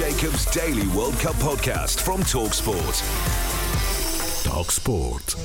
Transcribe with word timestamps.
Jacobs 0.00 0.46
Daily 0.46 0.88
World 0.96 1.12
Cup 1.18 1.34
podcast 1.34 2.00
from 2.00 2.22
Talksport. 2.22 3.02
Talksport. 4.42 5.36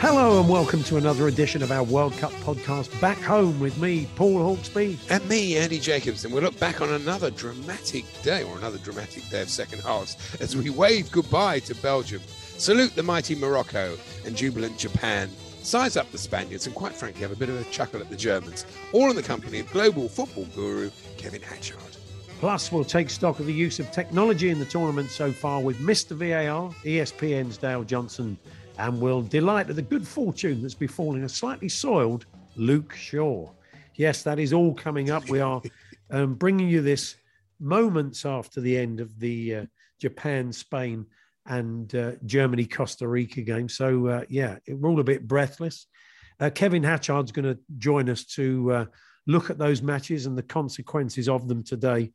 Hello 0.00 0.38
and 0.38 0.48
welcome 0.48 0.84
to 0.84 0.96
another 0.96 1.26
edition 1.26 1.60
of 1.60 1.72
our 1.72 1.82
World 1.82 2.12
Cup 2.18 2.30
podcast. 2.44 3.00
Back 3.00 3.18
home 3.18 3.58
with 3.58 3.76
me, 3.78 4.08
Paul 4.14 4.56
Hawksbee. 4.56 4.96
And 5.10 5.28
me, 5.28 5.56
Andy 5.56 5.80
Jacobs, 5.80 6.24
and 6.24 6.32
we'll 6.32 6.44
look 6.44 6.58
back 6.60 6.80
on 6.80 6.90
another 6.90 7.32
dramatic 7.32 8.04
day 8.22 8.44
or 8.44 8.56
another 8.58 8.78
dramatic 8.78 9.28
day 9.28 9.42
of 9.42 9.50
second 9.50 9.82
halves 9.82 10.16
as 10.38 10.56
we 10.56 10.70
wave 10.70 11.10
goodbye 11.10 11.58
to 11.60 11.74
Belgium, 11.74 12.22
salute 12.28 12.94
the 12.94 13.02
mighty 13.02 13.34
Morocco 13.34 13.98
and 14.24 14.36
jubilant 14.36 14.78
Japan, 14.78 15.28
size 15.68 15.98
up 15.98 16.10
the 16.10 16.18
Spaniards, 16.18 16.66
and 16.66 16.74
quite 16.74 16.94
frankly, 16.94 17.20
have 17.20 17.30
a 17.30 17.36
bit 17.36 17.50
of 17.50 17.60
a 17.60 17.64
chuckle 17.64 18.00
at 18.00 18.08
the 18.08 18.16
Germans, 18.16 18.64
all 18.92 19.10
in 19.10 19.16
the 19.16 19.22
company 19.22 19.60
of 19.60 19.70
global 19.70 20.08
football 20.08 20.46
guru 20.54 20.90
Kevin 21.18 21.42
Hatchard. 21.42 21.78
Plus, 22.40 22.72
we'll 22.72 22.84
take 22.84 23.10
stock 23.10 23.38
of 23.38 23.46
the 23.46 23.52
use 23.52 23.78
of 23.78 23.90
technology 23.90 24.48
in 24.48 24.58
the 24.58 24.64
tournament 24.64 25.10
so 25.10 25.30
far 25.30 25.60
with 25.60 25.78
Mr. 25.78 26.16
VAR, 26.16 26.70
ESPN's 26.84 27.58
Dale 27.58 27.84
Johnson, 27.84 28.38
and 28.78 28.98
we'll 29.00 29.22
delight 29.22 29.68
at 29.68 29.76
the 29.76 29.82
good 29.82 30.06
fortune 30.06 30.62
that's 30.62 30.74
befalling 30.74 31.24
a 31.24 31.28
slightly 31.28 31.68
soiled 31.68 32.24
Luke 32.56 32.94
Shaw. 32.94 33.50
Yes, 33.96 34.22
that 34.22 34.38
is 34.38 34.52
all 34.52 34.72
coming 34.72 35.10
up. 35.10 35.28
We 35.28 35.40
are 35.40 35.60
um, 36.10 36.34
bringing 36.34 36.68
you 36.68 36.80
this 36.80 37.16
moments 37.60 38.24
after 38.24 38.60
the 38.60 38.78
end 38.78 39.00
of 39.00 39.18
the 39.18 39.54
uh, 39.56 39.66
Japan, 39.98 40.52
Spain, 40.52 41.04
and 41.48 41.94
uh, 41.94 42.12
Germany 42.24 42.66
Costa 42.66 43.08
Rica 43.08 43.40
game. 43.42 43.68
So, 43.68 44.06
uh, 44.06 44.24
yeah, 44.28 44.58
we're 44.68 44.88
all 44.88 45.00
a 45.00 45.04
bit 45.04 45.26
breathless. 45.26 45.86
Uh, 46.38 46.50
Kevin 46.50 46.84
Hatchard's 46.84 47.32
going 47.32 47.46
to 47.46 47.58
join 47.78 48.08
us 48.08 48.24
to 48.26 48.72
uh, 48.72 48.84
look 49.26 49.50
at 49.50 49.58
those 49.58 49.82
matches 49.82 50.26
and 50.26 50.38
the 50.38 50.42
consequences 50.42 51.28
of 51.28 51.48
them 51.48 51.64
today 51.64 52.12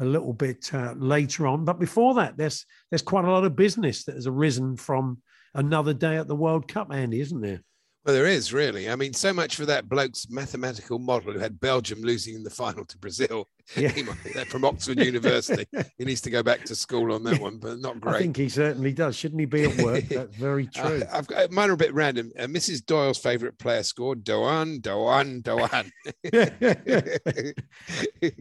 a 0.00 0.04
little 0.04 0.32
bit 0.32 0.72
uh, 0.74 0.94
later 0.96 1.46
on. 1.46 1.64
But 1.64 1.78
before 1.78 2.14
that, 2.14 2.36
there's 2.36 2.66
there's 2.90 3.02
quite 3.02 3.24
a 3.24 3.30
lot 3.30 3.44
of 3.44 3.56
business 3.56 4.04
that 4.04 4.16
has 4.16 4.26
arisen 4.26 4.76
from 4.76 5.22
another 5.54 5.94
day 5.94 6.16
at 6.16 6.28
the 6.28 6.36
World 6.36 6.66
Cup, 6.68 6.92
Andy, 6.92 7.20
isn't 7.20 7.40
there? 7.40 7.62
Well, 8.04 8.14
there 8.14 8.26
is 8.26 8.52
really. 8.52 8.90
I 8.90 8.96
mean, 8.96 9.14
so 9.14 9.32
much 9.32 9.56
for 9.56 9.64
that 9.64 9.88
bloke's 9.88 10.28
mathematical 10.28 10.98
model 10.98 11.32
who 11.32 11.38
had 11.38 11.58
Belgium 11.58 12.02
losing 12.02 12.34
in 12.34 12.44
the 12.44 12.50
final 12.50 12.84
to 12.84 12.98
Brazil. 12.98 13.48
Yeah. 13.78 13.88
He 13.88 14.02
might 14.02 14.22
be 14.22 14.30
from 14.44 14.62
Oxford 14.66 14.98
University. 14.98 15.66
he 15.98 16.04
needs 16.04 16.20
to 16.20 16.28
go 16.28 16.42
back 16.42 16.66
to 16.66 16.74
school 16.74 17.14
on 17.14 17.24
that 17.24 17.40
one, 17.40 17.56
but 17.56 17.78
not 17.78 17.98
great. 17.98 18.16
I 18.16 18.18
think 18.18 18.36
he 18.36 18.50
certainly 18.50 18.92
does. 18.92 19.16
Shouldn't 19.16 19.40
he 19.40 19.46
be 19.46 19.64
at 19.64 19.78
work? 19.82 20.04
That's 20.10 20.36
very 20.36 20.66
true. 20.66 21.02
Uh, 21.02 21.16
I've 21.16 21.26
got 21.26 21.50
mine 21.50 21.70
are 21.70 21.72
a 21.72 21.76
bit 21.78 21.94
random. 21.94 22.30
Uh, 22.38 22.42
Mrs. 22.42 22.84
Doyle's 22.84 23.16
favourite 23.16 23.56
player 23.58 23.82
scored 23.82 24.22
Doan, 24.22 24.80
Doan, 24.80 25.40
Doan. 25.40 25.90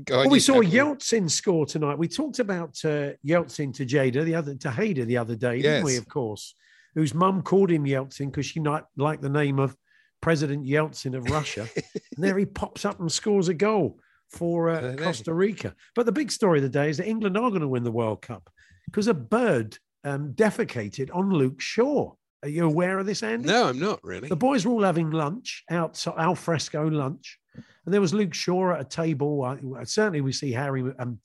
Well, 0.10 0.30
we 0.30 0.42
saw. 0.42 0.62
Yeltsin 0.62 1.32
score 1.32 1.66
tonight. 1.66 1.98
We 1.98 2.10
talked 2.10 2.40
about 2.40 2.72
uh, 2.84 3.16
Yeltsin 3.26 3.74
Tejeda 3.74 4.26
the 4.26 4.36
other 4.36 4.56
to 4.56 4.68
Hader 4.68 5.06
the 5.06 5.16
other 5.18 5.38
day, 5.38 5.62
didn't 5.62 5.86
we? 5.86 5.96
Of 5.96 6.10
course, 6.10 6.54
whose 6.96 7.14
mum 7.14 7.42
called 7.42 7.72
him 7.72 7.86
Yeltsin 7.86 8.28
because 8.28 8.46
she 8.46 8.60
not 8.60 8.88
liked 8.98 9.22
the 9.22 9.30
name 9.30 9.60
of 9.60 9.76
President 10.22 10.66
Yeltsin 10.66 11.16
of 11.16 11.30
Russia. 11.30 11.68
and 11.76 11.94
there 12.18 12.38
he 12.38 12.46
pops 12.46 12.86
up 12.86 13.00
and 13.00 13.12
scores 13.12 13.50
a 13.50 13.54
goal 13.54 14.00
for 14.30 14.70
uh, 14.70 14.96
Costa 14.98 15.34
Rica. 15.34 15.76
But 15.96 16.06
the 16.06 16.12
big 16.12 16.32
story 16.32 16.60
of 16.60 16.64
the 16.64 16.70
day 16.70 16.90
is 16.90 16.98
that 16.98 17.08
England 17.08 17.38
are 17.38 17.50
going 17.50 17.62
to 17.62 17.68
win 17.68 17.84
the 17.84 17.92
World 17.92 18.22
Cup 18.22 18.50
because 18.86 19.08
a 19.08 19.14
bird 19.14 19.78
um, 20.04 20.34
defecated 20.34 21.10
on 21.14 21.30
Luke 21.30 21.62
Shaw. 21.62 22.14
Are 22.42 22.50
you 22.50 22.66
aware 22.66 23.00
of 23.00 23.06
this, 23.06 23.24
Andy? 23.24 23.48
No, 23.48 23.68
I'm 23.68 23.80
not 23.80 24.04
really. 24.04 24.28
The 24.28 24.36
boys 24.36 24.66
were 24.66 24.74
all 24.74 24.84
having 24.84 25.12
lunch 25.12 25.64
outside, 25.70 26.16
al 26.18 26.36
fresco 26.36 26.88
lunch, 26.88 27.40
and 27.56 27.94
there 27.94 28.02
was 28.02 28.14
Luke 28.14 28.34
Shaw 28.34 28.74
at 28.74 28.82
a 28.82 28.86
table. 28.86 29.44
Uh, 29.44 29.86
certainly, 29.86 30.22
we 30.22 30.34
see 30.34 30.52
Harry, 30.52 30.84
um, 31.00 31.20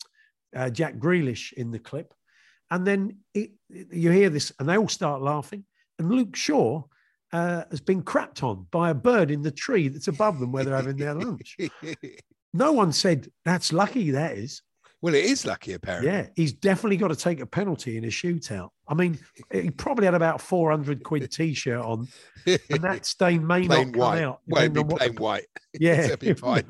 uh, 0.54 0.70
Jack 0.70 0.96
Grealish 0.96 1.52
in 1.54 1.72
the 1.72 1.78
clip, 1.78 2.14
and 2.70 2.86
then 2.86 3.18
it, 3.34 3.52
you 3.68 4.10
hear 4.10 4.30
this, 4.30 4.52
and 4.58 4.68
they 4.68 4.76
all 4.76 4.88
start 4.88 5.22
laughing. 5.22 5.64
And 5.98 6.10
Luke 6.10 6.36
Shaw 6.36 6.82
uh, 7.32 7.64
has 7.70 7.80
been 7.80 8.02
crapped 8.02 8.42
on 8.42 8.66
by 8.70 8.90
a 8.90 8.94
bird 8.94 9.30
in 9.30 9.42
the 9.42 9.50
tree 9.50 9.88
that's 9.88 10.08
above 10.08 10.38
them 10.40 10.52
where 10.52 10.64
they're 10.64 10.76
having 10.76 10.96
their 10.96 11.14
lunch. 11.14 11.56
No 12.54 12.72
one 12.72 12.92
said 12.92 13.28
that's 13.44 13.74
lucky. 13.74 14.10
That 14.12 14.38
is, 14.38 14.62
well, 15.02 15.14
it 15.14 15.24
is 15.24 15.44
lucky, 15.44 15.74
apparently. 15.74 16.10
yeah, 16.10 16.28
he's 16.34 16.52
definitely 16.54 16.96
got 16.96 17.08
to 17.08 17.16
take 17.16 17.40
a 17.40 17.46
penalty 17.46 17.98
in 17.98 18.04
a 18.04 18.08
shootout. 18.08 18.70
I 18.88 18.94
mean, 18.94 19.18
he 19.52 19.70
probably 19.70 20.06
had 20.06 20.14
about 20.14 20.40
four 20.40 20.70
hundred 20.70 21.02
quid 21.04 21.30
t-shirt 21.32 21.84
on, 21.84 22.08
and 22.46 22.82
that 22.82 23.04
stain 23.06 23.46
may 23.46 23.66
plain 23.66 23.92
not 23.92 23.92
come 23.92 24.00
white. 24.00 24.22
out. 24.22 24.40
It'd 24.56 24.72
be 24.74 24.80
what 24.80 24.98
plain 25.00 25.14
white. 25.16 25.46
Yeah, 25.78 26.00
It'll 26.06 26.16
be 26.16 26.32
fine. 26.34 26.64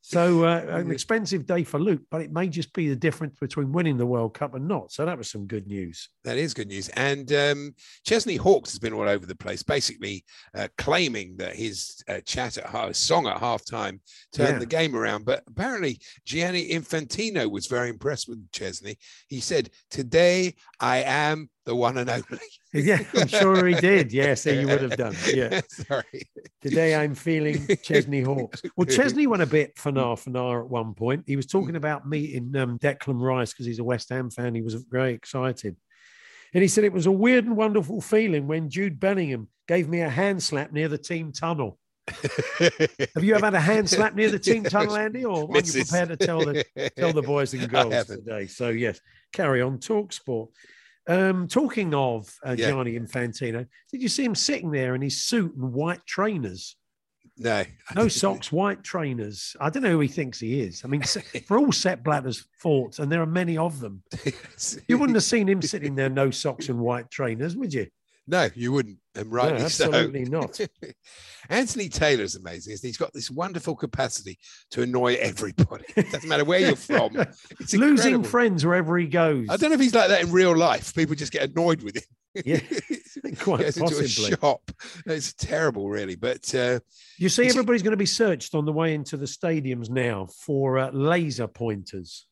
So 0.00 0.44
uh, 0.44 0.64
an 0.68 0.90
expensive 0.90 1.46
day 1.46 1.64
for 1.64 1.78
Luke, 1.80 2.02
but 2.10 2.20
it 2.20 2.32
may 2.32 2.48
just 2.48 2.72
be 2.72 2.88
the 2.88 2.96
difference 2.96 3.38
between 3.38 3.72
winning 3.72 3.96
the 3.96 4.04
World 4.06 4.34
Cup 4.34 4.54
and 4.54 4.66
not. 4.68 4.92
So 4.92 5.06
that 5.06 5.16
was 5.16 5.30
some 5.30 5.46
good 5.46 5.66
news. 5.66 6.08
That 6.24 6.36
is 6.36 6.52
good 6.54 6.68
news. 6.68 6.88
And 6.90 7.32
um, 7.32 7.74
Chesney 8.04 8.36
Hawks 8.36 8.72
has 8.72 8.78
been 8.78 8.92
all 8.92 9.08
over 9.08 9.24
the 9.26 9.34
place, 9.36 9.62
basically 9.62 10.24
uh, 10.54 10.68
claiming 10.76 11.36
that 11.38 11.54
his 11.54 12.02
uh, 12.08 12.20
chat 12.26 12.58
at 12.58 12.66
half, 12.66 12.94
song 12.96 13.26
at 13.26 13.36
halftime 13.40 14.00
turned 14.34 14.54
Yeah. 14.54 14.58
the 14.58 14.66
game 14.66 14.94
around. 14.94 15.24
But 15.24 15.42
apparently, 15.46 16.00
Gianni 16.26 16.68
Infantino 16.70 17.50
was 17.50 17.66
very 17.66 17.88
impressed 17.88 18.28
with 18.28 18.50
Chesney. 18.52 18.98
He 19.28 19.40
said, 19.40 19.70
"Today 19.90 20.54
I 20.80 21.03
am 21.04 21.48
the 21.64 21.74
one 21.74 21.98
and 21.98 22.10
only." 22.10 22.24
Yeah, 22.76 23.04
I'm 23.14 23.28
sure 23.28 23.64
he 23.66 23.76
did. 23.76 24.12
Yes, 24.12 24.44
you 24.46 24.66
would 24.66 24.82
have 24.82 24.96
done. 24.96 25.14
Yeah. 25.32 25.60
Sorry. 25.68 26.22
Today 26.60 26.96
I'm 26.96 27.14
feeling 27.14 27.68
Chesney 27.84 28.20
Hawks. 28.20 28.62
Well, 28.76 28.86
Chesney 28.86 29.28
went 29.28 29.42
a 29.42 29.46
bit 29.46 29.76
fanar 29.76 30.16
fanar 30.16 30.64
at 30.64 30.68
one 30.68 30.92
point. 30.92 31.22
He 31.24 31.36
was 31.36 31.46
talking 31.46 31.76
about 31.76 32.08
meeting 32.08 32.56
um, 32.56 32.80
Declan 32.80 33.20
Rice 33.20 33.52
because 33.52 33.66
he's 33.66 33.78
a 33.78 33.84
West 33.84 34.08
Ham 34.08 34.28
fan. 34.28 34.56
He 34.56 34.60
was 34.60 34.74
very 34.74 35.14
excited. 35.14 35.76
And 36.52 36.62
he 36.62 36.68
said 36.68 36.82
it 36.82 36.92
was 36.92 37.06
a 37.06 37.12
weird 37.12 37.44
and 37.44 37.56
wonderful 37.56 38.00
feeling 38.00 38.48
when 38.48 38.70
Jude 38.70 38.98
Bellingham 38.98 39.48
gave 39.68 39.88
me 39.88 40.00
a 40.00 40.08
hand 40.08 40.42
slap 40.42 40.72
near 40.72 40.88
the 40.88 40.98
team 40.98 41.32
tunnel. 41.32 41.78
Have 42.58 43.22
you 43.22 43.34
ever 43.34 43.46
had 43.46 43.54
a 43.54 43.60
hand 43.60 43.88
slap 43.88 44.14
near 44.14 44.30
the 44.30 44.38
team 44.38 44.62
tunnel, 44.64 44.96
Andy, 44.96 45.24
or 45.24 45.50
are 45.50 45.60
you 45.60 45.72
prepared 45.72 46.10
to 46.10 46.16
tell 46.16 46.40
the 46.40 46.64
tell 46.96 47.12
the 47.12 47.22
boys 47.22 47.54
and 47.54 47.68
girls 47.68 48.06
today? 48.06 48.46
So 48.46 48.68
yes, 48.68 49.00
carry 49.32 49.62
on. 49.62 49.78
Talk 49.78 50.12
sport. 50.12 50.50
Um, 51.06 51.48
talking 51.48 51.92
of 51.94 52.34
uh, 52.46 52.54
Yeah. 52.56 52.70
Gianni 52.70 52.98
Infantino, 52.98 53.66
did 53.90 54.02
you 54.02 54.08
see 54.08 54.24
him 54.24 54.34
sitting 54.34 54.70
there 54.70 54.94
in 54.94 55.02
his 55.02 55.22
suit 55.22 55.54
and 55.54 55.72
white 55.72 56.04
trainers? 56.06 56.76
No, 57.36 57.64
No 57.96 58.08
socks, 58.08 58.52
white 58.52 58.84
trainers. 58.84 59.56
I 59.60 59.68
don't 59.68 59.82
know 59.82 59.90
who 59.90 60.00
he 60.00 60.08
thinks 60.08 60.38
he 60.38 60.60
is. 60.60 60.82
I 60.84 60.88
mean, 60.88 61.02
for 61.46 61.58
all 61.58 61.72
Sepp 61.72 62.04
Blatter's 62.04 62.46
faults, 62.60 63.00
and 63.00 63.10
there 63.10 63.20
are 63.22 63.26
many 63.26 63.58
of 63.58 63.80
them, 63.80 64.02
you 64.88 64.98
wouldn't 64.98 65.16
have 65.16 65.24
seen 65.24 65.48
him 65.48 65.60
sitting 65.60 65.94
there, 65.94 66.08
no 66.08 66.30
socks 66.30 66.68
and 66.68 66.78
white 66.78 67.10
trainers, 67.10 67.56
would 67.56 67.74
you? 67.74 67.88
No, 68.26 68.48
you 68.54 68.72
wouldn't, 68.72 68.98
and 69.14 69.30
rightly 69.30 69.58
so. 69.68 69.84
absolutely 69.84 70.24
so. 70.24 70.30
not. 70.30 70.60
Anthony 71.50 71.90
Taylor's 71.90 72.36
amazing. 72.36 72.72
isn't 72.72 72.86
he? 72.86 72.88
He's 72.88 72.96
got 72.96 73.12
this 73.12 73.30
wonderful 73.30 73.76
capacity 73.76 74.38
to 74.70 74.82
annoy 74.82 75.16
everybody. 75.20 75.84
It 75.94 76.10
doesn't 76.10 76.28
matter 76.28 76.44
where 76.44 76.60
you're 76.60 76.76
from. 76.76 77.16
It's 77.60 77.74
Losing 77.74 78.14
incredible. 78.14 78.24
friends 78.24 78.64
wherever 78.64 78.96
he 78.96 79.06
goes. 79.06 79.46
I 79.50 79.56
don't 79.56 79.70
know 79.70 79.74
if 79.74 79.80
he's 79.80 79.94
like 79.94 80.08
that 80.08 80.22
in 80.22 80.32
real 80.32 80.56
life. 80.56 80.94
People 80.94 81.14
just 81.14 81.32
get 81.32 81.50
annoyed 81.50 81.82
with 81.82 81.96
him. 81.96 82.02
Yeah, 82.44 82.60
quite 83.38 83.60
Gets 83.60 83.76
into 83.76 83.98
a 83.98 84.08
shop. 84.08 84.70
It's 85.06 85.34
terrible, 85.34 85.88
really. 85.88 86.16
But 86.16 86.52
uh, 86.54 86.80
You 87.18 87.28
see, 87.28 87.46
everybody's 87.46 87.82
going 87.82 87.92
to 87.92 87.96
be 87.96 88.06
searched 88.06 88.54
on 88.54 88.64
the 88.64 88.72
way 88.72 88.94
into 88.94 89.16
the 89.16 89.26
stadiums 89.26 89.88
now 89.88 90.26
for 90.26 90.78
uh, 90.78 90.90
laser 90.90 91.46
pointers. 91.46 92.26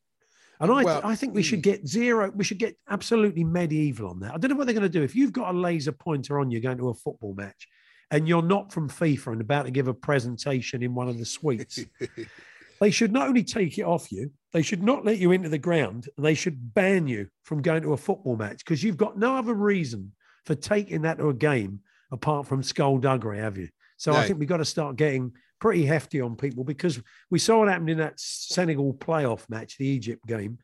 And 0.62 0.70
I, 0.70 0.84
Well, 0.84 1.00
I 1.02 1.16
think 1.16 1.34
we 1.34 1.42
should 1.42 1.58
mm. 1.58 1.64
get 1.64 1.88
zero, 1.88 2.30
we 2.34 2.44
should 2.44 2.58
get 2.58 2.76
absolutely 2.88 3.42
medieval 3.42 4.08
on 4.08 4.20
that. 4.20 4.32
I 4.32 4.38
don't 4.38 4.48
know 4.48 4.56
what 4.56 4.66
they're 4.66 4.74
going 4.74 4.84
to 4.84 4.88
do. 4.88 5.02
If 5.02 5.16
you've 5.16 5.32
got 5.32 5.52
a 5.52 5.58
laser 5.58 5.90
pointer 5.90 6.38
on 6.38 6.52
you 6.52 6.60
going 6.60 6.78
to 6.78 6.90
a 6.90 6.94
football 6.94 7.34
match 7.34 7.66
and 8.12 8.28
you're 8.28 8.42
not 8.42 8.72
from 8.72 8.88
FIFA 8.88 9.32
and 9.32 9.40
about 9.40 9.64
to 9.64 9.72
give 9.72 9.88
a 9.88 9.94
presentation 9.94 10.84
in 10.84 10.94
one 10.94 11.08
of 11.08 11.18
the 11.18 11.24
suites, 11.24 11.80
they 12.80 12.92
should 12.92 13.12
not 13.12 13.26
only 13.26 13.42
take 13.42 13.76
it 13.76 13.82
off 13.82 14.12
you, 14.12 14.30
they 14.52 14.62
should 14.62 14.84
not 14.84 15.04
let 15.04 15.18
you 15.18 15.32
into 15.32 15.48
the 15.48 15.58
ground, 15.58 16.08
they 16.16 16.34
should 16.34 16.72
ban 16.74 17.08
you 17.08 17.26
from 17.42 17.60
going 17.60 17.82
to 17.82 17.94
a 17.94 17.96
football 17.96 18.36
match 18.36 18.64
because 18.64 18.84
you've 18.84 18.96
got 18.96 19.18
no 19.18 19.34
other 19.34 19.54
reason 19.54 20.12
for 20.46 20.54
taking 20.54 21.02
that 21.02 21.18
to 21.18 21.28
a 21.28 21.34
game 21.34 21.80
apart 22.12 22.46
from 22.46 22.62
skullduggery, 22.62 23.38
have 23.38 23.58
you? 23.58 23.68
So 23.96 24.12
I 24.12 24.26
think 24.26 24.38
we've 24.38 24.48
got 24.48 24.56
to 24.58 24.64
start 24.64 24.96
getting 24.96 25.32
pretty 25.62 25.84
hefty 25.86 26.20
on 26.20 26.34
people 26.36 26.64
because 26.64 27.00
we 27.30 27.38
saw 27.38 27.58
what 27.60 27.68
happened 27.68 27.90
in 27.90 27.98
that 27.98 28.18
Senegal 28.18 28.92
playoff 28.94 29.48
match, 29.48 29.78
the 29.78 29.86
Egypt 29.86 30.26
game, 30.26 30.58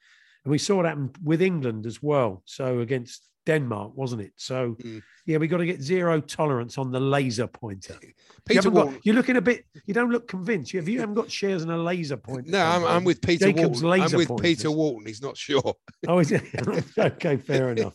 and 0.44 0.50
we 0.50 0.58
saw 0.58 0.80
it 0.82 0.86
happen 0.86 1.10
with 1.22 1.40
England 1.40 1.86
as 1.86 2.02
well. 2.02 2.42
So 2.46 2.80
against 2.80 3.28
Denmark, 3.46 3.92
wasn't 3.96 4.22
it? 4.22 4.32
So 4.36 4.76
Mm. 4.82 5.00
yeah, 5.24 5.38
we 5.38 5.46
got 5.48 5.58
to 5.58 5.66
get 5.66 5.80
zero 5.80 6.20
tolerance 6.20 6.78
on 6.78 6.90
the 6.90 7.00
laser 7.00 7.46
pointer. 7.46 7.96
You 8.48 8.54
Peter 8.54 8.70
haven't 8.70 8.74
got- 8.94 9.06
you're 9.06 9.14
looking 9.14 9.36
a 9.36 9.40
bit. 9.42 9.64
You 9.86 9.94
don't 9.94 10.10
look 10.10 10.26
convinced. 10.26 10.72
You, 10.72 10.80
have 10.80 10.88
you 10.88 11.00
haven't 11.00 11.14
got 11.14 11.30
shares 11.30 11.62
in 11.62 11.70
a 11.70 11.76
laser 11.90 12.16
pointer? 12.16 12.50
No, 12.50 12.64
I'm, 12.64 12.84
I'm 12.84 13.04
with 13.04 13.20
Peter 13.20 13.46
Jacob's 13.52 13.82
Walton. 13.82 14.00
I'm 14.02 14.16
with 14.16 14.28
pointers. 14.28 14.46
Peter 14.56 14.70
Walton. 14.70 15.06
He's 15.06 15.20
not 15.22 15.36
sure. 15.36 15.74
Oh, 16.08 16.18
is 16.18 16.32
it? 16.32 16.42
okay, 16.98 17.36
fair 17.36 17.72
enough. 17.72 17.92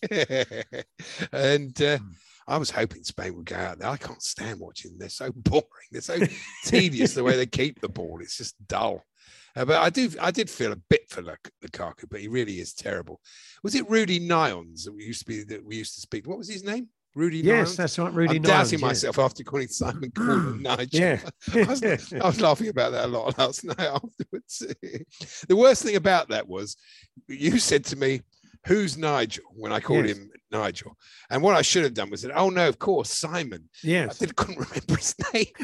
and 1.31 1.81
uh, 1.81 1.97
Hmm. 1.97 2.11
I 2.47 2.57
was 2.57 2.69
hoping 2.71 3.03
Spain 3.03 3.35
would 3.35 3.45
go 3.45 3.55
out 3.55 3.79
there. 3.79 3.89
I 3.89 3.97
can't 3.97 4.21
stand 4.21 4.59
watching 4.59 4.91
them. 4.91 4.99
They're 4.99 5.09
so 5.09 5.31
boring. 5.35 5.63
They're 5.91 6.01
so 6.01 6.17
tedious 6.65 7.13
the 7.13 7.23
way 7.23 7.35
they 7.35 7.45
keep 7.45 7.79
the 7.81 7.89
ball. 7.89 8.19
It's 8.21 8.37
just 8.37 8.55
dull. 8.67 9.03
Uh, 9.55 9.65
but 9.65 9.81
I 9.81 9.89
do, 9.89 10.09
I 10.19 10.31
did 10.31 10.49
feel 10.49 10.71
a 10.71 10.75
bit 10.89 11.09
for 11.09 11.21
Luk- 11.21 11.51
Lukaku, 11.63 12.05
but 12.09 12.19
he 12.19 12.27
really 12.27 12.59
is 12.59 12.73
terrible. 12.73 13.21
Was 13.63 13.75
it 13.75 13.87
Rudy 13.89 14.19
Nyons 14.19 14.83
that 14.85 14.93
we 14.93 15.03
used 15.03 15.19
to 15.21 15.25
be 15.27 15.43
that 15.43 15.63
we 15.63 15.75
used 15.77 15.93
to 15.95 16.01
speak? 16.01 16.27
What 16.27 16.39
was 16.39 16.49
his 16.49 16.63
name? 16.63 16.89
Rudy 17.15 17.37
Yes, 17.37 17.73
Nyons? 17.73 17.75
that's 17.77 17.99
right, 17.99 18.11
Rudy. 18.11 18.37
I'm 18.37 18.41
doubting 18.41 18.79
Nyland, 18.79 18.81
yeah. 18.81 18.87
myself 18.87 19.19
after 19.19 19.43
calling 19.43 19.67
Simon 19.67 20.11
Cooler 20.15 20.55
Nigel. 20.57 20.87
Yeah. 20.99 21.19
I 21.53 21.63
was, 21.65 21.83
I 21.83 22.25
was 22.25 22.41
laughing 22.41 22.69
about 22.69 22.93
that 22.93 23.05
a 23.05 23.07
lot 23.07 23.37
last 23.37 23.63
night 23.63 23.79
afterwards. 23.79 24.63
the 25.47 25.55
worst 25.55 25.83
thing 25.83 25.95
about 25.95 26.29
that 26.29 26.47
was 26.47 26.75
you 27.27 27.59
said 27.59 27.85
to 27.85 27.95
me, 27.95 28.21
Who's 28.65 28.97
Nigel? 28.97 29.43
when 29.55 29.71
I 29.71 29.79
called 29.79 30.07
Yes. 30.07 30.17
him 30.17 30.31
Nigel. 30.53 30.97
And 31.29 31.41
what 31.41 31.55
I 31.55 31.61
should 31.61 31.83
have 31.83 31.93
done 31.93 32.09
was 32.09 32.21
said, 32.21 32.31
Oh 32.35 32.49
no, 32.49 32.67
of 32.67 32.79
course, 32.79 33.09
Simon. 33.09 33.69
I 33.83 33.87
yes, 33.87 34.19
did, 34.19 34.35
couldn't 34.35 34.59
remember 34.59 34.95
his 34.95 35.15
name. 35.33 35.45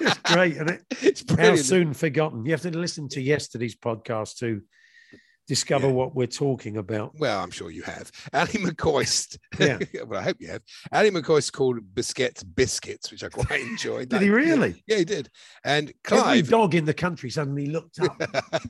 it's 0.00 0.18
great, 0.18 0.52
isn't 0.54 0.70
it? 0.70 0.82
it's 1.02 1.24
How 1.36 1.56
soon 1.56 1.94
forgotten. 1.94 2.44
You 2.44 2.52
have 2.52 2.62
to 2.62 2.70
listen 2.70 3.08
to 3.10 3.20
yesterday's 3.20 3.76
podcast 3.76 4.38
to 4.38 4.62
discover 5.46 5.86
Yeah. 5.88 5.92
what 5.92 6.14
we're 6.14 6.26
talking 6.26 6.76
about. 6.76 7.12
Well, 7.18 7.40
I'm 7.40 7.50
sure 7.50 7.70
you 7.70 7.82
have. 7.82 8.10
Ally 8.32 8.46
McCoist. 8.52 9.36
Yeah. 9.58 9.78
well, 10.06 10.20
I 10.20 10.22
hope 10.22 10.36
you 10.40 10.48
have. 10.48 10.62
Ally 10.92 11.10
McCoist 11.10 11.52
called 11.52 11.78
biscuits 11.94 12.42
biscuits, 12.42 13.10
which 13.10 13.22
I 13.24 13.28
quite 13.28 13.60
enjoyed. 13.72 14.08
Did 14.08 14.22
he 14.22 14.30
really? 14.30 14.82
Yeah, 14.86 14.96
he 14.98 15.04
did. 15.04 15.28
And 15.64 15.92
Clive. 16.04 16.38
Every 16.38 16.42
dog 16.42 16.74
in 16.74 16.84
the 16.84 16.94
country 16.94 17.30
suddenly 17.30 17.66
looked 17.66 18.00
up. 18.00 18.16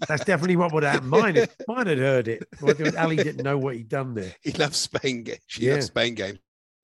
That's 0.09 0.25
definitely 0.25 0.57
what 0.57 0.73
would 0.73 0.83
happen. 0.83 1.09
Mine, 1.09 1.37
had- 1.37 1.51
mine 1.69 1.87
had 1.87 1.99
heard 1.99 2.29
it. 2.29 2.43
Well, 2.61 2.75
Ally 2.97 3.17
didn't 3.17 3.45
know 3.45 3.59
what 3.59 3.77
he'd 3.77 3.89
done 3.89 4.15
there. 4.15 4.35
He 4.43 4.53
loves 4.53 4.77
Spain 4.79 5.23
games. 5.23 5.41
She 5.47 5.67
Yeah. 5.67 5.75
loves 5.75 5.87
Spain 5.87 6.15
games, 6.15 6.39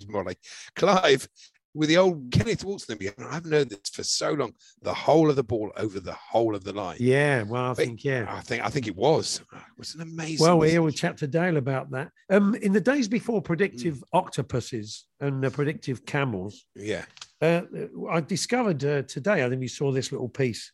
Molly. 0.09 0.37
Clive, 0.77 1.29
with 1.75 1.89
the 1.89 1.97
old 1.97 2.33
Kenneth 2.33 2.65
Wolstenholme, 2.65 3.13
I 3.25 3.35
haven't 3.35 3.53
heard 3.53 3.71
this 3.71 3.79
for 3.93 4.03
so 4.03 4.33
long. 4.33 4.53
The 4.83 4.93
whole 4.95 5.31
of 5.31 5.37
the 5.37 5.45
ball 5.45 5.71
over 5.77 6.01
the 6.01 6.13
whole 6.15 6.55
of 6.57 6.65
the 6.65 6.73
line. 6.73 6.97
Yeah, 6.99 7.43
well, 7.43 7.65
I 7.67 7.69
But- 7.69 7.77
think 7.77 8.05
yeah. 8.05 8.27
I 8.29 8.41
think 8.41 8.65
I 8.65 8.69
think 8.71 8.87
it 8.89 8.97
was. 8.97 9.41
It 9.53 9.59
was 9.79 9.95
an 9.95 10.01
amazing. 10.03 10.45
Well, 10.45 10.59
we're 10.59 10.71
here 10.71 10.83
with 10.83 10.97
Chapter 10.97 11.27
Dale 11.27 11.57
about 11.57 11.91
that. 11.93 12.11
Um, 12.31 12.55
in 12.57 12.73
the 12.73 12.81
days 12.81 13.07
before 13.09 13.41
predictive 13.41 13.97
Mm. 13.97 14.03
octopuses 14.15 15.07
and 15.21 15.45
uh, 15.45 15.51
predictive 15.51 16.05
camels, 16.07 16.65
yeah. 16.75 17.05
uh, 17.41 17.63
I 18.11 18.21
discovered 18.21 18.85
uh, 18.85 19.03
today. 19.03 19.45
I 19.45 19.49
think 19.49 19.61
we 19.61 19.69
saw 19.69 19.93
this 19.93 20.11
little 20.13 20.29
piece 20.29 20.73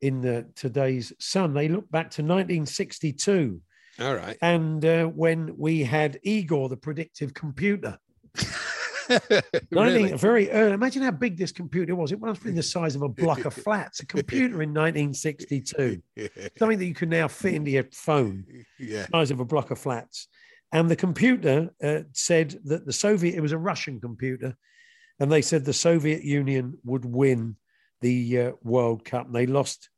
in 0.00 0.22
the 0.22 0.46
today's 0.54 1.12
Sun. 1.18 1.52
They 1.52 1.68
look 1.68 1.90
back 1.90 2.10
to 2.12 2.22
1962, 2.22 3.60
All 4.00 4.14
right. 4.14 4.38
and 4.40 4.82
uh, 4.84 5.04
when 5.06 5.54
we 5.58 5.82
had 5.84 6.18
Igor, 6.22 6.70
the 6.70 6.76
predictive 6.78 7.34
computer. 7.34 7.98
19 9.30 9.70
really? 9.72 10.12
very 10.12 10.50
early. 10.50 10.72
Imagine 10.72 11.02
how 11.02 11.10
big 11.10 11.36
this 11.36 11.52
computer 11.52 11.94
was. 11.94 12.12
It 12.12 12.20
must 12.20 12.38
have 12.38 12.44
been 12.44 12.54
the 12.54 12.62
size 12.62 12.94
of 12.94 13.02
a 13.02 13.08
block 13.08 13.44
of 13.44 13.54
flats. 13.64 14.00
A 14.00 14.06
computer 14.06 14.62
in 14.62 14.70
1962, 14.70 16.02
something 16.58 16.78
that 16.78 16.86
you 16.86 16.94
can 16.94 17.08
now 17.08 17.28
fit 17.28 17.54
into 17.54 17.70
your 17.70 17.84
phone 17.92 18.44
yeah. 18.78 19.06
size 19.12 19.30
of 19.30 19.40
a 19.40 19.44
block 19.44 19.70
of 19.70 19.78
flats. 19.78 20.28
And 20.72 20.88
the 20.88 20.96
computer 20.96 21.70
uh, 21.82 22.00
said 22.12 22.56
that 22.64 22.86
the 22.86 22.92
Soviet, 22.92 23.34
it 23.34 23.40
was 23.40 23.52
a 23.52 23.58
Russian 23.58 24.00
computer, 24.00 24.56
and 25.18 25.30
they 25.30 25.42
said 25.42 25.64
the 25.64 25.72
Soviet 25.72 26.22
Union 26.22 26.78
would 26.84 27.04
win 27.04 27.56
the 28.00 28.40
uh, 28.40 28.52
World 28.62 29.04
Cup. 29.04 29.26
And 29.26 29.34
they 29.34 29.46
lost 29.46 29.90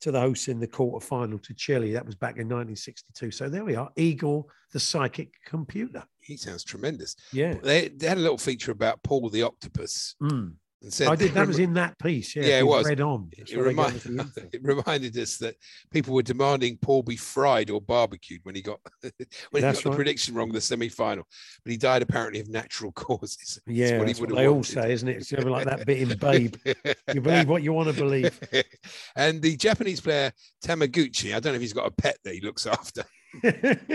to 0.00 0.10
the 0.10 0.20
hosts 0.20 0.48
in 0.48 0.60
the 0.60 0.66
quarterfinal 0.66 1.42
to 1.42 1.54
Chile. 1.54 1.92
That 1.92 2.06
was 2.06 2.14
back 2.14 2.36
in 2.36 2.48
1962. 2.48 3.30
So 3.30 3.48
there 3.48 3.64
we 3.64 3.76
are, 3.76 3.90
Igor, 3.96 4.44
the 4.72 4.80
psychic 4.80 5.32
computer. 5.44 6.02
He 6.20 6.36
sounds 6.36 6.64
tremendous. 6.64 7.16
Yeah. 7.32 7.54
They, 7.62 7.88
they 7.88 8.06
had 8.06 8.18
a 8.18 8.22
little 8.22 8.38
feature 8.38 8.72
about 8.72 9.02
Paul 9.02 9.28
the 9.30 9.42
octopus. 9.42 10.16
Mm. 10.22 10.54
Said 10.88 11.08
I 11.08 11.16
did. 11.16 11.34
That 11.40 11.46
was 11.46 11.58
in 11.58 11.74
that 11.74 11.98
piece. 11.98 12.34
Yeah, 12.34 12.44
Yeah, 12.44 12.58
it 12.60 12.66
was. 12.66 12.86
Read 12.86 13.00
on. 13.00 13.28
It, 13.36 13.54
remind, 13.56 13.92
gave 13.92 13.96
us 13.96 14.02
the 14.04 14.18
info. 14.18 14.40
it 14.52 14.60
reminded 14.62 15.18
us 15.18 15.36
that 15.38 15.56
people 15.90 16.14
were 16.14 16.22
demanding 16.22 16.78
Paul 16.78 17.02
be 17.02 17.16
fried 17.16 17.70
or 17.70 17.80
barbecued 17.80 18.40
when 18.44 18.54
he 18.54 18.62
got 18.62 18.80
when 19.02 19.12
he 19.52 19.60
got 19.60 19.76
the 19.76 19.90
prediction 19.90 20.34
wrong 20.34 20.48
in 20.48 20.54
the 20.54 20.60
semi-final. 20.60 21.26
But 21.64 21.70
he 21.70 21.76
died 21.76 22.02
apparently 22.02 22.40
of 22.40 22.48
natural 22.48 22.92
causes. 22.92 23.60
Yeah, 23.66 23.98
what 23.98 24.18
what 24.18 24.34
they 24.34 24.42
have 24.42 24.52
all 24.52 24.62
say, 24.62 24.92
isn't 24.92 25.08
it? 25.08 25.18
It's 25.18 25.28
sort 25.28 25.42
of 25.42 25.48
like 25.48 25.66
that 25.66 25.84
bit 25.84 25.98
in 25.98 26.16
Babe. 26.16 26.54
You 27.12 27.20
believe 27.20 27.48
what 27.48 27.62
you 27.62 27.72
want 27.72 27.94
to 27.94 27.94
believe. 27.94 28.40
and 29.16 29.42
the 29.42 29.56
Japanese 29.56 30.00
player 30.00 30.32
Tamaguchi, 30.64 31.34
I 31.34 31.40
don't 31.40 31.52
know 31.52 31.56
if 31.56 31.60
he's 31.60 31.72
got 31.72 31.86
a 31.86 31.90
pet 31.90 32.16
that 32.24 32.34
he 32.34 32.40
looks 32.40 32.66
after. 32.66 33.04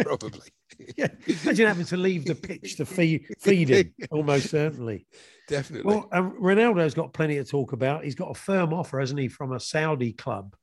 Probably. 0.03 0.49
yeah, 0.97 1.07
imagine 1.27 1.67
having 1.67 1.85
to 1.85 1.97
leave 1.97 2.25
the 2.25 2.35
pitch 2.35 2.77
to 2.77 2.85
feed, 2.85 3.25
feed 3.39 3.69
him. 3.69 3.93
Almost 4.11 4.49
certainly. 4.49 5.07
Definitely. 5.47 5.91
Well, 5.93 6.09
um, 6.11 6.31
Ronaldo's 6.41 6.93
got 6.93 7.13
plenty 7.13 7.35
to 7.35 7.43
talk 7.43 7.71
about. 7.73 8.03
He's 8.03 8.15
got 8.15 8.31
a 8.31 8.33
firm 8.33 8.73
offer, 8.73 8.99
hasn't 8.99 9.19
he, 9.19 9.27
from 9.27 9.51
a 9.53 9.59
Saudi 9.59 10.11
club, 10.13 10.55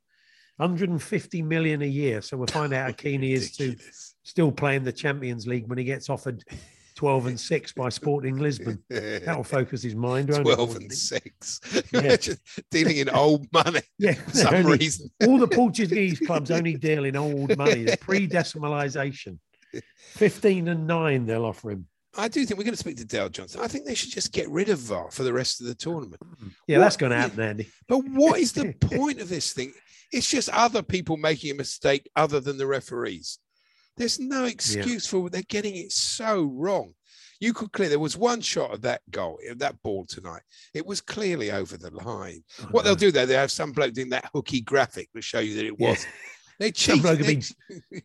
150 0.57 1.43
million 1.43 1.83
a 1.83 1.87
year. 1.87 2.21
So 2.23 2.37
we'll 2.37 2.47
find 2.49 2.73
out 2.73 2.87
how 2.87 2.93
keen 2.93 3.23
he 3.23 3.33
is 3.33 3.57
to 3.59 3.77
still 4.23 4.51
play 4.53 4.77
in 4.77 4.85
the 4.85 4.93
Champions 4.93 5.47
League 5.47 5.69
when 5.69 5.79
he 5.79 5.85
gets 5.85 6.11
offered 6.11 6.43
12 6.97 7.27
and 7.27 7.41
six 7.41 7.73
by 7.73 7.89
Sporting 7.89 8.37
Lisbon. 8.39 8.83
That'll 8.91 9.45
focus 9.59 9.83
his 9.83 9.95
mind. 9.95 10.31
won't 10.31 10.43
12 10.45 10.77
and 10.77 10.93
6. 10.93 11.61
Yeah. 11.93 12.01
Imagine 12.01 12.37
dealing 12.71 12.97
in 12.99 13.09
old 13.09 13.47
money 13.53 13.81
Yeah, 13.99 14.15
for 14.15 14.31
some 14.37 14.55
only- 14.55 14.79
reason. 14.79 15.11
all 15.27 15.39
the 15.39 15.49
Portuguese 15.49 16.19
clubs 16.21 16.51
only 16.51 16.75
deal 16.77 17.05
in 17.05 17.17
old 17.17 17.57
money, 17.57 17.85
the 17.85 17.97
pre-decimalisation. 18.01 19.39
15 20.15 20.69
and 20.69 20.87
9 20.87 21.25
they'll 21.27 21.47
offer 21.47 21.71
him. 21.71 21.87
I 22.17 22.29
do 22.29 22.45
think 22.45 22.59
we're 22.59 22.65
going 22.65 22.75
to 22.75 22.79
speak 22.79 22.99
to 22.99 23.05
Dale 23.05 23.29
Johnson. 23.31 23.61
I 23.63 23.69
think 23.69 23.87
they 23.87 23.95
should 23.95 24.11
just 24.13 24.33
get 24.33 24.49
rid 24.51 24.69
of 24.69 24.79
VAR 24.79 25.11
for 25.11 25.23
the 25.23 25.33
rest 25.33 25.61
of 25.61 25.67
the 25.67 25.75
tournament. 25.75 26.21
Mm. 26.43 26.53
Yeah, 26.67 26.79
What- 26.79 26.85
that's 26.85 26.97
going 26.97 27.11
to 27.13 27.19
happen, 27.19 27.41
Andy. 27.41 27.69
But 27.89 27.99
what 28.05 28.39
is 28.39 28.53
the 28.53 28.73
point 28.81 29.21
of 29.21 29.29
this 29.29 29.53
thing? 29.53 29.73
It's 30.13 30.29
just 30.29 30.51
other 30.51 30.83
people 30.83 31.17
making 31.17 31.51
a 31.53 31.55
mistake 31.55 32.11
other 32.17 32.39
than 32.39 32.59
the 32.59 32.67
referees. 32.67 33.39
There's 33.97 34.19
no 34.21 34.45
excuse 34.45 35.07
for 35.07 35.31
they're 35.31 35.43
getting 35.49 35.77
it 35.77 35.93
so 35.93 36.43
wrong. 36.45 36.95
You 37.41 37.53
could 37.53 37.73
clear 37.73 37.89
there 37.89 37.99
was 37.99 38.17
one 38.17 38.41
shot 38.41 38.73
of 38.73 38.83
that 38.83 39.01
goal, 39.11 39.39
of 39.51 39.59
that 39.59 39.83
ball 39.83 40.05
tonight. 40.05 40.43
It 40.75 40.87
was 40.87 41.01
clearly 41.01 41.51
over 41.51 41.77
the 41.77 41.91
line. 41.91 42.45
Oh, 42.61 42.67
what 42.71 42.85
they'll 42.85 42.95
do 42.95 43.11
there, 43.11 43.27
they 43.27 43.35
have 43.35 43.51
some 43.51 43.73
bloke 43.73 43.95
doing 43.95 44.11
that 44.11 44.31
hooky 44.33 44.61
graphic 44.61 45.11
to 45.13 45.21
show 45.23 45.41
you 45.41 45.55
that 45.57 45.67
it 45.67 45.75
Yeah. 45.79 45.97
They 46.63 46.73
cheat. 46.73 47.03
bloke 47.03 47.19
had 47.19 47.27
They- 47.27 47.35
been- 47.91 48.03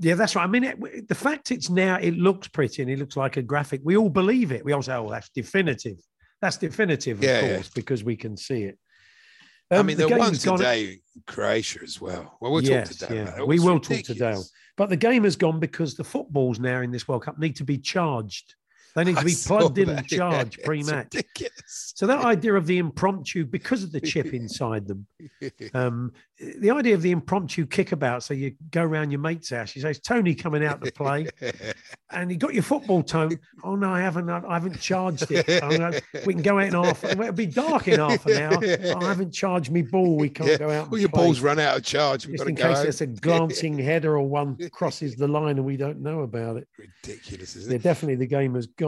yeah, 0.00 0.14
that's 0.14 0.36
right. 0.36 0.44
I 0.44 0.46
mean, 0.46 0.64
it, 0.64 1.08
the 1.08 1.14
fact 1.14 1.50
it's 1.50 1.70
now, 1.70 1.96
it 1.96 2.14
looks 2.16 2.48
pretty 2.48 2.82
and 2.82 2.90
it 2.90 2.98
looks 2.98 3.16
like 3.16 3.36
a 3.36 3.42
graphic. 3.42 3.80
We 3.84 3.96
all 3.96 4.10
believe 4.10 4.52
it. 4.52 4.64
We 4.64 4.72
all 4.72 4.82
say, 4.82 4.94
oh, 4.94 5.08
that's 5.10 5.30
definitive. 5.30 5.96
That's 6.40 6.56
definitive, 6.58 7.18
of 7.18 7.24
Yeah, 7.24 7.40
yeah. 7.40 7.54
course, 7.54 7.70
because 7.70 8.04
we 8.04 8.16
can 8.16 8.36
see 8.36 8.64
it. 8.64 8.78
I 9.70 9.76
Um, 9.76 9.86
mean, 9.86 9.96
the 9.96 10.06
there 10.06 10.18
one 10.18 10.28
game's 10.28 10.44
gone- 10.44 10.62
in 10.62 11.00
Croatia 11.26 11.80
as 11.82 12.00
well. 12.00 12.36
Well, 12.40 12.52
we'll 12.52 12.62
Yes, 12.62 12.96
talk 12.98 13.08
to 13.08 13.14
Dale. 13.14 13.16
yeah. 13.16 13.22
about 13.30 13.38
it. 13.38 13.40
It 13.42 13.48
We 13.48 13.58
will 13.60 13.80
talk 13.80 14.02
to. 14.04 14.14
Dale. 14.14 14.44
But 14.76 14.90
the 14.90 14.96
game 14.96 15.24
has 15.24 15.36
gone 15.36 15.58
because 15.60 15.94
the 15.94 16.04
footballs 16.04 16.58
now 16.60 16.80
in 16.82 16.90
this 16.90 17.08
World 17.08 17.24
Cup 17.24 17.38
need 17.38 17.56
to 17.56 17.64
be 17.64 17.78
charged. 17.78 18.54
They 18.94 19.04
need 19.04 19.16
to 19.18 19.24
be 19.24 19.34
plugged 19.46 19.78
in 19.78 19.88
and 19.90 20.06
charged 20.08 20.56
It's 20.58 20.66
pre-match. 20.66 21.16
So 21.66 22.06
that 22.06 22.24
idea 22.24 22.54
of 22.54 22.66
the 22.66 22.78
impromptu, 22.78 23.44
because 23.44 23.82
of 23.82 23.92
the 23.92 24.00
chip 24.00 24.32
inside 24.34 24.86
them, 24.86 25.06
um, 25.74 26.12
the 26.58 26.70
idea 26.70 26.94
of 26.94 27.02
the 27.02 27.10
impromptu 27.12 27.66
kickabout. 27.66 28.22
So 28.22 28.34
you 28.34 28.54
go 28.70 28.82
around 28.82 29.10
your 29.10 29.20
mate's 29.20 29.50
house. 29.50 29.74
You 29.76 29.82
say, 29.82 29.90
"Is 29.90 30.00
Tony 30.00 30.34
coming 30.34 30.64
out 30.64 30.82
to 30.84 30.90
play?" 30.92 31.28
and 32.10 32.30
you 32.30 32.36
got 32.36 32.54
your 32.54 32.62
football 32.62 33.02
tone. 33.02 33.38
Oh 33.62 33.74
no, 33.76 33.90
I 33.90 34.00
haven't. 34.00 34.28
I 34.28 34.54
haven't 34.54 34.80
charged 34.80 35.30
it. 35.30 35.48
Oh, 35.62 35.68
no, 35.70 35.92
we 36.26 36.34
can 36.34 36.42
go 36.42 36.58
out 36.58 36.66
in 36.66 36.72
half. 36.74 37.04
It'll 37.04 37.32
be 37.32 37.46
dark 37.46 37.88
in 37.88 38.00
half 38.00 38.26
an 38.26 38.36
hour. 38.42 38.60
Oh, 38.62 39.04
I 39.04 39.08
haven't 39.08 39.32
charged 39.32 39.70
me 39.70 39.82
ball. 39.82 40.16
We 40.16 40.28
can't 40.28 40.50
Yeah. 40.50 40.56
go 40.58 40.70
out. 40.70 40.90
Well, 40.90 41.00
your 41.00 41.08
play. 41.08 41.24
balls 41.24 41.40
run 41.40 41.58
out 41.58 41.76
of 41.76 41.84
charge. 41.84 42.26
We've 42.26 42.36
Just 42.36 42.48
in 42.48 42.54
go. 42.56 42.64
case 42.64 42.76
home. 42.76 42.82
there's 42.84 43.00
a 43.00 43.06
glancing 43.06 43.78
header 43.78 44.16
or 44.16 44.22
one 44.28 44.56
crosses 44.70 45.14
the 45.16 45.28
line 45.28 45.56
and 45.58 45.64
we 45.64 45.76
don't 45.76 46.00
know 46.00 46.20
about 46.20 46.56
it. 46.56 46.68
Ridiculous, 46.78 47.56
isn't 47.56 47.70
Yeah, 47.70 47.76
it? 47.76 47.82
definitely 47.82 48.16
the 48.16 48.26
game 48.26 48.54
has 48.54 48.66
gone. 48.66 48.83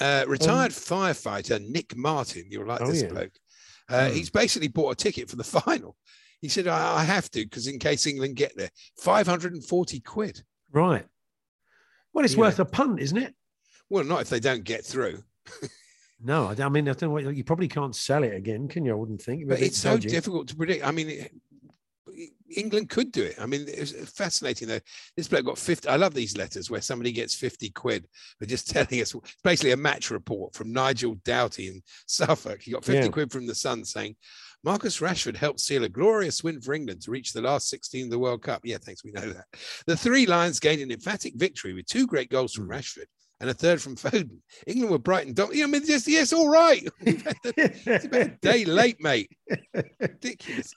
Uh, 0.00 0.24
retired 0.26 0.72
firefighter 0.72 1.60
Nick 1.68 1.96
Martin, 1.96 2.44
you'll 2.50 2.66
like 2.66 2.80
Oh, 2.80 2.90
this 2.90 3.02
yeah. 3.02 3.08
bloke. 3.08 3.32
Uh, 3.88 4.08
Hmm. 4.08 4.14
He's 4.14 4.30
basically 4.30 4.68
bought 4.68 4.92
a 4.92 4.96
ticket 4.96 5.28
for 5.28 5.36
the 5.36 5.44
final. 5.60 5.96
He 6.40 6.48
said, 6.48 6.66
I, 6.68 6.98
I 6.98 7.04
have 7.04 7.30
to 7.32 7.40
because 7.44 7.66
in 7.66 7.78
case 7.78 8.06
England 8.06 8.36
get 8.36 8.56
there, 8.56 8.70
540 8.98 10.00
quid. 10.00 10.42
Right. 10.72 11.06
Well, 12.12 12.24
it's 12.24 12.34
Yeah. 12.34 12.40
worth 12.40 12.58
a 12.60 12.64
punt, 12.64 13.00
isn't 13.00 13.18
it? 13.18 13.34
Well, 13.88 14.04
not 14.04 14.22
if 14.22 14.28
they 14.30 14.40
don't 14.40 14.64
get 14.64 14.84
through. 14.84 15.22
No, 16.22 16.48
I, 16.48 16.64
I 16.64 16.68
mean, 16.68 16.86
I 16.86 16.92
don't 16.92 17.10
know. 17.24 17.30
You 17.30 17.44
probably 17.44 17.66
can't 17.66 17.96
sell 17.96 18.24
it 18.24 18.34
again, 18.34 18.68
can 18.68 18.84
you? 18.84 18.92
I 18.92 18.94
wouldn't 18.94 19.22
think. 19.22 19.48
But 19.48 19.54
But 19.58 19.62
it's 19.64 19.78
so 19.78 19.96
difficult 19.96 20.48
to 20.48 20.54
predict. 20.54 20.86
I 20.86 20.90
mean, 20.90 21.08
it- 21.08 21.32
England 22.56 22.88
could 22.90 23.12
do 23.12 23.22
it. 23.22 23.36
I 23.40 23.46
mean, 23.46 23.64
it's 23.68 23.92
fascinating 24.10 24.68
though. 24.68 24.80
This 25.16 25.28
bloke 25.28 25.46
got 25.46 25.58
50. 25.58 25.88
I 25.88 25.96
love 25.96 26.14
these 26.14 26.36
letters 26.36 26.70
where 26.70 26.80
somebody 26.80 27.12
gets 27.12 27.34
50 27.34 27.70
quid 27.70 28.06
for 28.38 28.46
just 28.46 28.70
telling 28.70 29.00
us. 29.00 29.14
It's 29.14 29.36
basically 29.42 29.72
a 29.72 29.76
match 29.76 30.10
report 30.10 30.54
from 30.54 30.72
Nigel 30.72 31.16
Doughty 31.24 31.68
in 31.68 31.82
Suffolk. 32.06 32.62
He 32.62 32.72
got 32.72 32.84
50 32.84 33.06
Yeah. 33.06 33.08
quid 33.08 33.32
from 33.32 33.46
the 33.46 33.54
Sun 33.54 33.84
saying, 33.84 34.16
Marcus 34.62 35.00
Rashford 35.00 35.36
helped 35.36 35.60
seal 35.60 35.84
a 35.84 35.88
glorious 35.88 36.44
win 36.44 36.60
for 36.60 36.74
England 36.74 37.00
to 37.02 37.10
reach 37.10 37.32
the 37.32 37.40
last 37.40 37.70
16 37.70 38.04
of 38.04 38.10
the 38.10 38.18
World 38.18 38.42
Cup. 38.42 38.60
Yeah, 38.64 38.76
thanks. 38.78 39.02
We 39.02 39.12
know 39.12 39.32
that. 39.32 39.46
The 39.86 39.96
three 39.96 40.26
Lions 40.26 40.60
gained 40.60 40.82
an 40.82 40.92
emphatic 40.92 41.34
victory 41.36 41.72
with 41.72 41.86
two 41.86 42.06
great 42.06 42.30
goals 42.30 42.52
from 42.52 42.66
hmm. 42.66 42.72
Rashford 42.72 43.06
and 43.40 43.48
a 43.48 43.54
third 43.54 43.80
from 43.80 43.96
Foden. 43.96 44.38
England 44.66 44.90
were 44.90 44.98
Brighton. 44.98 45.32
Dom- 45.32 45.50
I 45.50 45.66
mean, 45.66 45.86
just, 45.86 46.06
yes, 46.06 46.32
all 46.32 46.50
right. 46.50 46.86
We've 47.04 47.22
had 47.22 47.36
the- 47.42 47.54
it's 47.86 48.04
about 48.04 48.20
a 48.20 48.38
day 48.42 48.64
late, 48.66 49.02
mate. 49.02 49.30
Ridiculous. 49.98 50.74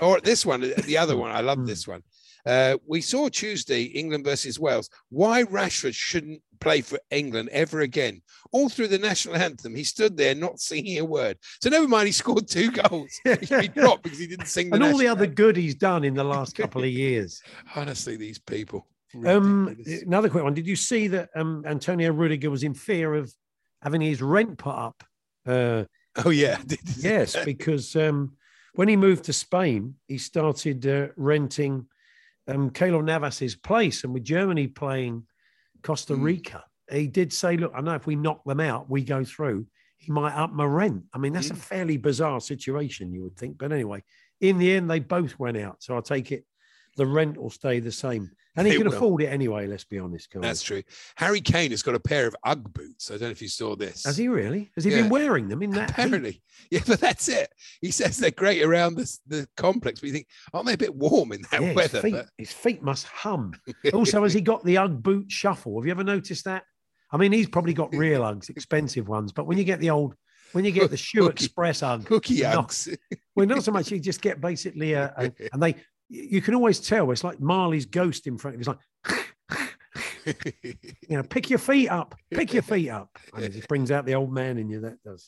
Or 0.00 0.20
this 0.20 0.44
one, 0.46 0.60
the 0.60 0.98
other 0.98 1.16
one, 1.16 1.30
I 1.30 1.40
love 1.40 1.58
Hmm. 1.58 1.66
this 1.66 1.86
one. 1.86 2.02
Uh, 2.46 2.76
we 2.86 3.00
saw 3.00 3.28
Tuesday 3.30 3.84
England 3.84 4.22
versus 4.24 4.60
Wales. 4.60 4.90
Why 5.08 5.44
Rashford 5.44 5.94
shouldn't 5.94 6.42
play 6.60 6.82
for 6.82 6.98
England 7.10 7.48
ever 7.52 7.80
again? 7.80 8.20
All 8.52 8.68
through 8.68 8.88
the 8.88 8.98
national 8.98 9.36
anthem, 9.36 9.74
he 9.74 9.82
stood 9.84 10.16
there 10.18 10.34
not 10.34 10.60
singing 10.60 10.98
a 10.98 11.04
word. 11.06 11.38
So 11.62 11.70
never 11.70 11.88
mind, 11.88 12.06
he 12.06 12.12
scored 12.12 12.46
two 12.46 12.70
goals. 12.82 13.10
he 13.24 13.68
dropped 13.68 14.02
because 14.02 14.18
he 14.18 14.26
didn't 14.26 14.46
sing 14.48 14.68
the 14.68 14.74
and 14.74 14.84
all 14.84 14.98
the 14.98 15.08
other 15.08 15.26
good 15.26 15.56
he's 15.56 15.74
done 15.74 16.04
in 16.04 16.12
the 16.12 16.24
last 16.24 16.54
couple 16.54 16.82
of 16.82 16.90
years. 16.90 17.40
Honestly, 17.76 18.16
these 18.16 18.38
people. 18.38 18.86
Um, 19.24 19.74
another 20.02 20.28
quick 20.28 20.44
one. 20.44 20.54
Did 20.54 20.66
you 20.66 20.76
see 20.76 21.08
that 21.08 21.30
um, 21.34 21.62
Antonio 21.66 22.12
Rudiger 22.12 22.50
was 22.50 22.62
in 22.62 22.74
fear 22.74 23.14
of 23.14 23.32
having 23.80 24.00
his 24.02 24.20
rent 24.20 24.58
put 24.58 24.74
up? 24.74 25.02
Uh, 25.46 25.84
oh 26.24 26.30
yeah, 26.30 26.58
yes, 26.98 27.36
because 27.44 27.94
um, 27.96 28.32
when 28.74 28.88
he 28.88 28.96
moved 28.96 29.24
to 29.24 29.32
Spain, 29.32 29.94
he 30.08 30.18
started 30.18 30.86
uh, 30.86 31.08
renting 31.16 31.86
um, 32.46 32.70
Keylor 32.70 33.02
Navas's 33.02 33.56
place, 33.56 34.04
and 34.04 34.12
with 34.12 34.24
Germany 34.24 34.66
playing 34.66 35.26
Costa 35.82 36.14
Mm. 36.14 36.22
Rica, 36.22 36.64
he 36.90 37.06
did 37.06 37.32
say, 37.32 37.56
"Look, 37.56 37.72
I 37.74 37.80
know 37.80 37.94
if 37.94 38.06
we 38.06 38.16
knock 38.16 38.44
them 38.44 38.60
out, 38.60 38.90
we 38.90 39.02
go 39.02 39.24
through. 39.24 39.66
He 39.96 40.12
might 40.12 40.34
up 40.34 40.52
my 40.52 40.64
rent." 40.66 41.04
I 41.14 41.18
mean, 41.18 41.32
that's 41.32 41.50
a 41.50 41.54
Mm. 41.54 41.58
fairly 41.58 41.96
bizarre 41.96 42.40
situation, 42.40 43.12
you 43.12 43.22
would 43.22 43.36
think, 43.36 43.58
but 43.58 43.72
anyway, 43.72 44.02
in 44.40 44.58
the 44.58 44.72
end, 44.72 44.90
they 44.90 45.00
both 45.00 45.38
went 45.38 45.56
out. 45.56 45.82
So 45.82 45.96
I 45.96 46.00
take 46.00 46.32
it 46.32 46.44
the 46.96 47.06
rent 47.06 47.36
will 47.36 47.50
stay 47.50 47.80
the 47.80 47.90
same, 47.92 48.30
and 48.56 48.66
he 48.66 48.76
can 48.76 48.86
will. 48.86 48.94
afford 48.94 49.22
it 49.22 49.26
anyway. 49.26 49.66
Let's 49.66 49.84
be 49.84 49.98
honest, 49.98 50.28
That's 50.34 50.62
true. 50.62 50.82
Harry 51.16 51.40
Kane 51.40 51.70
has 51.72 51.82
got 51.82 51.94
a 51.94 52.00
pair 52.00 52.26
of 52.26 52.36
UGG 52.44 52.72
boots. 52.72 53.10
I 53.10 53.14
don't 53.14 53.22
know 53.22 53.28
if 53.30 53.42
you 53.42 53.48
saw 53.48 53.74
this. 53.76 54.04
Has 54.04 54.16
he 54.16 54.28
really? 54.28 54.70
Has 54.74 54.84
he 54.84 54.90
Yeah. 54.90 55.02
been 55.02 55.10
wearing 55.10 55.48
them 55.48 55.62
in 55.62 55.70
that? 55.72 55.90
heat? 55.90 56.04
Apparently, 56.04 56.42
yeah, 56.70 56.80
but 56.86 57.00
that's 57.00 57.28
it. 57.28 57.50
He 57.80 57.90
says 57.90 58.16
they're 58.18 58.30
great 58.30 58.62
around 58.62 58.96
the, 58.96 59.18
the 59.26 59.48
complex, 59.56 60.00
but 60.00 60.06
you 60.08 60.12
think, 60.12 60.26
aren't 60.52 60.66
they 60.66 60.74
a 60.74 60.78
bit 60.78 60.94
warm 60.94 61.32
in 61.32 61.42
that 61.50 61.60
Yeah, 61.60 61.66
his, 61.68 61.76
weather? 61.76 62.00
feet, 62.00 62.12
But- 62.14 62.28
his 62.38 62.52
feet 62.52 62.82
must 62.82 63.06
hum. 63.06 63.52
also, 63.92 64.22
has 64.22 64.32
he 64.34 64.40
got 64.40 64.64
the 64.64 64.78
Ugg 64.78 65.02
boot 65.02 65.30
shuffle? 65.30 65.78
Have 65.80 65.86
you 65.86 65.90
ever 65.92 66.04
noticed 66.04 66.44
that? 66.44 66.62
I 67.10 67.16
mean, 67.16 67.32
he's 67.32 67.48
probably 67.48 67.74
got 67.74 67.94
real 67.94 68.22
Uggs, 68.22 68.50
expensive 68.50 69.08
ones, 69.08 69.30
but 69.32 69.46
when 69.46 69.56
you 69.58 69.64
get 69.64 69.78
the 69.78 69.90
old, 69.90 70.14
when 70.52 70.64
you 70.64 70.70
get 70.72 70.90
the 70.90 70.96
Shoe 70.96 71.24
Hooky- 71.24 71.44
Express 71.44 71.82
Ugg, 71.82 72.06
Cookie 72.06 72.38
Uggs. 72.40 72.96
well, 73.36 73.46
not 73.46 73.62
so 73.62 73.70
much. 73.72 73.90
You 73.90 74.00
just 74.00 74.20
get 74.20 74.40
basically 74.40 74.92
a, 74.94 75.12
a 75.16 75.32
and 75.52 75.62
they, 75.62 75.76
you 76.14 76.40
can 76.40 76.54
always 76.54 76.80
tell 76.80 77.10
it's 77.10 77.24
like 77.24 77.40
Marley's 77.40 77.86
ghost 77.86 78.26
in 78.26 78.38
front 78.38 78.54
of 78.54 78.60
you. 78.60 78.70
It's 78.70 78.80
like, 79.08 79.23
you 80.62 80.74
know, 81.10 81.22
pick 81.22 81.50
your 81.50 81.58
feet 81.58 81.88
up, 81.88 82.14
pick 82.30 82.52
your 82.52 82.62
feet 82.62 82.88
up. 82.90 83.10
And 83.34 83.44
it 83.44 83.52
just 83.52 83.68
brings 83.68 83.90
out 83.90 84.06
the 84.06 84.14
old 84.14 84.32
man 84.32 84.58
in 84.58 84.68
you. 84.68 84.80
That 84.80 85.02
does. 85.04 85.26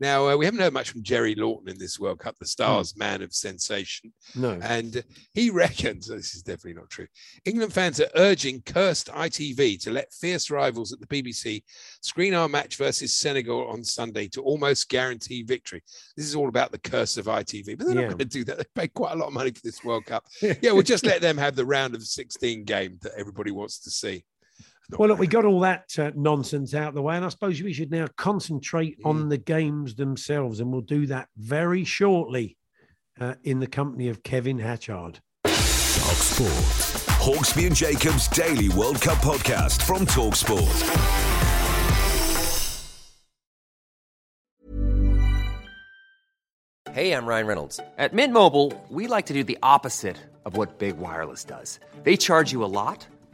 now, 0.00 0.28
uh, 0.28 0.36
we 0.36 0.44
haven't 0.44 0.60
heard 0.60 0.72
much 0.72 0.90
from 0.90 1.02
Jerry 1.02 1.34
Lawton 1.34 1.68
in 1.68 1.78
this 1.78 1.98
World 1.98 2.18
Cup, 2.20 2.36
the 2.38 2.46
stars 2.46 2.96
man 2.96 3.22
of 3.22 3.32
sensation. 3.34 4.12
No. 4.34 4.58
And 4.62 4.98
uh, 4.98 5.02
he 5.34 5.50
reckons, 5.50 6.06
this 6.08 6.34
is 6.34 6.42
definitely 6.42 6.74
not 6.74 6.90
true, 6.90 7.06
England 7.44 7.72
fans 7.72 8.00
are 8.00 8.08
urging 8.14 8.62
cursed 8.62 9.08
ITV 9.08 9.82
to 9.82 9.90
let 9.90 10.12
fierce 10.12 10.50
rivals 10.50 10.92
at 10.92 11.00
the 11.00 11.06
BBC 11.06 11.62
screen 12.00 12.34
our 12.34 12.48
match 12.48 12.76
versus 12.76 13.14
Senegal 13.14 13.66
on 13.68 13.82
Sunday 13.84 14.28
to 14.28 14.42
almost 14.42 14.88
guarantee 14.88 15.42
victory. 15.42 15.82
This 16.16 16.26
is 16.26 16.34
all 16.34 16.48
about 16.48 16.72
the 16.72 16.78
curse 16.78 17.16
of 17.16 17.26
ITV, 17.26 17.76
but 17.78 17.86
they're 17.86 17.94
Yeah. 17.96 18.02
not 18.02 18.08
going 18.10 18.18
to 18.18 18.24
do 18.24 18.44
that. 18.44 18.58
They 18.58 18.64
paid 18.74 18.94
quite 18.94 19.12
a 19.12 19.16
lot 19.16 19.28
of 19.28 19.32
money 19.32 19.50
for 19.50 19.60
this 19.62 19.82
World 19.84 20.06
Cup. 20.06 20.24
Yeah, 20.62 20.72
we'll 20.72 20.82
just 20.82 21.04
let 21.04 21.20
them 21.20 21.36
have 21.38 21.54
the 21.56 21.66
round 21.66 21.94
of 21.94 22.02
16 22.02 22.64
game 22.64 22.98
that 23.02 23.12
everybody 23.16 23.50
wants 23.50 23.78
to 23.80 23.90
see. 23.90 24.24
Not 24.90 25.00
Well, 25.00 25.08
look, 25.08 25.18
we 25.18 25.26
got 25.26 25.44
all 25.44 25.60
that 25.60 25.98
uh, 25.98 26.12
nonsense 26.14 26.74
out 26.74 26.94
the 26.94 27.02
way, 27.02 27.16
and 27.16 27.24
I 27.24 27.28
suppose 27.28 27.60
we 27.62 27.72
should 27.72 27.90
now 27.90 28.06
concentrate 28.16 28.98
Mm. 29.02 29.06
on 29.06 29.28
the 29.28 29.38
games 29.38 29.94
themselves, 29.96 30.60
and 30.60 30.70
we'll 30.72 30.80
do 30.82 31.06
that 31.06 31.28
very 31.36 31.84
shortly 31.84 32.56
uh, 33.20 33.34
in 33.42 33.60
the 33.60 33.66
company 33.66 34.08
of 34.08 34.22
Kevin 34.22 34.58
Hatchard. 34.58 35.20
Talk 35.44 35.54
Sport. 35.54 37.02
Hawksbee 37.18 37.66
and 37.66 37.74
Jacobs 37.74 38.28
Daily 38.28 38.68
World 38.68 39.00
Cup 39.00 39.18
podcast 39.18 39.82
from 39.82 40.06
Talk 40.06 40.36
Sport. 40.36 40.62
Hey, 46.92 47.12
I'm 47.12 47.26
Ryan 47.26 47.46
Reynolds. 47.46 47.80
At 47.98 48.14
Mint 48.14 48.32
Mobile, 48.32 48.72
we 48.88 49.06
like 49.06 49.26
to 49.26 49.34
do 49.34 49.44
the 49.44 49.58
opposite 49.62 50.16
of 50.46 50.56
what 50.56 50.78
Big 50.78 50.96
Wireless 50.96 51.44
does. 51.44 51.78
They 52.04 52.16
charge 52.16 52.52
you 52.52 52.64
a 52.64 52.70
lot, 52.80 53.06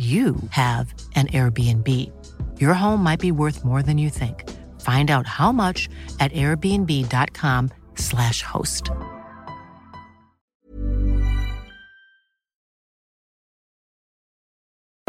you 0.00 0.36
have 0.48 0.94
an 1.14 1.26
Airbnb. 1.26 1.86
Your 2.58 2.72
home 2.72 3.02
might 3.02 3.20
be 3.20 3.32
worth 3.32 3.66
more 3.66 3.82
than 3.82 3.98
you 3.98 4.08
think. 4.08 4.48
Find 4.80 5.10
out 5.10 5.26
how 5.26 5.52
much 5.52 5.90
at 6.18 6.32
airbnb.com/slash 6.32 8.40
host. 8.42 8.90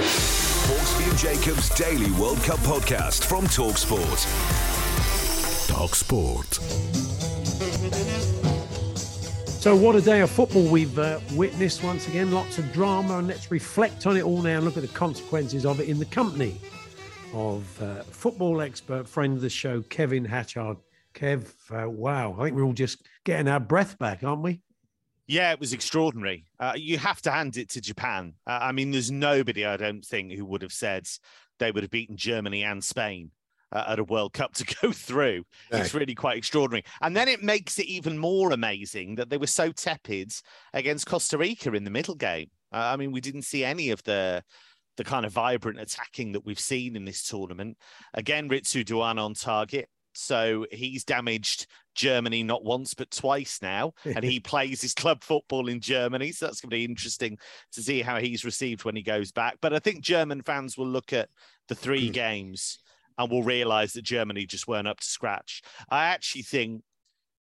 Hawksbee 0.01 1.17
Jacobs 1.17 1.69
Daily 1.75 2.11
World 2.19 2.43
Cup 2.43 2.59
podcast 2.59 3.23
from 3.23 3.45
Talksport. 3.45 4.27
Talksport. 5.69 6.59
So, 9.61 9.75
what 9.75 9.95
a 9.95 10.01
day 10.01 10.21
of 10.21 10.31
football 10.31 10.63
we've 10.63 10.97
uh, 10.97 11.19
witnessed 11.33 11.83
once 11.83 12.07
again. 12.07 12.31
Lots 12.31 12.57
of 12.57 12.73
drama, 12.73 13.19
and 13.19 13.27
let's 13.27 13.51
reflect 13.51 14.07
on 14.07 14.17
it 14.17 14.23
all 14.23 14.41
now 14.41 14.55
and 14.55 14.65
look 14.65 14.75
at 14.75 14.81
the 14.81 14.89
consequences 14.89 15.67
of 15.67 15.79
it 15.79 15.87
in 15.87 15.99
the 15.99 16.05
company 16.05 16.59
of 17.31 17.79
uh, 17.79 18.01
football 18.01 18.59
expert, 18.61 19.07
friend 19.07 19.35
of 19.35 19.41
the 19.41 19.51
show, 19.51 19.83
Kevin 19.83 20.25
Hatchard. 20.25 20.77
Kev, 21.13 21.53
uh, 21.69 21.87
wow, 21.87 22.35
I 22.39 22.45
think 22.45 22.55
we're 22.55 22.63
all 22.63 22.73
just 22.73 23.05
getting 23.23 23.47
our 23.47 23.59
breath 23.59 23.99
back, 23.99 24.23
aren't 24.23 24.41
we? 24.41 24.61
Yeah, 25.27 25.51
it 25.51 25.59
was 25.59 25.73
extraordinary. 25.73 26.47
Uh, 26.59 26.73
you 26.75 26.97
have 26.97 27.21
to 27.21 27.31
hand 27.31 27.55
it 27.57 27.69
to 27.69 27.81
Japan. 27.81 28.33
Uh, 28.47 28.57
I 28.63 28.71
mean, 28.71 28.89
there's 28.89 29.11
nobody, 29.11 29.63
I 29.63 29.77
don't 29.77 30.03
think, 30.03 30.31
who 30.31 30.45
would 30.45 30.63
have 30.63 30.73
said 30.73 31.07
they 31.59 31.69
would 31.71 31.83
have 31.83 31.91
beaten 31.91 32.17
Germany 32.17 32.63
and 32.63 32.83
Spain 32.83 33.29
uh, 33.71 33.85
at 33.87 33.99
a 33.99 34.03
World 34.03 34.33
Cup 34.33 34.53
to 34.55 34.75
go 34.81 34.91
through. 34.91 35.43
No. 35.71 35.79
It's 35.79 35.93
really 35.93 36.15
quite 36.15 36.37
extraordinary. 36.37 36.83
And 37.01 37.15
then 37.15 37.27
it 37.27 37.43
makes 37.43 37.79
it 37.79 37.85
even 37.85 38.17
more 38.17 38.51
amazing 38.51 39.15
that 39.15 39.29
they 39.29 39.37
were 39.37 39.47
so 39.47 39.71
tepid 39.71 40.33
against 40.73 41.07
Costa 41.07 41.37
Rica 41.37 41.71
in 41.73 41.83
the 41.83 41.89
middle 41.89 42.15
game. 42.15 42.49
Uh, 42.73 42.91
I 42.93 42.97
mean, 42.97 43.11
we 43.11 43.21
didn't 43.21 43.43
see 43.43 43.63
any 43.63 43.89
of 43.89 44.03
the 44.03 44.43
the 44.97 45.03
kind 45.05 45.25
of 45.25 45.31
vibrant 45.31 45.79
attacking 45.79 46.33
that 46.33 46.45
we've 46.45 46.59
seen 46.59 46.97
in 46.97 47.05
this 47.05 47.23
tournament. 47.23 47.77
Again, 48.13 48.49
Ritsu 48.49 48.85
Doan 48.85 49.17
on 49.17 49.33
target. 49.33 49.87
So 50.13 50.65
he's 50.69 51.05
damaged 51.05 51.67
Germany 51.95 52.43
not 52.43 52.65
once 52.65 52.93
but 52.93 53.09
twice 53.09 53.59
now, 53.61 53.93
and 54.05 54.23
he 54.23 54.41
plays 54.41 54.81
his 54.81 54.93
club 54.93 55.23
football 55.23 55.69
in 55.69 55.79
Germany. 55.79 56.33
So 56.33 56.45
that's 56.45 56.59
going 56.59 56.69
to 56.69 56.75
be 56.75 56.83
interesting 56.83 57.37
to 57.71 57.81
see 57.81 58.01
how 58.01 58.19
he's 58.19 58.43
received 58.43 58.83
when 58.83 58.95
he 58.95 59.03
goes 59.03 59.31
back. 59.31 59.57
But 59.61 59.73
I 59.73 59.79
think 59.79 60.01
German 60.01 60.41
fans 60.41 60.77
will 60.77 60.87
look 60.87 61.13
at 61.13 61.29
the 61.69 61.75
three 61.75 62.09
mm. 62.09 62.13
games 62.13 62.79
and 63.21 63.31
will 63.31 63.43
realize 63.43 63.93
that 63.93 64.03
Germany 64.03 64.45
just 64.45 64.67
weren't 64.67 64.87
up 64.87 64.99
to 64.99 65.05
scratch. 65.05 65.61
I 65.89 66.05
actually 66.05 66.43
think, 66.43 66.83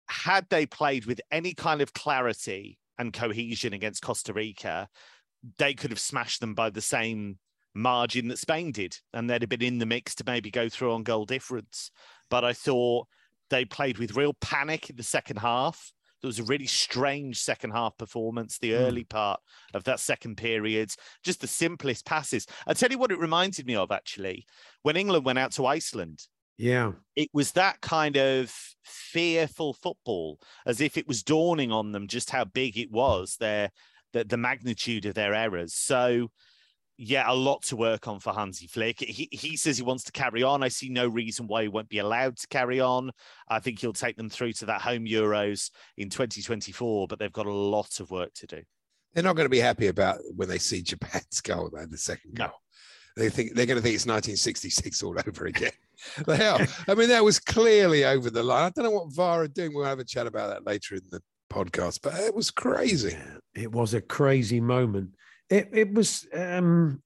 had 0.08 0.46
they 0.50 0.66
played 0.66 1.06
with 1.06 1.20
any 1.30 1.54
kind 1.54 1.80
of 1.80 1.94
clarity 1.94 2.78
and 2.98 3.12
cohesion 3.12 3.72
against 3.72 4.02
Costa 4.02 4.32
Rica, 4.32 4.88
they 5.58 5.74
could 5.74 5.90
have 5.90 5.98
smashed 5.98 6.40
them 6.40 6.54
by 6.54 6.70
the 6.70 6.80
same 6.80 7.38
margin 7.74 8.28
that 8.28 8.38
Spain 8.38 8.70
did, 8.72 8.98
and 9.14 9.28
they'd 9.28 9.42
have 9.42 9.48
been 9.48 9.62
in 9.62 9.78
the 9.78 9.86
mix 9.86 10.14
to 10.16 10.24
maybe 10.26 10.50
go 10.50 10.68
through 10.68 10.92
on 10.92 11.02
goal 11.02 11.24
difference. 11.24 11.90
But 12.28 12.44
I 12.44 12.52
thought 12.52 13.08
they 13.50 13.64
played 13.64 13.98
with 13.98 14.16
real 14.16 14.34
panic 14.34 14.90
in 14.90 14.96
the 14.96 15.02
second 15.02 15.38
half. 15.38 15.92
There 16.22 16.28
was 16.28 16.38
a 16.38 16.44
really 16.44 16.66
strange 16.66 17.40
second 17.40 17.72
half 17.72 17.96
performance, 17.98 18.58
the 18.58 18.72
mm. 18.72 18.80
early 18.80 19.04
part 19.04 19.40
of 19.74 19.84
that 19.84 20.00
second 20.00 20.36
period, 20.36 20.94
just 21.24 21.40
the 21.40 21.48
simplest 21.48 22.06
passes. 22.06 22.46
I'll 22.66 22.74
tell 22.74 22.90
you 22.90 22.98
what 22.98 23.10
it 23.10 23.18
reminded 23.18 23.66
me 23.66 23.74
of 23.74 23.90
actually 23.90 24.46
when 24.82 24.96
England 24.96 25.24
went 25.24 25.38
out 25.38 25.52
to 25.52 25.66
Iceland. 25.66 26.20
Yeah. 26.58 26.92
It 27.16 27.28
was 27.32 27.52
that 27.52 27.80
kind 27.80 28.16
of 28.16 28.54
fearful 28.84 29.74
football, 29.74 30.38
as 30.64 30.80
if 30.80 30.96
it 30.96 31.08
was 31.08 31.24
dawning 31.24 31.72
on 31.72 31.90
them 31.92 32.06
just 32.06 32.30
how 32.30 32.44
big 32.44 32.78
it 32.78 32.90
was, 32.90 33.36
their 33.40 33.70
the, 34.12 34.24
the 34.24 34.36
magnitude 34.36 35.06
of 35.06 35.14
their 35.14 35.34
errors. 35.34 35.74
So 35.74 36.30
yeah, 36.98 37.24
a 37.26 37.34
lot 37.34 37.62
to 37.64 37.76
work 37.76 38.06
on 38.06 38.20
for 38.20 38.32
Hansi 38.32 38.66
Flick. 38.66 39.00
He, 39.00 39.28
he 39.32 39.56
says 39.56 39.76
he 39.76 39.82
wants 39.82 40.04
to 40.04 40.12
carry 40.12 40.42
on. 40.42 40.62
I 40.62 40.68
see 40.68 40.88
no 40.88 41.08
reason 41.08 41.46
why 41.46 41.62
he 41.62 41.68
won't 41.68 41.88
be 41.88 41.98
allowed 41.98 42.36
to 42.38 42.46
carry 42.48 42.80
on. 42.80 43.10
I 43.48 43.60
think 43.60 43.80
he'll 43.80 43.92
take 43.92 44.16
them 44.16 44.28
through 44.28 44.52
to 44.54 44.66
that 44.66 44.82
home 44.82 45.04
Euros 45.04 45.70
in 45.96 46.10
2024, 46.10 47.08
but 47.08 47.18
they've 47.18 47.32
got 47.32 47.46
a 47.46 47.52
lot 47.52 48.00
of 48.00 48.10
work 48.10 48.32
to 48.34 48.46
do. 48.46 48.62
They're 49.14 49.24
not 49.24 49.36
going 49.36 49.46
to 49.46 49.50
be 49.50 49.58
happy 49.58 49.88
about 49.88 50.18
when 50.34 50.48
they 50.48 50.58
see 50.58 50.82
Japan's 50.82 51.40
goal 51.44 51.70
in 51.76 51.90
the 51.90 51.98
second 51.98 52.34
goal. 52.34 52.48
No. 52.48 52.52
They 53.16 53.28
think 53.28 53.54
they're 53.54 53.66
going 53.66 53.76
to 53.76 53.82
think 53.82 53.94
it's 53.94 54.06
1966 54.06 55.02
all 55.02 55.16
over 55.26 55.46
again. 55.46 55.72
they 56.26 56.46
are. 56.46 56.66
I 56.88 56.94
mean, 56.94 57.08
that 57.08 57.24
was 57.24 57.38
clearly 57.38 58.04
over 58.04 58.30
the 58.30 58.42
line. 58.42 58.64
I 58.64 58.70
don't 58.70 58.84
know 58.84 58.90
what 58.90 59.12
VAR 59.12 59.42
are 59.42 59.48
doing. 59.48 59.74
We'll 59.74 59.84
have 59.84 59.98
a 59.98 60.04
chat 60.04 60.26
about 60.26 60.50
that 60.50 60.66
later 60.66 60.94
in 60.94 61.02
the 61.10 61.22
podcast, 61.50 62.00
but 62.02 62.14
it 62.14 62.34
was 62.34 62.50
crazy. 62.50 63.16
It 63.54 63.70
was 63.70 63.94
a 63.94 64.00
crazy 64.00 64.60
moment. 64.60 65.10
It, 65.52 65.68
it 65.72 65.92
was 65.92 66.26
um, 66.32 67.02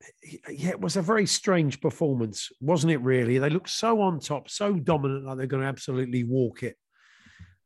yeah, 0.48 0.70
it 0.70 0.80
was 0.80 0.96
a 0.96 1.02
very 1.02 1.26
strange 1.26 1.80
performance, 1.80 2.48
wasn't 2.60 2.92
it? 2.92 2.98
Really, 2.98 3.38
they 3.38 3.50
looked 3.50 3.70
so 3.70 4.00
on 4.00 4.20
top, 4.20 4.48
so 4.48 4.74
dominant, 4.74 5.24
like 5.24 5.36
they're 5.36 5.48
going 5.48 5.64
to 5.64 5.68
absolutely 5.68 6.22
walk 6.22 6.62
it. 6.62 6.76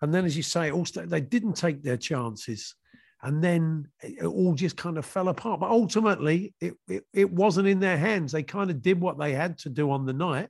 And 0.01 0.15
then, 0.15 0.25
as 0.25 0.39
you 0.39 0.43
say, 0.43 0.71
also 0.71 1.05
they 1.05 1.21
didn't 1.21 1.53
take 1.53 1.83
their 1.83 1.99
chances, 1.99 2.75
and 3.23 3.45
then 3.45 3.89
it 4.03 4.25
all 4.25 4.55
just 4.55 4.79
kind 4.79 4.97
of 4.97 5.05
fell 5.05 5.29
apart. 5.29 5.61
But 5.61 5.69
ultimately, 5.69 6.55
it, 6.63 6.73
it 6.89 7.05
it 7.13 7.31
wasn't 7.31 7.69
in 7.69 7.81
their 7.81 7.99
hands. 7.99 8.33
They 8.33 8.43
kind 8.43 8.71
of 8.71 8.81
did 8.81 8.99
what 8.99 9.19
they 9.19 9.33
had 9.33 9.59
to 9.59 9.69
do 9.69 9.91
on 9.91 10.07
the 10.07 10.15
night, 10.15 10.49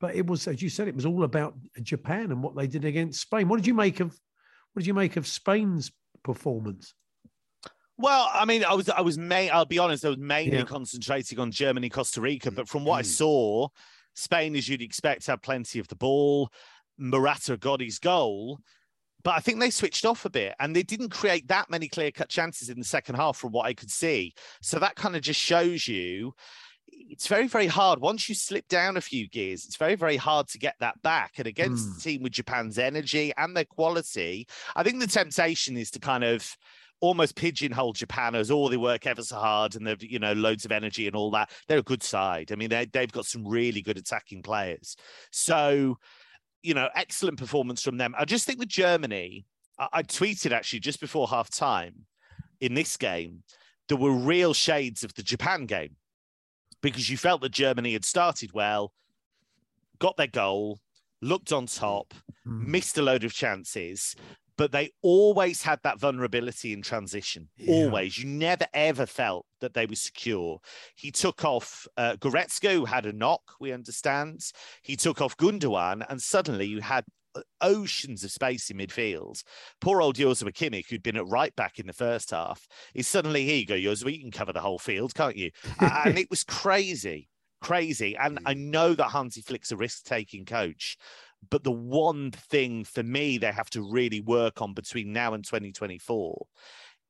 but 0.00 0.14
it 0.14 0.26
was, 0.26 0.48
as 0.48 0.62
you 0.62 0.70
said, 0.70 0.88
it 0.88 0.94
was 0.94 1.04
all 1.04 1.24
about 1.24 1.54
Japan 1.82 2.32
and 2.32 2.42
what 2.42 2.56
they 2.56 2.68
did 2.68 2.86
against 2.86 3.20
Spain. 3.20 3.48
What 3.48 3.56
did 3.56 3.66
you 3.66 3.74
make 3.74 4.00
of 4.00 4.18
what 4.72 4.80
did 4.80 4.86
you 4.86 4.94
make 4.94 5.18
of 5.18 5.26
Spain's 5.26 5.92
performance? 6.22 6.94
Well, 7.98 8.30
I 8.32 8.44
mean, 8.44 8.64
I 8.64 8.74
was, 8.74 8.88
I 8.88 9.00
was, 9.00 9.18
may, 9.18 9.50
I'll 9.50 9.64
be 9.64 9.80
honest, 9.80 10.04
I 10.04 10.10
was 10.10 10.18
mainly 10.18 10.58
yeah. 10.58 10.64
concentrating 10.64 11.40
on 11.40 11.50
Germany, 11.50 11.88
Costa 11.88 12.20
Rica, 12.20 12.50
but 12.52 12.68
from 12.68 12.84
what 12.84 12.94
mm. 12.94 12.98
I 13.00 13.02
saw, 13.02 13.68
Spain, 14.14 14.54
as 14.54 14.68
you'd 14.68 14.82
expect, 14.82 15.26
had 15.26 15.42
plenty 15.42 15.80
of 15.80 15.88
the 15.88 15.96
ball. 15.96 16.50
Morata 16.96 17.56
got 17.56 17.80
his 17.80 17.98
goal, 17.98 18.60
but 19.24 19.32
I 19.32 19.40
think 19.40 19.58
they 19.58 19.70
switched 19.70 20.04
off 20.04 20.24
a 20.24 20.30
bit 20.30 20.54
and 20.60 20.74
they 20.74 20.82
didn't 20.82 21.10
create 21.10 21.48
that 21.48 21.70
many 21.70 21.88
clear 21.88 22.10
cut 22.10 22.28
chances 22.28 22.68
in 22.68 22.78
the 22.78 22.84
second 22.84 23.16
half 23.16 23.36
from 23.36 23.52
what 23.52 23.66
I 23.66 23.74
could 23.74 23.90
see. 23.90 24.32
So 24.62 24.78
that 24.78 24.96
kind 24.96 25.16
of 25.16 25.22
just 25.22 25.40
shows 25.40 25.86
you 25.86 26.34
it's 26.90 27.26
very, 27.26 27.46
very 27.46 27.66
hard. 27.66 28.00
Once 28.00 28.28
you 28.28 28.34
slip 28.34 28.66
down 28.68 28.96
a 28.96 29.00
few 29.00 29.28
gears, 29.28 29.64
it's 29.64 29.76
very, 29.76 29.94
very 29.94 30.16
hard 30.16 30.48
to 30.48 30.58
get 30.58 30.74
that 30.80 31.00
back. 31.02 31.34
And 31.38 31.46
against 31.46 31.88
mm. 31.88 31.94
the 31.94 32.00
team 32.00 32.22
with 32.22 32.32
Japan's 32.32 32.78
energy 32.78 33.32
and 33.36 33.56
their 33.56 33.64
quality, 33.64 34.46
I 34.74 34.82
think 34.82 35.00
the 35.00 35.06
temptation 35.06 35.76
is 35.76 35.90
to 35.92 35.98
kind 35.98 36.24
of 36.24 36.56
almost 37.00 37.36
pigeonhole 37.36 37.92
Japan 37.92 38.34
as 38.34 38.50
oh 38.50 38.68
they 38.68 38.76
work 38.76 39.06
ever 39.06 39.22
so 39.22 39.36
hard 39.36 39.76
and 39.76 39.86
they've 39.86 40.02
you 40.02 40.18
know 40.18 40.32
loads 40.32 40.64
of 40.64 40.72
energy 40.72 41.06
and 41.06 41.16
all 41.16 41.30
that. 41.32 41.50
They're 41.66 41.78
a 41.78 41.82
good 41.82 42.02
side. 42.02 42.52
I 42.52 42.56
mean 42.56 42.70
they 42.70 42.86
they've 42.86 43.12
got 43.12 43.26
some 43.26 43.46
really 43.46 43.82
good 43.82 43.98
attacking 43.98 44.42
players. 44.42 44.96
So 45.30 45.98
you 46.62 46.74
know 46.74 46.88
excellent 46.94 47.38
performance 47.38 47.82
from 47.82 47.96
them. 47.96 48.14
I 48.18 48.24
just 48.24 48.46
think 48.46 48.58
with 48.58 48.68
Germany, 48.68 49.46
I, 49.78 49.88
I 49.92 50.02
tweeted 50.02 50.52
actually 50.52 50.80
just 50.80 51.00
before 51.00 51.28
half 51.28 51.50
time 51.50 52.06
in 52.60 52.74
this 52.74 52.96
game 52.96 53.42
there 53.88 53.96
were 53.96 54.12
real 54.12 54.52
shades 54.52 55.02
of 55.02 55.14
the 55.14 55.22
Japan 55.22 55.66
game 55.66 55.96
because 56.82 57.10
you 57.10 57.16
felt 57.16 57.40
that 57.40 57.52
Germany 57.52 57.92
had 57.92 58.04
started 58.04 58.52
well, 58.52 58.92
got 59.98 60.16
their 60.16 60.26
goal, 60.26 60.78
looked 61.20 61.52
on 61.52 61.66
top, 61.66 62.14
mm. 62.46 62.66
missed 62.66 62.98
a 62.98 63.02
load 63.02 63.24
of 63.24 63.32
chances, 63.32 64.14
but 64.58 64.72
they 64.72 64.90
always 65.02 65.62
had 65.62 65.78
that 65.84 66.00
vulnerability 66.00 66.72
in 66.74 66.82
transition. 66.82 67.48
Yeah. 67.56 67.84
Always. 67.84 68.18
You 68.18 68.26
never 68.26 68.66
ever 68.74 69.06
felt 69.06 69.46
that 69.60 69.72
they 69.72 69.86
were 69.86 69.94
secure. 69.94 70.58
He 70.96 71.10
took 71.10 71.44
off 71.44 71.86
uh, 71.96 72.16
Goretzka, 72.16 72.72
who 72.72 72.84
had 72.84 73.06
a 73.06 73.12
knock, 73.12 73.40
we 73.60 73.72
understand. 73.72 74.42
He 74.82 74.96
took 74.96 75.22
off 75.22 75.36
Gundogan, 75.36 76.04
and 76.10 76.20
suddenly 76.20 76.66
you 76.66 76.80
had 76.80 77.04
uh, 77.36 77.42
oceans 77.60 78.24
of 78.24 78.32
space 78.32 78.68
in 78.68 78.78
midfield. 78.78 79.42
Poor 79.80 80.02
old 80.02 80.16
Joshua 80.16 80.50
Kimmich, 80.50 80.90
who'd 80.90 81.04
been 81.04 81.16
at 81.16 81.28
right 81.28 81.54
back 81.54 81.78
in 81.78 81.86
the 81.86 81.92
first 81.92 82.32
half, 82.32 82.66
is 82.94 83.06
suddenly 83.06 83.44
here 83.44 83.56
you 83.56 83.66
go, 83.66 83.78
Joshua, 83.78 84.10
you 84.10 84.20
can 84.20 84.32
cover 84.32 84.52
the 84.52 84.60
whole 84.60 84.78
field, 84.78 85.14
can't 85.14 85.36
you? 85.36 85.52
and 85.80 86.18
it 86.18 86.30
was 86.30 86.42
crazy, 86.42 87.28
crazy. 87.60 88.16
And 88.16 88.40
I 88.44 88.54
know 88.54 88.94
that 88.94 89.10
Hansi 89.10 89.40
Flick's 89.42 89.70
a 89.70 89.76
risk-taking 89.76 90.46
coach, 90.46 90.96
but 91.50 91.64
the 91.64 91.70
one 91.70 92.30
thing 92.30 92.84
for 92.84 93.02
me 93.02 93.38
they 93.38 93.52
have 93.52 93.70
to 93.70 93.82
really 93.82 94.20
work 94.20 94.60
on 94.60 94.74
between 94.74 95.12
now 95.12 95.34
and 95.34 95.44
2024 95.44 96.46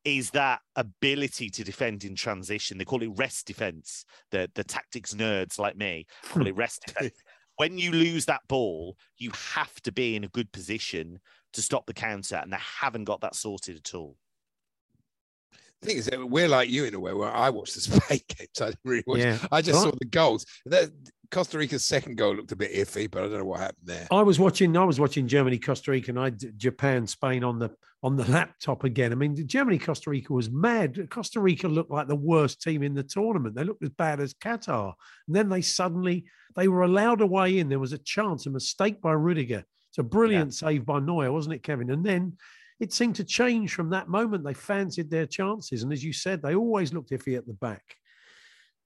is 0.04 0.30
that 0.30 0.60
ability 0.76 1.50
to 1.50 1.64
defend 1.64 2.04
in 2.04 2.14
transition. 2.14 2.78
They 2.78 2.84
call 2.84 3.02
it 3.02 3.10
rest 3.16 3.46
defense. 3.46 4.04
The 4.30 4.50
the 4.54 4.64
tactics 4.64 5.14
nerds 5.14 5.58
like 5.58 5.76
me 5.76 6.06
call 6.30 6.46
it 6.46 6.56
rest 6.56 6.82
defense. 6.86 7.20
When 7.56 7.76
you 7.76 7.90
lose 7.90 8.24
that 8.26 8.46
ball, 8.48 8.96
you 9.16 9.32
have 9.54 9.74
to 9.82 9.92
be 9.92 10.14
in 10.14 10.24
a 10.24 10.28
good 10.28 10.52
position 10.52 11.18
to 11.52 11.62
stop 11.62 11.86
the 11.86 11.94
counter, 11.94 12.36
and 12.36 12.52
they 12.52 12.58
haven't 12.58 13.04
got 13.04 13.20
that 13.22 13.34
sorted 13.34 13.76
at 13.76 13.94
all. 13.94 14.16
Thing 15.82 15.96
is, 15.98 16.06
that 16.06 16.28
we're 16.28 16.48
like 16.48 16.68
you 16.70 16.84
in 16.84 16.94
a 16.94 17.00
way 17.00 17.12
where 17.12 17.30
I 17.30 17.50
watched 17.50 17.74
the 17.74 17.80
Spain 18.00 18.20
games. 18.36 18.60
I 18.60 18.66
didn't 18.66 18.78
really 18.84 19.04
watch. 19.06 19.20
Yeah. 19.20 19.38
I 19.52 19.62
just 19.62 19.76
Right. 19.84 19.90
saw 19.92 19.96
the 19.98 20.06
goals. 20.06 20.44
That, 20.66 20.90
Costa 21.30 21.58
Rica's 21.58 21.84
second 21.84 22.16
goal 22.16 22.34
looked 22.36 22.52
a 22.52 22.56
bit 22.56 22.72
iffy, 22.72 23.08
but 23.10 23.22
I 23.22 23.28
don't 23.28 23.38
know 23.38 23.44
what 23.44 23.60
happened 23.60 23.84
there. 23.86 24.08
I 24.10 24.22
was 24.22 24.38
watching. 24.40 24.74
I 24.76 24.84
was 24.84 24.98
watching 24.98 25.28
Germany, 25.28 25.58
Costa 25.58 25.90
Rica, 25.90 26.10
and 26.10 26.18
I 26.18 26.30
Japan, 26.56 27.06
Spain 27.06 27.44
on 27.44 27.58
the 27.58 27.70
on 28.02 28.16
the 28.16 28.24
laptop 28.30 28.84
again. 28.84 29.12
I 29.12 29.14
mean, 29.16 29.36
Germany, 29.46 29.76
Costa 29.76 30.08
Rica 30.08 30.32
was 30.32 30.48
mad. 30.50 31.08
Costa 31.10 31.38
Rica 31.40 31.68
looked 31.68 31.90
like 31.90 32.08
the 32.08 32.14
worst 32.16 32.62
team 32.62 32.82
in 32.82 32.94
the 32.94 33.02
tournament. 33.02 33.54
They 33.56 33.64
looked 33.64 33.82
as 33.82 33.90
bad 33.90 34.20
as 34.20 34.32
Qatar, 34.34 34.94
and 35.26 35.36
then 35.36 35.48
they 35.50 35.60
suddenly 35.60 36.24
they 36.56 36.66
were 36.68 36.82
allowed 36.82 37.20
a 37.20 37.26
way 37.26 37.58
in. 37.58 37.68
There 37.68 37.78
was 37.78 37.92
a 37.92 37.98
chance, 37.98 38.46
a 38.46 38.50
mistake 38.50 39.02
by 39.02 39.12
Rudiger. 39.12 39.64
It's 39.90 39.98
a 39.98 40.02
brilliant 40.02 40.54
save 40.54 40.86
by 40.86 41.00
Neuer, 41.00 41.30
wasn't 41.30 41.56
it, 41.56 41.62
Kevin? 41.62 41.90
And 41.90 42.04
then 42.04 42.38
it 42.80 42.92
seemed 42.92 43.16
to 43.16 43.24
change 43.24 43.74
from 43.74 43.90
that 43.90 44.08
moment. 44.08 44.44
They 44.44 44.54
fancied 44.54 45.10
their 45.10 45.26
chances, 45.26 45.82
and 45.82 45.92
as 45.92 46.04
you 46.04 46.12
said, 46.12 46.42
they 46.42 46.54
always 46.54 46.92
looked 46.92 47.10
iffy 47.10 47.36
at 47.36 47.46
the 47.46 47.54
back. 47.54 47.82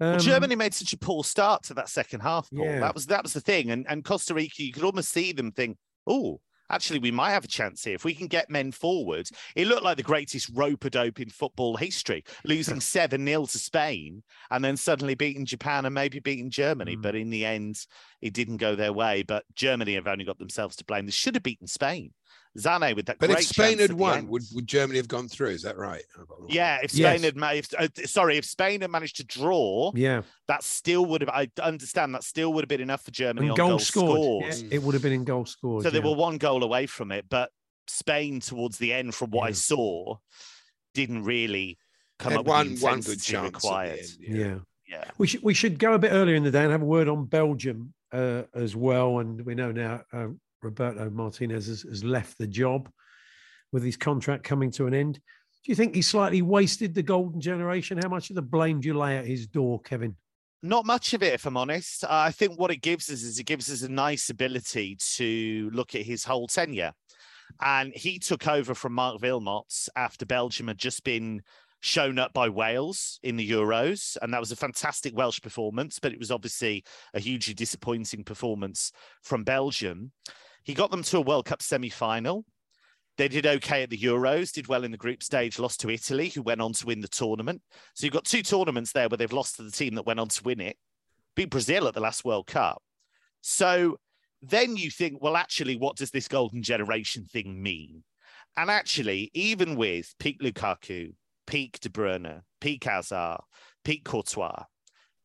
Well, 0.00 0.14
Um, 0.14 0.20
Germany 0.20 0.56
made 0.56 0.74
such 0.74 0.92
a 0.92 0.98
poor 0.98 1.22
start 1.24 1.62
to 1.64 1.74
that 1.74 1.88
second 1.88 2.20
half. 2.20 2.50
Paul. 2.50 2.64
Yeah. 2.64 2.80
That 2.80 2.94
was 2.94 3.06
that 3.06 3.22
was 3.22 3.34
the 3.34 3.40
thing, 3.40 3.70
and 3.70 3.86
and 3.88 4.04
Costa 4.04 4.34
Rica, 4.34 4.62
you 4.62 4.72
could 4.72 4.84
almost 4.84 5.10
see 5.10 5.32
them 5.32 5.52
think, 5.52 5.78
oh. 6.06 6.40
Actually, 6.70 7.00
we 7.00 7.10
might 7.10 7.32
have 7.32 7.44
a 7.44 7.48
chance 7.48 7.84
here 7.84 7.94
if 7.94 8.04
we 8.04 8.14
can 8.14 8.28
get 8.28 8.48
men 8.48 8.72
forward. 8.72 9.28
It 9.54 9.66
looked 9.66 9.82
like 9.82 9.98
the 9.98 10.02
greatest 10.02 10.48
rope 10.54 10.86
a 10.86 10.90
dope 10.90 11.20
in 11.20 11.28
football 11.28 11.76
history, 11.76 12.24
losing 12.46 12.80
7 12.80 13.26
0 13.26 13.44
to 13.44 13.58
Spain 13.58 14.22
and 14.50 14.64
then 14.64 14.78
suddenly 14.78 15.14
beating 15.14 15.44
Japan 15.44 15.84
and 15.84 15.94
maybe 15.94 16.18
beating 16.18 16.48
Germany. 16.48 16.96
Mm. 16.96 17.02
But 17.02 17.14
in 17.14 17.28
the 17.28 17.44
end, 17.44 17.76
it 18.22 18.32
didn't 18.32 18.56
go 18.56 18.74
their 18.74 18.92
way. 18.92 19.22
But 19.22 19.44
Germany 19.54 19.96
have 19.96 20.06
only 20.06 20.24
got 20.24 20.38
themselves 20.38 20.76
to 20.76 20.84
blame. 20.86 21.04
They 21.04 21.12
should 21.12 21.34
have 21.34 21.42
beaten 21.42 21.66
Spain. 21.66 22.14
Zane 22.58 22.94
with 22.94 23.06
that 23.06 23.18
But 23.18 23.30
great 23.30 23.40
if 23.40 23.46
Spain 23.46 23.78
had 23.78 23.92
won, 23.92 24.28
would, 24.28 24.42
would 24.54 24.66
Germany 24.66 24.98
have 24.98 25.08
gone 25.08 25.26
through? 25.28 25.48
Is 25.48 25.62
that 25.62 25.76
right? 25.78 26.02
Yeah, 26.48 26.78
if 26.82 26.90
Spain 26.90 27.02
Yes. 27.04 27.22
had 27.22 27.36
made, 27.36 27.66
uh, 27.78 27.88
sorry, 28.04 28.36
if 28.36 28.44
Spain 28.44 28.82
had 28.82 28.90
managed 28.90 29.16
to 29.16 29.24
draw, 29.24 29.90
yeah, 29.94 30.22
that 30.48 30.62
still 30.62 31.06
would 31.06 31.22
have. 31.22 31.30
I 31.30 31.48
understand 31.62 32.14
that 32.14 32.24
still 32.24 32.52
would 32.52 32.62
have 32.64 32.68
been 32.68 32.80
enough 32.82 33.04
for 33.04 33.10
Germany 33.10 33.46
and 33.46 33.52
on 33.52 33.56
goal 33.56 33.68
goals 33.70 33.86
scored. 33.86 34.16
scored. 34.52 34.54
Yeah, 34.70 34.76
it 34.76 34.82
would 34.82 34.92
have 34.94 35.02
been 35.02 35.12
in 35.12 35.24
goal 35.24 35.46
scored. 35.46 35.84
So 35.84 35.90
they 35.90 36.00
were 36.00 36.14
one 36.14 36.36
goal 36.38 36.62
away 36.62 36.86
from 36.86 37.10
it, 37.10 37.24
but 37.30 37.50
Spain 37.86 38.40
towards 38.40 38.78
the 38.78 38.92
end, 38.92 39.14
from 39.14 39.30
what 39.30 39.48
I 39.48 39.52
saw, 39.52 40.16
didn't 40.94 41.24
really 41.24 41.78
come 42.18 42.32
Had 42.32 42.40
up 42.40 42.46
one 42.46 42.70
with 42.70 42.80
the 42.80 42.84
one 42.84 42.94
good 43.00 43.12
intensity 43.14 43.32
chance. 43.32 43.46
at 43.46 43.52
the 43.52 43.56
required. 43.56 43.98
end, 43.98 44.08
yeah. 44.20 44.58
Yeah. 44.88 45.04
We 45.16 45.26
should 45.26 45.42
we 45.42 45.54
should 45.54 45.78
go 45.78 45.94
a 45.94 45.98
bit 45.98 46.12
earlier 46.12 46.34
in 46.34 46.44
the 46.44 46.50
day 46.50 46.62
and 46.64 46.70
have 46.70 46.82
a 46.82 46.84
word 46.84 47.08
on 47.08 47.24
Belgium 47.24 47.94
uh, 48.12 48.42
as 48.54 48.76
well. 48.76 49.20
And 49.20 49.40
we 49.46 49.54
know 49.54 49.72
now 49.72 50.02
uh, 50.12 50.28
Roberto 50.62 51.10
Martinez 51.10 51.66
has, 51.66 51.82
has 51.82 52.04
left 52.04 52.38
the 52.38 52.46
job 52.46 52.90
with 53.72 53.82
his 53.82 53.96
contract 53.96 54.44
coming 54.44 54.70
to 54.72 54.86
an 54.86 54.94
end. 54.94 55.14
Do 55.14 55.70
you 55.70 55.74
think 55.74 55.94
he 55.94 56.02
slightly 56.02 56.42
wasted 56.42 56.94
the 56.94 57.02
golden 57.02 57.40
generation? 57.40 57.98
How 57.98 58.08
much 58.08 58.30
of 58.30 58.36
the 58.36 58.42
blame 58.42 58.80
do 58.80 58.88
you 58.88 58.98
lay 58.98 59.16
at 59.16 59.26
his 59.26 59.46
door, 59.46 59.80
Kevin? 59.80 60.16
Not 60.62 60.86
much 60.86 61.14
of 61.14 61.22
it, 61.22 61.34
if 61.34 61.46
I'm 61.46 61.56
honest. 61.56 62.04
I 62.08 62.30
think 62.30 62.58
what 62.58 62.70
it 62.70 62.82
gives 62.82 63.10
us 63.10 63.22
is 63.22 63.38
it 63.38 63.46
gives 63.46 63.70
us 63.70 63.82
a 63.82 63.88
nice 63.88 64.30
ability 64.30 64.96
to 65.16 65.70
look 65.72 65.94
at 65.94 66.02
his 66.02 66.24
whole 66.24 66.46
tenure. 66.46 66.92
And 67.60 67.92
he 67.94 68.18
took 68.18 68.46
over 68.46 68.74
from 68.74 68.92
Marc 68.92 69.20
Wilmots 69.20 69.88
after 69.96 70.24
Belgium 70.24 70.68
had 70.68 70.78
just 70.78 71.04
been 71.04 71.42
shown 71.80 72.18
up 72.18 72.32
by 72.32 72.48
Wales 72.48 73.18
in 73.22 73.36
the 73.36 73.48
Euros. 73.48 74.16
And 74.22 74.32
that 74.32 74.40
was 74.40 74.52
a 74.52 74.56
fantastic 74.56 75.16
Welsh 75.16 75.40
performance, 75.40 75.98
but 75.98 76.12
it 76.12 76.18
was 76.18 76.30
obviously 76.30 76.84
a 77.12 77.20
hugely 77.20 77.54
disappointing 77.54 78.24
performance 78.24 78.92
from 79.22 79.44
Belgium. 79.44 80.12
He 80.64 80.74
got 80.74 80.90
them 80.90 81.02
to 81.02 81.18
a 81.18 81.22
World 81.22 81.46
Cup 81.46 81.62
semi 81.62 81.88
final. 81.88 82.44
They 83.18 83.28
did 83.28 83.46
okay 83.46 83.82
at 83.82 83.90
the 83.90 83.98
Euros, 83.98 84.52
did 84.52 84.68
well 84.68 84.84
in 84.84 84.90
the 84.90 84.96
group 84.96 85.22
stage, 85.22 85.58
lost 85.58 85.80
to 85.80 85.90
Italy, 85.90 86.30
who 86.30 86.42
went 86.42 86.62
on 86.62 86.72
to 86.72 86.86
win 86.86 87.00
the 87.00 87.08
tournament. 87.08 87.60
So 87.94 88.06
you've 88.06 88.14
got 88.14 88.24
two 88.24 88.42
tournaments 88.42 88.92
there 88.92 89.08
where 89.08 89.18
they've 89.18 89.32
lost 89.32 89.56
to 89.56 89.62
the 89.62 89.70
team 89.70 89.94
that 89.96 90.06
went 90.06 90.20
on 90.20 90.28
to 90.28 90.42
win 90.42 90.60
it, 90.60 90.76
beat 91.36 91.50
Brazil 91.50 91.88
at 91.88 91.94
the 91.94 92.00
last 92.00 92.24
World 92.24 92.46
Cup. 92.46 92.82
So 93.42 93.98
then 94.40 94.76
you 94.76 94.90
think, 94.90 95.22
well, 95.22 95.36
actually, 95.36 95.76
what 95.76 95.96
does 95.96 96.10
this 96.10 96.26
golden 96.26 96.62
generation 96.62 97.24
thing 97.24 97.62
mean? 97.62 98.02
And 98.56 98.70
actually, 98.70 99.30
even 99.34 99.76
with 99.76 100.14
peak 100.18 100.40
Lukaku, 100.40 101.14
peak 101.46 101.80
De 101.80 101.88
Bruyne, 101.88 102.42
peak 102.60 102.84
Hazard, 102.84 103.40
peak 103.84 104.04
Courtois, 104.04 104.64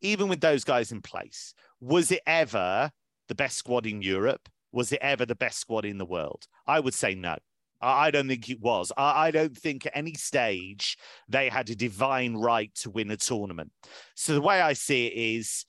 even 0.02 0.28
with 0.28 0.42
those 0.42 0.64
guys 0.64 0.92
in 0.92 1.02
place, 1.02 1.54
was 1.80 2.12
it 2.12 2.22
ever 2.28 2.92
the 3.28 3.36
best 3.36 3.58
squad 3.58 3.86
in 3.86 4.02
Europe? 4.02 4.48
Was 4.72 4.92
it 4.92 5.00
ever 5.02 5.26
the 5.26 5.36
best 5.36 5.60
squad 5.60 5.86
in 5.86 5.98
the 5.98 6.06
world? 6.06 6.46
I 6.66 6.80
would 6.80 6.94
say 6.94 7.16
no. 7.16 7.38
I 7.80 8.10
don't 8.10 8.28
think 8.28 8.50
it 8.50 8.60
was. 8.60 8.92
I 8.98 9.30
don't 9.30 9.56
think 9.56 9.86
at 9.86 9.96
any 9.96 10.16
stage 10.16 10.98
they 11.30 11.48
had 11.48 11.70
a 11.70 11.76
divine 11.76 12.36
right 12.36 12.74
to 12.76 12.90
win 12.90 13.12
a 13.12 13.18
tournament. 13.18 13.72
So 14.16 14.34
the 14.34 14.42
way 14.42 14.60
I 14.62 14.74
see 14.74 15.06
it 15.06 15.14
is, 15.14 15.64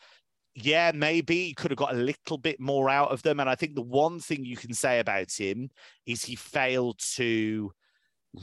yeah, 0.54 0.90
maybe 0.94 1.36
you 1.36 1.54
could 1.54 1.70
have 1.70 1.78
got 1.78 1.92
a 1.92 1.98
little 1.98 2.38
bit 2.38 2.60
more 2.60 2.88
out 2.88 3.10
of 3.10 3.22
them. 3.22 3.40
And 3.40 3.48
I 3.48 3.54
think 3.56 3.74
the 3.74 3.82
one 3.82 4.20
thing 4.20 4.44
you 4.46 4.56
can 4.56 4.72
say 4.72 5.00
about 5.00 5.30
him 5.32 5.68
is 6.06 6.24
he 6.24 6.34
failed 6.34 6.98
to 7.16 7.72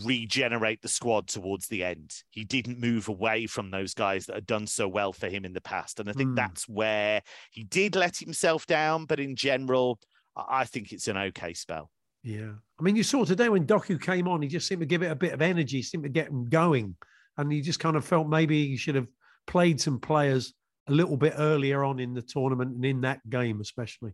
regenerate 0.04 0.82
the 0.82 0.88
squad 0.88 1.28
towards 1.28 1.68
the 1.68 1.84
end. 1.84 2.13
He 2.30 2.44
didn't 2.44 2.80
move 2.80 3.08
away 3.08 3.48
from 3.48 3.72
those 3.72 3.94
guys 3.94 4.26
that 4.26 4.36
had 4.36 4.46
done 4.48 4.68
so 4.68 4.88
well 4.88 5.13
for 5.13 5.28
him 5.28 5.46
in 5.46 5.54
the 5.54 5.62
past. 5.62 6.00
And 6.00 6.10
I 6.10 6.13
think 6.13 6.30
Hmm. 6.30 6.36
that's 6.36 6.68
where 6.68 7.22
he 7.52 7.63
did 7.63 7.96
let 7.96 8.18
himself 8.18 8.65
down. 8.65 9.06
But 9.06 9.20
in 9.20 9.36
general, 9.36 10.00
I 10.36 10.65
think 10.65 10.91
it's 10.91 11.08
an 11.08 11.17
okay 11.17 11.54
spell. 11.54 11.89
Yeah. 12.24 12.54
I 12.80 12.84
mean, 12.84 12.95
you 12.95 13.04
saw 13.04 13.24
today 13.24 13.50
when 13.50 13.67
Doku 13.67 14.02
came 14.02 14.28
on, 14.28 14.41
he 14.41 14.48
just 14.48 14.67
seemed 14.67 14.82
to 14.82 14.88
give 14.88 15.04
it 15.04 15.12
a 15.12 15.15
bit 15.15 15.34
of 15.34 15.41
energy, 15.41 15.82
seemed 15.82 16.04
to 16.04 16.10
get 16.10 16.30
him 16.30 16.50
going. 16.50 16.95
And 17.38 17.54
you 17.54 17.62
just 17.62 17.80
kind 17.80 17.95
of 17.95 18.06
felt 18.06 18.28
maybe 18.28 18.67
he 18.67 18.78
should 18.78 18.95
have 18.95 19.08
played 19.45 19.80
some 19.80 20.00
players 20.00 20.54
a 20.88 20.91
little 20.91 21.17
bit 21.17 21.34
earlier 21.38 21.84
on 21.84 22.00
in 22.00 22.13
the 22.13 22.21
tournament 22.21 22.76
and 22.76 22.86
in 22.86 23.02
that 23.02 23.28
game, 23.30 23.62
especially. 23.62 24.13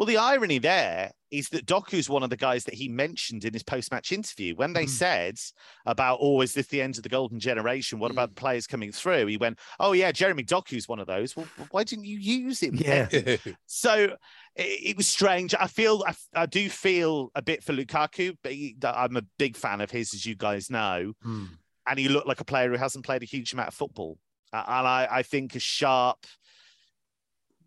Well, 0.00 0.06
the 0.06 0.16
irony 0.16 0.56
there 0.56 1.12
is 1.30 1.50
that 1.50 1.66
Doku's 1.66 2.08
one 2.08 2.22
of 2.22 2.30
the 2.30 2.36
guys 2.38 2.64
that 2.64 2.72
he 2.72 2.88
mentioned 2.88 3.44
in 3.44 3.52
his 3.52 3.62
post-match 3.62 4.12
interview 4.12 4.54
when 4.54 4.72
they 4.72 4.86
Mm. 4.86 4.88
said 4.88 5.38
about, 5.84 6.20
"Oh, 6.22 6.40
is 6.40 6.54
this 6.54 6.68
the 6.68 6.80
end 6.80 6.96
of 6.96 7.02
the 7.02 7.10
golden 7.10 7.38
generation? 7.38 7.98
What 7.98 8.10
about 8.10 8.30
the 8.30 8.34
players 8.34 8.66
coming 8.66 8.92
through?" 8.92 9.26
He 9.26 9.36
went, 9.36 9.58
"Oh 9.78 9.92
yeah, 9.92 10.10
Jeremy 10.10 10.42
Doku's 10.42 10.88
one 10.88 11.00
of 11.00 11.06
those. 11.06 11.36
Well, 11.36 11.46
why 11.70 11.84
didn't 11.84 12.06
you 12.06 12.16
use 12.18 12.60
him?" 12.62 12.76
Yeah. 12.76 13.08
So 13.66 14.16
it, 14.56 14.62
it 14.62 14.96
was 14.96 15.06
strange. 15.06 15.54
I 15.54 15.66
feel, 15.66 16.02
I, 16.06 16.14
I 16.34 16.46
do 16.46 16.70
feel 16.70 17.30
a 17.34 17.42
bit 17.42 17.62
for 17.62 17.74
Lukaku, 17.74 18.38
but 18.42 18.52
he, 18.52 18.74
I'm 18.82 19.18
a 19.18 19.22
big 19.38 19.54
fan 19.54 19.82
of 19.82 19.90
his, 19.90 20.14
as 20.14 20.24
you 20.24 20.34
guys 20.34 20.70
know, 20.70 21.12
Hmm. 21.22 21.44
and 21.86 21.98
he 21.98 22.08
looked 22.08 22.26
like 22.26 22.40
a 22.40 22.44
player 22.46 22.70
who 22.70 22.78
hasn't 22.78 23.04
played 23.04 23.22
a 23.22 23.26
huge 23.26 23.52
amount 23.52 23.68
of 23.68 23.74
football. 23.74 24.16
Uh, 24.50 24.64
and 24.66 24.86
I, 24.88 25.08
I 25.10 25.22
think 25.24 25.54
a 25.54 25.60
sharp 25.60 26.24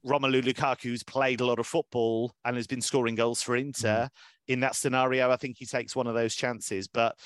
Romelu 0.06 0.42
Lukaku, 0.42 0.84
who's 0.84 1.04
played 1.04 1.42
a 1.42 1.46
lot 1.46 1.60
of 1.60 1.68
football 1.68 2.34
and 2.46 2.56
has 2.56 2.68
been 2.68 2.82
scoring 2.82 3.16
goals 3.16 3.42
for 3.42 3.56
Inter, 3.56 4.10
in 4.48 4.60
that 4.62 4.76
scenario, 4.76 5.32
I 5.32 5.38
think 5.38 5.58
he 5.58 5.66
takes 5.66 5.96
one 5.96 6.08
of 6.08 6.14
those 6.16 6.36
chances. 6.36 6.88
But 6.88 7.18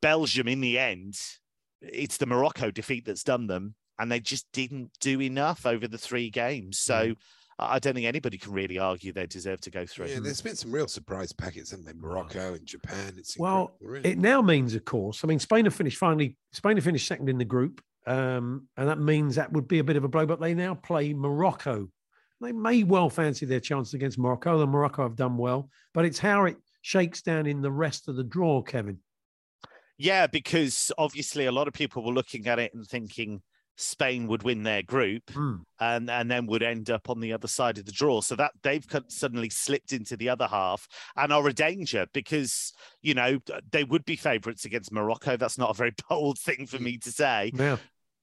Belgium, 0.00 0.48
in 0.48 0.60
the 0.60 0.78
end, 0.78 1.18
it's 1.82 2.16
the 2.16 2.26
Morocco 2.26 2.70
defeat 2.70 3.04
that's 3.04 3.24
done 3.24 3.46
them, 3.46 3.74
and 3.98 4.10
they 4.10 4.20
just 4.20 4.46
didn't 4.52 4.90
do 5.00 5.20
enough 5.20 5.66
over 5.66 5.86
the 5.86 5.98
three 5.98 6.30
games. 6.30 6.78
So 6.78 6.94
I 6.94 7.14
I 7.58 7.78
don't 7.78 7.94
think 7.94 8.06
anybody 8.06 8.36
can 8.36 8.52
really 8.52 8.78
argue 8.78 9.12
they 9.12 9.26
deserve 9.26 9.62
to 9.62 9.70
go 9.70 9.86
through. 9.86 10.08
Yeah, 10.08 10.20
there's 10.20 10.42
been 10.42 10.56
some 10.56 10.72
real 10.72 10.88
surprise 10.88 11.32
packets, 11.32 11.70
haven't 11.70 11.86
there? 11.86 11.94
Morocco 11.94 12.52
and 12.52 12.66
Japan. 12.66 13.14
It's 13.16 13.38
Well, 13.38 13.76
really. 13.80 14.10
it 14.10 14.18
now 14.18 14.42
means, 14.42 14.74
of 14.74 14.84
course, 14.84 15.24
I 15.24 15.26
mean, 15.26 15.38
Spain 15.38 15.64
have 15.64 15.74
finished 15.74 15.96
finally, 15.96 16.36
Spain 16.52 16.76
have 16.76 16.84
finished 16.84 17.06
second 17.06 17.30
in 17.30 17.38
the 17.38 17.46
group. 17.46 17.82
Um, 18.06 18.68
and 18.76 18.88
that 18.88 19.00
means 19.00 19.34
that 19.34 19.52
would 19.52 19.66
be 19.66 19.80
a 19.80 19.84
bit 19.84 19.96
of 19.96 20.04
a 20.04 20.08
blow, 20.08 20.26
but 20.26 20.40
they 20.40 20.54
now 20.54 20.74
play 20.74 21.12
Morocco. 21.12 21.88
They 22.40 22.52
may 22.52 22.82
well 22.82 23.08
fancy 23.08 23.46
their 23.46 23.60
chances 23.60 23.94
against 23.94 24.18
Morocco. 24.18 24.58
The 24.58 24.66
Morocco 24.66 25.02
have 25.02 25.16
done 25.16 25.36
well, 25.36 25.70
but 25.94 26.04
it's 26.04 26.18
how 26.18 26.44
it 26.44 26.56
shakes 26.82 27.22
down 27.22 27.46
in 27.46 27.62
the 27.62 27.72
rest 27.72 28.08
of 28.08 28.16
the 28.16 28.24
draw, 28.24 28.62
Kevin. 28.62 28.98
Yeah, 29.98 30.26
because 30.26 30.92
obviously 30.98 31.46
a 31.46 31.52
lot 31.52 31.68
of 31.68 31.74
people 31.74 32.04
were 32.04 32.12
looking 32.12 32.46
at 32.46 32.58
it 32.58 32.74
and 32.74 32.86
thinking 32.86 33.40
Spain 33.78 34.26
would 34.26 34.42
win 34.42 34.62
their 34.62 34.82
group 34.82 35.22
Hmm. 35.30 35.56
and 35.80 36.10
and 36.10 36.30
then 36.30 36.46
would 36.46 36.62
end 36.62 36.90
up 36.90 37.08
on 37.10 37.20
the 37.20 37.32
other 37.32 37.48
side 37.48 37.78
of 37.78 37.84
the 37.86 37.92
draw. 37.92 38.20
So 38.20 38.36
that 38.36 38.52
they've 38.62 38.86
suddenly 39.08 39.50
slipped 39.50 39.92
into 39.92 40.16
the 40.16 40.28
other 40.28 40.46
half 40.46 40.86
and 41.16 41.32
are 41.32 41.46
a 41.48 41.52
danger 41.52 42.06
because 42.12 42.72
you 43.02 43.14
know 43.14 43.38
they 43.70 43.84
would 43.84 44.04
be 44.04 44.16
favourites 44.16 44.64
against 44.66 44.92
Morocco. 44.92 45.36
That's 45.36 45.58
not 45.58 45.70
a 45.70 45.74
very 45.74 45.94
bold 46.08 46.38
thing 46.38 46.66
for 46.66 46.78
me 46.78 46.98
to 46.98 47.10
say, 47.12 47.52
Yeah. 47.54 47.76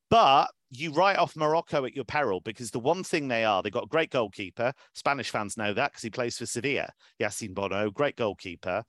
but 0.10 0.50
you 0.76 0.92
write 0.92 1.18
off 1.18 1.36
Morocco 1.36 1.86
at 1.86 1.96
your 1.96 2.06
peril 2.06 2.40
because 2.42 2.72
the 2.72 2.80
one 2.80 3.04
thing 3.04 3.28
they 3.28 3.46
are, 3.46 3.62
they've 3.62 3.72
got 3.72 3.86
a 3.86 3.88
great 3.88 4.10
goalkeeper. 4.10 4.74
Spanish 4.94 5.30
fans 5.30 5.58
know 5.58 5.74
that 5.74 5.92
because 5.92 6.04
he 6.04 6.10
plays 6.10 6.38
for 6.38 6.46
Sevilla. 6.46 6.90
Yassine 7.20 7.54
Bono, 7.54 7.90
great 7.92 8.16
goalkeeper. 8.16 8.84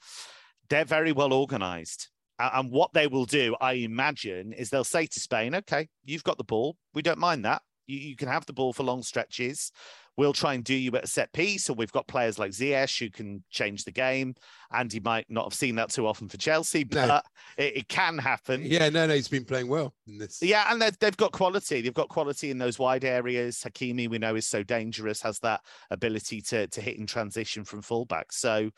They're 0.69 0.85
very 0.85 1.13
well 1.13 1.33
organised. 1.33 2.11
And 2.39 2.71
what 2.71 2.93
they 2.93 3.07
will 3.07 3.27
do, 3.27 3.55
I 3.61 3.75
imagine, 3.75 4.53
is 4.53 4.71
they'll 4.71 4.83
say 4.83 5.07
to 5.07 5.21
Spain, 5.21 5.55
okay, 5.55 5.89
you've 6.05 6.25
got 6.25 6.39
the 6.39 6.45
ball. 6.45 6.77
We 6.93 7.03
don't 7.03 7.19
mind 7.19 7.45
that. 7.45 7.63
You, 7.87 7.99
you 7.99 8.17
can 8.17 8.29
have 8.29 8.47
the 8.47 8.53
ball 8.53 8.73
for 8.73 8.83
long 8.83 9.03
stretches. 9.03 9.71
We'll 10.17 10.33
try 10.33 10.55
and 10.55 10.63
do 10.63 10.75
you 10.75 10.95
at 10.97 11.05
a 11.05 11.09
set 11.09 11.33
piece. 11.33 11.69
Or 11.69 11.75
we've 11.75 11.93
got 11.93 12.07
players 12.07 12.39
like 12.39 12.53
Ziyech 12.53 12.99
who 12.99 13.11
can 13.11 13.43
change 13.51 13.85
the 13.85 13.91
game. 13.91 14.35
And 14.71 14.93
he 14.93 15.01
might 15.01 15.27
not 15.29 15.45
have 15.45 15.55
seen 15.55 15.77
that 15.77 15.91
too 15.91 16.07
often 16.07 16.29
for 16.29 16.37
Chelsea, 16.37 16.85
but 16.85 17.07
no. 17.07 17.21
it, 17.57 17.77
it, 17.79 17.89
can 17.89 18.19
happen. 18.19 18.63
Yeah, 18.65 18.89
no, 18.89 19.07
no, 19.07 19.15
he's 19.15 19.29
been 19.29 19.45
playing 19.45 19.69
well 19.69 19.95
in 20.07 20.19
this. 20.19 20.43
Yeah, 20.43 20.67
and 20.71 20.81
they've 20.81 21.17
got 21.17 21.33
quality. 21.33 21.81
They've 21.81 21.95
got 21.95 22.09
quality 22.09 22.51
in 22.51 22.59
those 22.59 22.79
wide 22.79 23.05
areas. 23.05 23.59
Hakimi, 23.59 24.09
we 24.09 24.19
know, 24.19 24.35
is 24.35 24.47
so 24.47 24.63
dangerous, 24.63 25.23
has 25.23 25.39
that 25.41 25.61
ability 25.91 26.41
to, 26.43 26.67
to 26.69 26.81
hit 26.81 26.97
in 26.97 27.07
transition 27.07 27.65
from 27.65 27.83
fullback. 27.83 28.33
So 28.33 28.71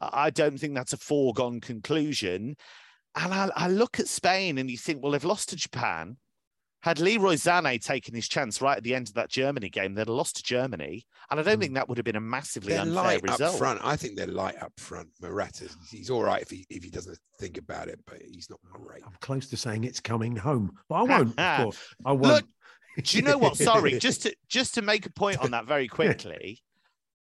I 0.00 0.30
don't 0.30 0.58
think 0.58 0.74
that's 0.74 0.92
a 0.92 0.98
foregone 0.98 1.60
conclusion. 1.60 2.56
And 3.14 3.34
I, 3.34 3.50
I 3.54 3.68
look 3.68 4.00
at 4.00 4.08
Spain 4.08 4.58
and 4.58 4.70
you 4.70 4.78
think, 4.78 5.02
well, 5.02 5.12
they've 5.12 5.24
lost 5.24 5.50
to 5.50 5.56
Japan 5.56 6.16
had 6.82 6.98
Leroy 6.98 7.34
Sané 7.34 7.82
taken 7.82 8.14
his 8.14 8.28
chance 8.28 8.60
right 8.60 8.76
at 8.76 8.82
the 8.82 8.94
end 8.94 9.08
of 9.08 9.14
that 9.14 9.30
Germany 9.30 9.68
game, 9.68 9.94
they'd 9.94 10.00
have 10.00 10.08
lost 10.08 10.36
to 10.36 10.42
Germany, 10.42 11.06
and 11.30 11.38
I 11.38 11.42
don't 11.44 11.56
mm. 11.56 11.60
think 11.60 11.74
that 11.74 11.88
would 11.88 11.96
have 11.96 12.04
been 12.04 12.16
a 12.16 12.20
massively 12.20 12.72
they're 12.72 12.82
unfair 12.82 13.02
light 13.02 13.22
result. 13.22 13.54
Up 13.54 13.58
front, 13.58 13.80
I 13.84 13.96
think 13.96 14.16
they're 14.16 14.26
light 14.26 14.60
up 14.60 14.72
front. 14.78 15.08
Morata, 15.20 15.68
he's 15.90 16.10
all 16.10 16.24
right 16.24 16.42
if 16.42 16.50
he 16.50 16.66
if 16.70 16.82
he 16.82 16.90
doesn't 16.90 17.18
think 17.38 17.56
about 17.56 17.88
it, 17.88 18.00
but 18.04 18.20
he's 18.20 18.50
not 18.50 18.58
great. 18.72 19.02
I'm 19.06 19.14
close 19.20 19.48
to 19.50 19.56
saying 19.56 19.84
it's 19.84 20.00
coming 20.00 20.34
home, 20.34 20.72
but 20.88 20.96
I 20.96 21.02
won't. 21.02 21.38
of 21.38 21.56
course, 21.62 21.94
I 22.04 22.12
won't. 22.12 22.22
Look, 22.96 23.04
do 23.04 23.16
you 23.16 23.22
know 23.22 23.38
what? 23.38 23.56
Sorry, 23.56 23.98
just 24.00 24.22
to 24.22 24.34
just 24.48 24.74
to 24.74 24.82
make 24.82 25.06
a 25.06 25.12
point 25.12 25.38
on 25.38 25.52
that 25.52 25.66
very 25.66 25.88
quickly. 25.88 26.60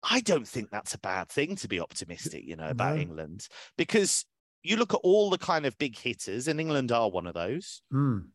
I 0.02 0.20
don't 0.20 0.48
think 0.48 0.70
that's 0.70 0.94
a 0.94 0.98
bad 0.98 1.28
thing 1.28 1.56
to 1.56 1.68
be 1.68 1.78
optimistic, 1.78 2.44
you 2.46 2.56
know, 2.56 2.68
about 2.68 2.96
no. 2.96 3.02
England 3.02 3.46
because 3.76 4.24
you 4.62 4.76
look 4.76 4.94
at 4.94 5.00
all 5.02 5.28
the 5.28 5.36
kind 5.36 5.66
of 5.66 5.76
big 5.76 5.98
hitters, 5.98 6.48
and 6.48 6.58
England 6.58 6.90
are 6.90 7.10
one 7.10 7.26
of 7.26 7.34
those. 7.34 7.82
Mm 7.92 8.28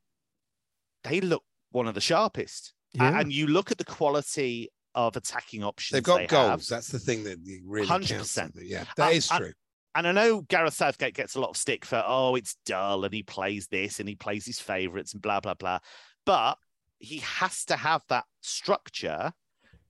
they 1.05 1.21
look 1.21 1.43
one 1.71 1.87
of 1.87 1.93
the 1.93 2.01
sharpest. 2.01 2.73
Yeah. 2.93 3.19
And 3.19 3.31
you 3.31 3.47
look 3.47 3.71
at 3.71 3.77
the 3.77 3.85
quality 3.85 4.69
of 4.93 5.15
attacking 5.17 5.63
options. 5.63 5.95
They've 5.95 6.03
got 6.03 6.19
they 6.19 6.27
goals. 6.27 6.69
Have. 6.69 6.77
That's 6.77 6.87
the 6.87 6.99
thing 6.99 7.23
that 7.25 7.37
really 7.65 7.87
100%. 7.87 8.07
counts. 8.35 8.39
Yeah, 8.61 8.85
that 8.95 9.07
uh, 9.07 9.11
is 9.11 9.27
true. 9.27 9.51
And, 9.93 10.07
and 10.07 10.07
I 10.07 10.11
know 10.11 10.41
Gareth 10.41 10.73
Southgate 10.73 11.13
gets 11.13 11.35
a 11.35 11.41
lot 11.41 11.49
of 11.49 11.57
stick 11.57 11.85
for, 11.85 12.01
oh, 12.05 12.35
it's 12.35 12.55
dull 12.65 13.03
and 13.03 13.13
he 13.13 13.23
plays 13.23 13.67
this 13.67 13.99
and 13.99 14.07
he 14.07 14.15
plays 14.15 14.45
his 14.45 14.59
favourites 14.59 15.13
and 15.13 15.21
blah, 15.21 15.41
blah, 15.41 15.53
blah. 15.53 15.79
But 16.25 16.57
he 16.99 17.17
has 17.17 17.65
to 17.65 17.75
have 17.75 18.01
that 18.09 18.25
structure 18.41 19.33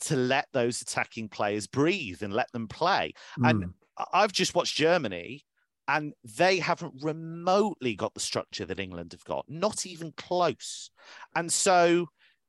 to 0.01 0.15
let 0.15 0.47
those 0.51 0.81
attacking 0.81 1.29
players 1.29 1.67
breathe 1.67 2.23
and 2.23 2.33
let 2.33 2.51
them 2.51 2.67
play. 2.67 3.13
Mm. 3.39 3.49
And 3.49 3.73
I've 4.11 4.33
just 4.33 4.55
watched 4.55 4.75
Germany 4.75 5.44
and 5.87 6.13
they 6.37 6.57
haven't 6.57 6.93
remotely 7.01 7.95
got 7.95 8.13
the 8.13 8.19
structure 8.19 8.65
that 8.65 8.79
England 8.79 9.11
have 9.13 9.23
got, 9.23 9.45
not 9.47 9.85
even 9.85 10.11
close. 10.17 10.89
And 11.35 11.51
so 11.51 12.07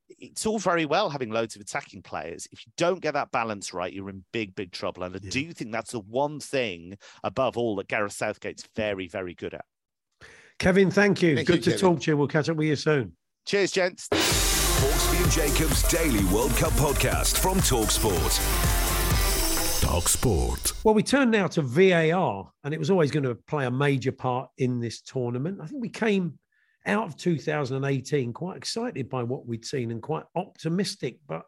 it's 0.09 0.47
all 0.47 0.59
very 0.59 0.87
well 0.87 1.11
having 1.11 1.31
loads 1.31 1.57
of 1.57 1.63
attacking 1.63 2.03
players. 2.03 2.47
If 2.53 2.67
you 2.67 2.73
don't 2.77 3.01
get 3.01 3.15
that 3.15 3.33
balance 3.33 3.75
right, 3.75 3.93
you're 3.93 4.11
in 4.11 4.25
big, 4.33 4.55
big 4.55 4.73
trouble. 4.73 5.03
And 5.03 5.15
I 5.15 5.19
yeah. 5.23 5.31
do 5.31 5.53
think 5.53 5.73
that's 5.73 5.93
the 5.93 6.01
one 6.01 6.41
thing 6.41 6.97
above 7.25 7.57
all 7.57 7.77
that 7.77 7.89
Gareth 7.89 8.13
Southgate's 8.13 8.69
very, 8.77 9.09
very 9.09 9.35
good 9.35 9.55
at. 9.55 9.65
Kevin, 10.59 10.91
thank 10.91 11.23
you. 11.23 11.37
Thank 11.37 11.49
good 11.49 11.57
you, 11.57 11.63
to 11.63 11.71
Kevin. 11.73 11.81
talk 11.81 12.01
to 12.03 12.11
you. 12.11 12.17
We'll 12.17 12.29
catch 12.29 12.49
up 12.49 12.57
with 12.57 12.69
you 12.69 12.77
soon. 12.77 13.13
Cheers, 13.45 13.73
gents. 13.73 14.09
Hawksbee 14.11 15.23
and 15.23 15.33
Jacobs 15.33 15.83
Daily 15.89 16.25
World 16.27 16.53
Cup 16.57 16.73
podcast 16.73 17.39
from 17.39 17.59
Talksport. 17.59 18.86
Talk 19.81 20.09
Sport. 20.09 20.73
Well, 20.85 20.95
we 20.95 21.03
turn 21.03 21.31
now 21.31 21.47
to 21.49 21.63
VAR, 21.63 22.51
and 22.65 22.73
it 22.73 22.79
was 22.79 22.91
always 22.91 23.11
going 23.11 23.25
to 23.25 23.35
play 23.35 23.67
a 23.67 23.71
major 23.71 24.11
part 24.11 24.49
in 24.57 24.81
this 24.81 25.03
tournament. 25.03 25.61
I 25.61 25.67
think 25.67 25.83
we 25.83 25.91
came 25.91 26.39
out 26.87 27.07
of 27.07 27.17
2018 27.17 28.33
quite 28.33 28.57
excited 28.57 29.09
by 29.11 29.23
what 29.23 29.47
we'd 29.47 29.67
seen 29.67 29.91
and 29.91 30.01
quite 30.01 30.25
optimistic, 30.35 31.19
but 31.29 31.45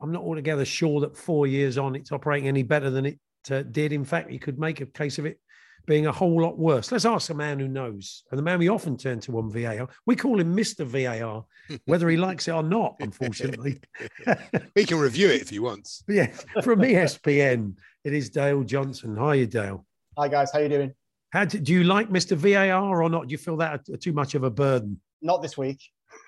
I'm 0.00 0.10
not 0.10 0.22
altogether 0.22 0.64
sure 0.64 1.00
that 1.00 1.16
four 1.16 1.46
years 1.46 1.78
on 1.78 1.94
it's 1.94 2.10
operating 2.10 2.48
any 2.48 2.64
better 2.64 2.90
than 2.90 3.06
it 3.06 3.20
uh, 3.50 3.62
did. 3.62 3.92
In 3.92 4.04
fact, 4.04 4.32
you 4.32 4.40
could 4.40 4.58
make 4.58 4.80
a 4.80 4.86
case 4.86 5.18
of 5.18 5.26
it 5.26 5.38
being 5.86 6.06
a 6.06 6.12
whole 6.12 6.40
lot 6.40 6.58
worse. 6.58 6.92
Let's 6.92 7.04
ask 7.04 7.30
a 7.30 7.34
man 7.34 7.58
who 7.58 7.68
knows, 7.68 8.24
and 8.30 8.38
the 8.38 8.42
man 8.42 8.58
we 8.58 8.68
often 8.68 8.96
turn 8.96 9.20
to 9.20 9.38
on 9.38 9.50
VAR. 9.50 9.88
We 10.06 10.16
call 10.16 10.40
him 10.40 10.56
Mr. 10.56 10.84
VAR, 10.86 11.44
whether 11.86 12.08
he 12.08 12.16
likes 12.16 12.48
it 12.48 12.52
or 12.52 12.62
not, 12.62 12.96
unfortunately. 13.00 13.80
he 14.74 14.84
can 14.84 14.98
review 14.98 15.28
it 15.28 15.42
if 15.42 15.50
he 15.50 15.58
wants. 15.58 16.04
yeah, 16.08 16.26
from 16.62 16.80
ESPN, 16.80 17.74
it 18.04 18.12
is 18.12 18.30
Dale 18.30 18.62
Johnson. 18.62 19.16
Hi, 19.16 19.44
Dale. 19.44 19.84
Hi, 20.18 20.28
guys. 20.28 20.52
How 20.52 20.60
you 20.60 20.68
doing? 20.68 20.94
How 21.30 21.44
do, 21.44 21.58
do 21.58 21.72
you 21.72 21.84
like 21.84 22.10
Mr. 22.10 22.36
VAR 22.36 23.02
or 23.02 23.08
not? 23.08 23.28
Do 23.28 23.32
you 23.32 23.38
feel 23.38 23.56
that 23.56 23.86
too 24.00 24.12
much 24.12 24.34
of 24.34 24.44
a 24.44 24.50
burden? 24.50 25.00
Not 25.22 25.42
this 25.42 25.56
week. 25.56 25.80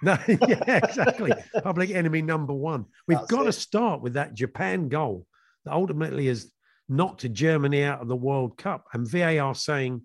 No, 0.03 0.17
yeah, 0.29 0.81
exactly. 0.83 1.33
Public 1.63 1.91
enemy 1.91 2.23
number 2.23 2.55
one. 2.55 2.87
We've 3.07 3.19
That's 3.19 3.31
got 3.31 3.43
it. 3.43 3.47
to 3.47 3.53
start 3.53 4.01
with 4.01 4.15
that 4.15 4.35
Japan 4.35 4.89
goal 4.89 5.27
that 5.65 5.75
ultimately 5.75 6.27
has 6.27 6.51
knocked 6.89 7.31
Germany 7.33 7.83
out 7.83 8.01
of 8.01 8.09
the 8.09 8.17
World 8.17 8.57
Cup, 8.57 8.87
and 8.93 9.09
VAR 9.09 9.55
saying 9.55 10.03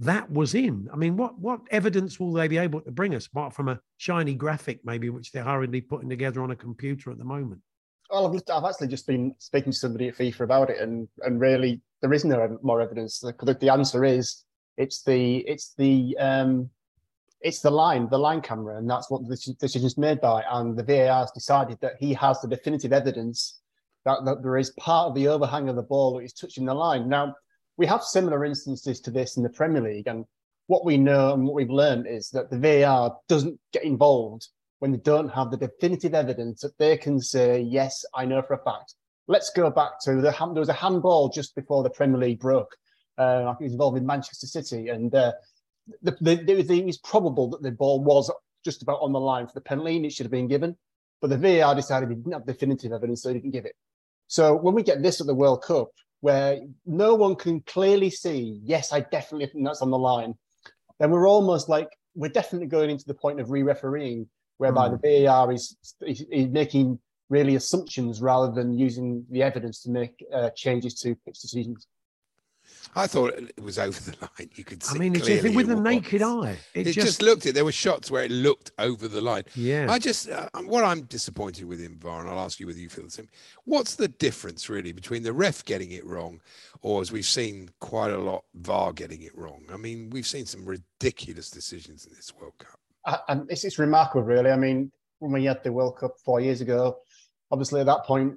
that 0.00 0.30
was 0.30 0.54
in. 0.54 0.88
I 0.92 0.96
mean, 0.96 1.16
what 1.16 1.38
what 1.38 1.60
evidence 1.70 2.20
will 2.20 2.32
they 2.32 2.48
be 2.48 2.58
able 2.58 2.80
to 2.82 2.90
bring 2.90 3.14
us 3.14 3.26
apart 3.26 3.54
from 3.54 3.68
a 3.68 3.80
shiny 3.96 4.34
graphic, 4.34 4.80
maybe, 4.84 5.10
which 5.10 5.32
they're 5.32 5.44
hurriedly 5.44 5.80
putting 5.80 6.08
together 6.08 6.42
on 6.42 6.50
a 6.50 6.56
computer 6.56 7.10
at 7.10 7.18
the 7.18 7.24
moment? 7.24 7.60
Well, 8.10 8.26
I've, 8.26 8.42
I've 8.50 8.68
actually 8.68 8.88
just 8.88 9.06
been 9.06 9.34
speaking 9.38 9.72
to 9.72 9.78
somebody 9.78 10.08
at 10.08 10.16
FIFA 10.16 10.40
about 10.40 10.70
it, 10.70 10.80
and 10.80 11.08
and 11.22 11.40
really 11.40 11.80
there 12.00 12.12
is 12.12 12.24
no 12.24 12.58
more 12.62 12.80
evidence. 12.80 13.20
The, 13.20 13.56
the 13.60 13.70
answer 13.70 14.04
is 14.04 14.44
it's 14.76 15.02
the 15.02 15.38
it's 15.38 15.74
the 15.76 16.16
um, 16.18 16.70
it's 17.40 17.60
the 17.60 17.70
line, 17.70 18.08
the 18.08 18.18
line 18.18 18.40
camera, 18.40 18.78
and 18.78 18.88
that's 18.88 19.10
what 19.10 19.26
the 19.28 19.54
decision 19.60 19.86
is 19.86 19.98
made 19.98 20.20
by. 20.20 20.44
And 20.50 20.76
the 20.76 20.82
VAR 20.82 21.20
has 21.20 21.30
decided 21.32 21.78
that 21.80 21.94
he 21.98 22.14
has 22.14 22.40
the 22.40 22.48
definitive 22.48 22.92
evidence 22.92 23.60
that, 24.08 24.24
that 24.24 24.42
there 24.42 24.56
is 24.56 24.70
part 24.70 25.08
of 25.08 25.14
the 25.14 25.28
overhang 25.28 25.68
of 25.68 25.76
the 25.76 25.82
ball 25.82 26.14
that 26.14 26.24
is 26.24 26.32
touching 26.32 26.64
the 26.64 26.74
line. 26.74 27.08
Now, 27.08 27.34
we 27.76 27.86
have 27.86 28.02
similar 28.02 28.44
instances 28.44 29.00
to 29.02 29.10
this 29.10 29.36
in 29.36 29.42
the 29.42 29.50
Premier 29.50 29.82
League, 29.82 30.06
and 30.08 30.24
what 30.66 30.84
we 30.84 30.96
know 30.96 31.34
and 31.34 31.44
what 31.44 31.54
we've 31.54 31.70
learned 31.70 32.06
is 32.06 32.30
that 32.30 32.50
the 32.50 32.58
VAR 32.58 33.16
doesn't 33.28 33.58
get 33.72 33.84
involved 33.84 34.48
when 34.78 34.92
they 34.92 34.98
don't 34.98 35.28
have 35.28 35.50
the 35.50 35.56
definitive 35.56 36.14
evidence 36.14 36.60
that 36.62 36.76
they 36.78 36.96
can 36.96 37.20
say, 37.20 37.60
yes, 37.60 38.04
I 38.14 38.24
know 38.24 38.42
for 38.42 38.54
a 38.54 38.64
fact. 38.64 38.94
Let's 39.26 39.50
go 39.50 39.70
back 39.70 40.00
to 40.04 40.16
the 40.16 40.30
there 40.30 40.60
was 40.60 40.68
a 40.68 40.72
handball 40.72 41.28
just 41.28 41.54
before 41.54 41.82
the 41.82 41.90
Premier 41.90 42.18
League 42.18 42.40
broke. 42.40 42.74
Uh, 43.18 43.44
I 43.44 43.52
think 43.52 43.62
it 43.62 43.64
was 43.64 43.72
involving 43.72 44.06
Manchester 44.06 44.46
City, 44.46 44.88
and 44.88 45.14
uh, 45.14 45.32
the, 46.02 46.16
the, 46.20 46.36
the, 46.36 46.78
it 46.78 46.86
was 46.86 46.98
probable 46.98 47.48
that 47.50 47.62
the 47.62 47.72
ball 47.72 48.02
was 48.02 48.30
just 48.64 48.82
about 48.82 49.00
on 49.00 49.12
the 49.12 49.20
line 49.20 49.46
for 49.46 49.54
the 49.54 49.60
penalty 49.60 49.96
and 49.96 50.06
it 50.06 50.12
should 50.12 50.24
have 50.24 50.30
been 50.30 50.48
given. 50.48 50.76
But 51.20 51.30
the 51.30 51.38
VAR 51.38 51.74
decided 51.74 52.10
he 52.10 52.14
didn't 52.14 52.32
have 52.32 52.46
definitive 52.46 52.92
evidence, 52.92 53.22
so 53.22 53.30
he 53.30 53.34
didn't 53.34 53.52
give 53.52 53.64
it. 53.64 53.74
So 54.28 54.54
when 54.54 54.74
we 54.74 54.82
get 54.82 55.02
this 55.02 55.20
at 55.20 55.26
the 55.26 55.34
World 55.34 55.62
Cup, 55.62 55.88
where 56.20 56.60
no 56.86 57.14
one 57.14 57.34
can 57.34 57.60
clearly 57.62 58.10
see, 58.10 58.60
yes, 58.62 58.92
I 58.92 59.00
definitely 59.00 59.46
think 59.46 59.64
that's 59.64 59.82
on 59.82 59.90
the 59.90 59.98
line, 59.98 60.34
then 60.98 61.10
we're 61.10 61.28
almost 61.28 61.68
like 61.68 61.88
we're 62.14 62.28
definitely 62.28 62.66
going 62.66 62.90
into 62.90 63.06
the 63.06 63.14
point 63.14 63.40
of 63.40 63.50
re-refereeing, 63.50 64.28
whereby 64.58 64.88
mm. 64.88 65.00
the 65.00 65.24
VAR 65.24 65.52
is, 65.52 65.76
is, 66.02 66.24
is 66.30 66.48
making 66.48 66.98
really 67.30 67.54
assumptions 67.54 68.20
rather 68.20 68.52
than 68.52 68.78
using 68.78 69.24
the 69.30 69.42
evidence 69.42 69.82
to 69.82 69.90
make 69.90 70.24
uh, 70.32 70.50
changes 70.50 70.94
to 71.00 71.14
pitch 71.26 71.40
decisions. 71.40 71.86
I 72.98 73.06
thought 73.06 73.34
it 73.34 73.62
was 73.62 73.78
over 73.78 73.98
the 74.10 74.16
line. 74.20 74.50
You 74.54 74.64
could 74.64 74.82
see. 74.82 74.96
I 74.96 74.98
mean, 74.98 75.14
it's 75.14 75.26
just 75.26 75.54
with 75.54 75.68
the 75.68 75.76
naked 75.76 76.20
eye. 76.20 76.58
It, 76.74 76.88
it 76.88 76.92
just... 76.92 77.06
just... 77.06 77.22
looked 77.22 77.46
it. 77.46 77.54
There 77.54 77.64
were 77.64 77.72
shots 77.72 78.10
where 78.10 78.24
it 78.24 78.30
looked 78.30 78.72
over 78.78 79.06
the 79.06 79.20
line. 79.20 79.44
Yeah. 79.54 79.86
I 79.88 79.98
just 79.98 80.28
uh, 80.28 80.48
what 80.64 80.84
I'm 80.84 81.02
disappointed 81.02 81.66
with 81.66 81.80
in 81.80 81.96
VAR, 81.96 82.20
and 82.20 82.28
I'll 82.28 82.40
ask 82.40 82.58
you 82.58 82.66
whether 82.66 82.78
you 82.78 82.88
feel 82.88 83.04
the 83.04 83.10
same. 83.10 83.28
What's 83.64 83.94
the 83.94 84.08
difference 84.08 84.68
really 84.68 84.92
between 84.92 85.22
the 85.22 85.32
ref 85.32 85.64
getting 85.64 85.92
it 85.92 86.04
wrong, 86.04 86.40
or 86.82 87.00
as 87.00 87.12
we've 87.12 87.24
seen 87.24 87.70
quite 87.78 88.10
a 88.10 88.18
lot, 88.18 88.44
VAR 88.54 88.92
getting 88.92 89.22
it 89.22 89.36
wrong? 89.38 89.62
I 89.72 89.76
mean, 89.76 90.10
we've 90.10 90.26
seen 90.26 90.44
some 90.44 90.64
ridiculous 90.64 91.50
decisions 91.50 92.04
in 92.04 92.14
this 92.14 92.32
World 92.38 92.54
Cup. 92.58 92.80
Uh, 93.04 93.18
and 93.28 93.50
it's, 93.50 93.64
it's 93.64 93.78
remarkable, 93.78 94.24
really. 94.24 94.50
I 94.50 94.56
mean, 94.56 94.90
when 95.20 95.32
we 95.32 95.44
had 95.44 95.62
the 95.62 95.72
World 95.72 95.98
Cup 95.98 96.16
four 96.24 96.40
years 96.40 96.60
ago, 96.60 96.98
obviously 97.50 97.80
at 97.80 97.86
that 97.86 98.04
point 98.04 98.34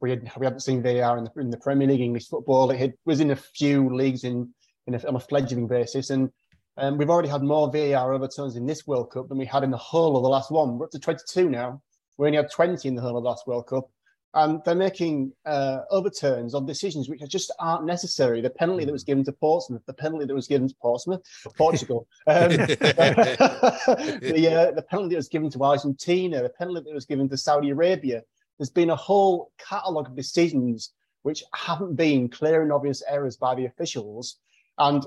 we 0.00 0.10
had 0.10 0.30
we 0.36 0.46
hadn't 0.46 0.60
seen 0.60 0.82
VAR 0.82 1.18
in 1.18 1.24
the 1.24 1.32
in 1.40 1.50
the 1.50 1.56
Premier 1.56 1.88
League 1.88 2.00
English 2.00 2.28
football. 2.28 2.70
It 2.70 2.78
had, 2.78 2.94
was 3.04 3.20
in 3.20 3.30
a 3.30 3.36
few 3.36 3.94
leagues 3.94 4.24
in, 4.24 4.52
in 4.86 4.94
a, 4.94 5.06
on 5.06 5.16
a 5.16 5.20
fledgling 5.20 5.66
basis, 5.66 6.10
and 6.10 6.30
um, 6.76 6.98
we've 6.98 7.10
already 7.10 7.28
had 7.28 7.42
more 7.42 7.70
VAR 7.70 8.12
overturns 8.12 8.56
in 8.56 8.66
this 8.66 8.86
World 8.86 9.10
Cup 9.10 9.28
than 9.28 9.38
we 9.38 9.46
had 9.46 9.64
in 9.64 9.70
the 9.70 9.76
whole 9.76 10.16
of 10.16 10.22
the 10.22 10.28
last 10.28 10.50
one. 10.50 10.78
We're 10.78 10.86
up 10.86 10.92
to 10.92 10.98
22 10.98 11.48
now. 11.48 11.82
We 12.16 12.26
only 12.26 12.36
had 12.36 12.50
20 12.50 12.86
in 12.86 12.94
the 12.94 13.02
whole 13.02 13.16
of 13.16 13.22
the 13.22 13.28
last 13.28 13.46
World 13.46 13.66
Cup, 13.66 13.88
and 14.34 14.60
they're 14.64 14.74
making 14.74 15.32
uh, 15.46 15.80
overturns 15.90 16.54
on 16.54 16.66
decisions 16.66 17.08
which 17.08 17.20
just 17.28 17.52
aren't 17.58 17.84
necessary. 17.84 18.40
The 18.40 18.50
penalty 18.50 18.84
that 18.84 18.92
was 18.92 19.04
given 19.04 19.24
to 19.24 19.32
Portsmouth, 19.32 19.82
the 19.86 19.94
penalty 19.94 20.26
that 20.26 20.34
was 20.34 20.46
given 20.46 20.68
to 20.68 20.74
Portsmouth, 20.80 21.22
Portugal, 21.56 22.06
um, 22.26 22.48
the 22.50 24.48
uh, 24.52 24.70
the 24.72 24.84
penalty 24.88 25.14
that 25.14 25.18
was 25.18 25.28
given 25.28 25.50
to 25.50 25.64
Argentina, 25.64 26.42
the 26.42 26.50
penalty 26.50 26.84
that 26.84 26.94
was 26.94 27.06
given 27.06 27.28
to 27.28 27.36
Saudi 27.36 27.70
Arabia 27.70 28.22
there's 28.58 28.70
been 28.70 28.90
a 28.90 28.96
whole 28.96 29.52
catalogue 29.58 30.08
of 30.08 30.16
decisions 30.16 30.92
which 31.22 31.42
haven't 31.54 31.94
been 31.94 32.28
clear 32.28 32.62
and 32.62 32.72
obvious 32.72 33.02
errors 33.08 33.36
by 33.36 33.54
the 33.54 33.66
officials. 33.66 34.36
And 34.78 35.04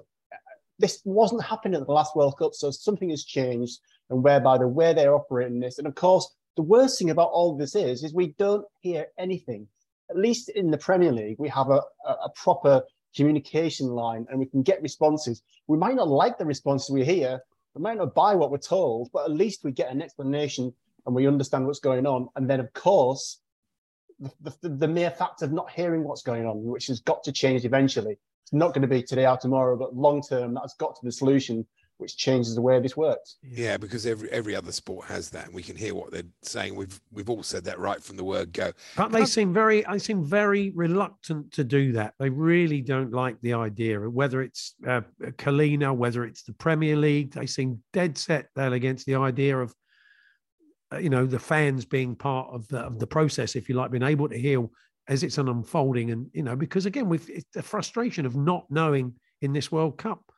this 0.80 1.02
wasn't 1.06 1.44
happening 1.44 1.80
at 1.80 1.86
the 1.86 1.94
last 1.94 2.16
World 2.16 2.38
Cup, 2.38 2.54
so 2.54 2.72
something 2.72 3.10
has 3.10 3.24
changed, 3.24 3.80
and 4.10 4.24
whereby 4.24 4.58
the 4.58 4.68
way 4.68 4.94
they're 4.94 5.16
operating 5.16 5.60
this, 5.60 5.78
and 5.78 5.88
of 5.88 5.96
course, 5.96 6.36
the 6.58 6.64
worst 6.64 7.00
thing 7.00 7.12
about 7.12 7.30
all 7.30 7.56
this 7.56 7.76
is, 7.76 8.04
is 8.04 8.14
we 8.14 8.34
don't 8.38 8.66
hear 8.82 9.08
anything. 9.18 9.68
At 10.10 10.18
least 10.18 10.50
in 10.50 10.70
the 10.70 10.78
Premier 10.78 11.12
League, 11.12 11.38
we 11.40 11.48
have 11.50 11.70
a, 11.70 11.82
a, 12.06 12.12
a 12.26 12.32
proper 12.36 12.84
communication 13.16 13.88
line, 13.88 14.26
and 14.30 14.40
we 14.40 14.46
can 14.46 14.62
get 14.62 14.82
responses. 14.82 15.42
We 15.68 15.78
might 15.78 15.96
not 15.96 16.10
like 16.10 16.38
the 16.38 16.46
responses 16.46 16.90
we 16.90 17.06
hear, 17.06 17.42
we 17.74 17.82
might 17.82 17.98
not 17.98 18.14
buy 18.14 18.36
what 18.36 18.52
we're 18.52 18.58
told, 18.58 19.10
but 19.14 19.26
at 19.26 19.32
least 19.32 19.64
we 19.64 19.72
get 19.72 19.92
an 19.92 20.02
explanation 20.02 20.74
and 21.06 21.16
we 21.16 21.28
understand 21.28 21.66
what's 21.66 21.80
going 21.80 22.06
on. 22.06 22.30
And 22.36 22.50
then, 22.50 22.60
of 22.60 22.72
course, 22.74 23.40
the, 24.20 24.56
the, 24.62 24.70
the, 24.70 24.88
mere 24.88 25.12
fact 25.12 25.42
of 25.42 25.52
not 25.52 25.72
hearing 25.72 26.04
what's 26.04 26.22
going 26.22 26.46
on, 26.46 26.64
which 26.64 26.88
has 26.88 27.00
got 27.02 27.24
to 27.24 27.32
change 27.32 27.66
eventually. 27.66 28.18
It's 28.44 28.54
not 28.54 28.70
going 28.74 28.84
to 28.84 28.88
be 28.88 29.02
today 29.02 29.26
or 29.26 29.38
tomorrow, 29.38 29.78
but 29.78 29.96
long 29.96 30.22
term, 30.22 30.54
that's 30.54 30.76
got 30.76 30.96
to 30.96 31.02
be 31.02 31.08
the 31.08 31.14
solution, 31.14 31.66
which 31.98 32.18
changes 32.18 32.56
the 32.56 32.62
way 32.62 32.80
this 32.80 32.98
works. 32.98 33.38
Yeah, 33.44 33.78
because 33.78 34.06
every 34.06 34.30
every 34.32 34.56
other 34.56 34.72
sport 34.72 35.08
has 35.08 35.30
that, 35.30 35.46
and 35.46 35.56
we 35.56 35.64
can 35.64 35.76
hear 35.76 35.96
what 35.96 36.12
they're 36.12 36.24
saying. 36.42 36.76
We've 36.76 37.00
we've 37.12 37.30
all 37.30 37.44
said 37.44 37.64
that 37.66 37.80
right 37.80 38.04
from 38.04 38.18
the 38.18 38.24
word 38.24 38.52
go. 38.52 38.74
But 38.98 39.12
they 39.12 39.26
seem 39.26 39.54
very, 39.54 39.86
I 39.86 39.98
seem 39.98 40.24
very 40.24 40.72
reluctant 40.72 41.52
to 41.54 41.64
do 41.64 41.92
that. 41.94 42.16
They 42.20 42.30
really 42.30 42.82
don't 42.82 43.12
like 43.12 43.40
the 43.42 43.54
idea, 43.54 44.00
whether 44.10 44.42
it's 44.42 44.76
uh, 44.88 45.02
Collina, 45.38 45.96
whether 45.96 46.26
it's 46.26 46.44
the 46.44 46.54
Premier 46.54 46.96
League. 46.96 47.34
They 47.34 47.46
seem 47.46 47.82
dead 47.94 48.18
set 48.18 48.48
there 48.56 48.74
against 48.74 49.06
the 49.06 49.16
idea 49.16 49.58
of 49.58 49.74
you 51.00 51.10
know 51.10 51.26
the 51.26 51.40
fans 51.40 51.86
being 51.86 52.16
part 52.16 52.50
of 52.52 52.68
the 52.68 52.80
of 52.80 53.00
the 53.00 53.08
process, 53.08 53.56
if 53.56 53.70
you 53.70 53.76
like, 53.76 53.92
being 53.92 54.04
able 54.04 54.30
to 54.30 54.38
hear 54.38 54.68
as 55.08 55.24
it's 55.24 55.38
an 55.38 55.50
unfolding, 55.50 56.12
and 56.12 56.30
you 56.34 56.44
know 56.44 56.56
because 56.56 56.86
again, 56.86 57.10
with 57.10 57.30
the 57.54 57.64
frustration 57.64 58.26
of 58.26 58.36
not 58.36 58.66
knowing 58.70 59.14
in 59.42 59.54
this 59.54 59.72
World 59.72 59.98
Cup 59.98 60.32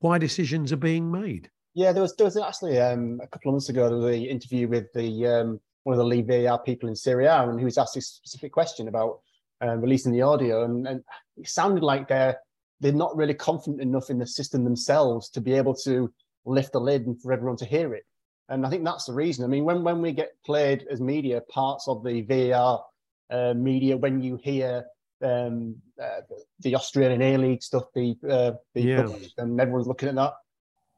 why 0.00 0.18
decisions 0.18 0.72
are 0.72 0.76
being 0.76 1.10
made. 1.10 1.48
Yeah, 1.74 1.92
there 1.92 2.02
was 2.02 2.14
there 2.16 2.26
was 2.26 2.36
actually 2.36 2.78
um, 2.80 3.20
a 3.22 3.26
couple 3.28 3.50
of 3.50 3.54
months 3.54 3.68
ago 3.68 3.88
there 3.88 3.98
was 3.98 4.16
an 4.16 4.24
interview 4.24 4.68
with 4.68 4.92
the 4.92 5.26
um, 5.26 5.60
one 5.84 5.94
of 5.94 5.98
the 5.98 6.04
lead 6.04 6.26
VAR 6.26 6.58
people 6.58 6.88
in 6.88 6.96
Serie 6.96 7.26
A, 7.26 7.48
and 7.48 7.58
he 7.58 7.64
was 7.64 7.78
asked 7.78 7.96
a 7.96 8.00
specific 8.02 8.52
question 8.52 8.88
about 8.88 9.20
uh, 9.64 9.76
releasing 9.76 10.12
the 10.12 10.22
audio, 10.22 10.64
and, 10.64 10.86
and 10.86 11.02
it 11.36 11.48
sounded 11.48 11.82
like 11.82 12.08
they're 12.08 12.36
they're 12.80 12.92
not 12.92 13.16
really 13.16 13.34
confident 13.34 13.80
enough 13.80 14.10
in 14.10 14.18
the 14.18 14.26
system 14.26 14.64
themselves 14.64 15.30
to 15.30 15.40
be 15.40 15.52
able 15.54 15.74
to 15.74 16.12
lift 16.44 16.72
the 16.72 16.80
lid 16.80 17.06
and 17.06 17.20
for 17.22 17.32
everyone 17.32 17.56
to 17.56 17.64
hear 17.64 17.94
it. 17.94 18.04
And 18.48 18.66
I 18.66 18.70
think 18.70 18.84
that's 18.84 19.04
the 19.04 19.12
reason. 19.12 19.44
I 19.44 19.48
mean, 19.48 19.64
when, 19.64 19.82
when 19.82 20.02
we 20.02 20.12
get 20.12 20.32
played 20.44 20.86
as 20.90 21.00
media, 21.00 21.40
parts 21.48 21.88
of 21.88 22.04
the 22.04 22.22
VAR 22.22 22.84
uh, 23.30 23.54
media, 23.54 23.96
when 23.96 24.20
you 24.20 24.38
hear 24.42 24.84
um, 25.22 25.76
uh, 26.02 26.20
the 26.60 26.74
Australian 26.74 27.22
A 27.22 27.36
League 27.36 27.62
stuff 27.62 27.84
be, 27.94 28.16
uh, 28.28 28.52
be 28.74 28.82
yeah. 28.82 29.02
published 29.02 29.34
and 29.38 29.60
everyone's 29.60 29.86
looking 29.86 30.08
at 30.08 30.16
that, 30.16 30.34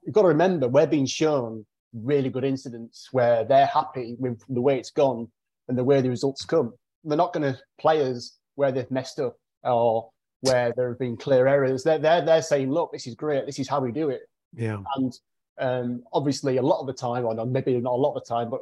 you've 0.04 0.14
got 0.14 0.22
to 0.22 0.28
remember 0.28 0.68
we're 0.68 0.86
being 0.86 1.06
shown 1.06 1.64
really 1.92 2.30
good 2.30 2.44
incidents 2.44 3.08
where 3.12 3.44
they're 3.44 3.66
happy 3.66 4.16
with 4.18 4.40
the 4.48 4.60
way 4.60 4.78
it's 4.78 4.90
gone 4.90 5.28
and 5.68 5.78
the 5.78 5.84
way 5.84 6.00
the 6.00 6.10
results 6.10 6.44
come. 6.44 6.72
They're 7.04 7.16
not 7.16 7.32
going 7.32 7.52
to 7.52 7.58
players 7.78 8.36
where 8.56 8.72
they've 8.72 8.90
messed 8.90 9.20
up 9.20 9.36
or 9.62 10.10
where 10.40 10.72
there 10.76 10.88
have 10.88 10.98
been 10.98 11.16
clear 11.16 11.46
errors. 11.46 11.84
They're, 11.84 11.98
they're, 11.98 12.24
they're 12.24 12.42
saying, 12.42 12.70
look, 12.70 12.92
this 12.92 13.06
is 13.06 13.14
great. 13.14 13.46
This 13.46 13.58
is 13.58 13.68
how 13.68 13.80
we 13.80 13.92
do 13.92 14.10
it. 14.10 14.22
Yeah. 14.56 14.78
And 14.96 15.12
um, 15.58 16.02
obviously, 16.12 16.56
a 16.56 16.62
lot 16.62 16.80
of 16.80 16.86
the 16.86 16.92
time, 16.92 17.24
or 17.24 17.46
maybe 17.46 17.78
not 17.80 17.92
a 17.92 17.96
lot 17.96 18.14
of 18.14 18.22
the 18.22 18.28
time, 18.28 18.50
but 18.50 18.60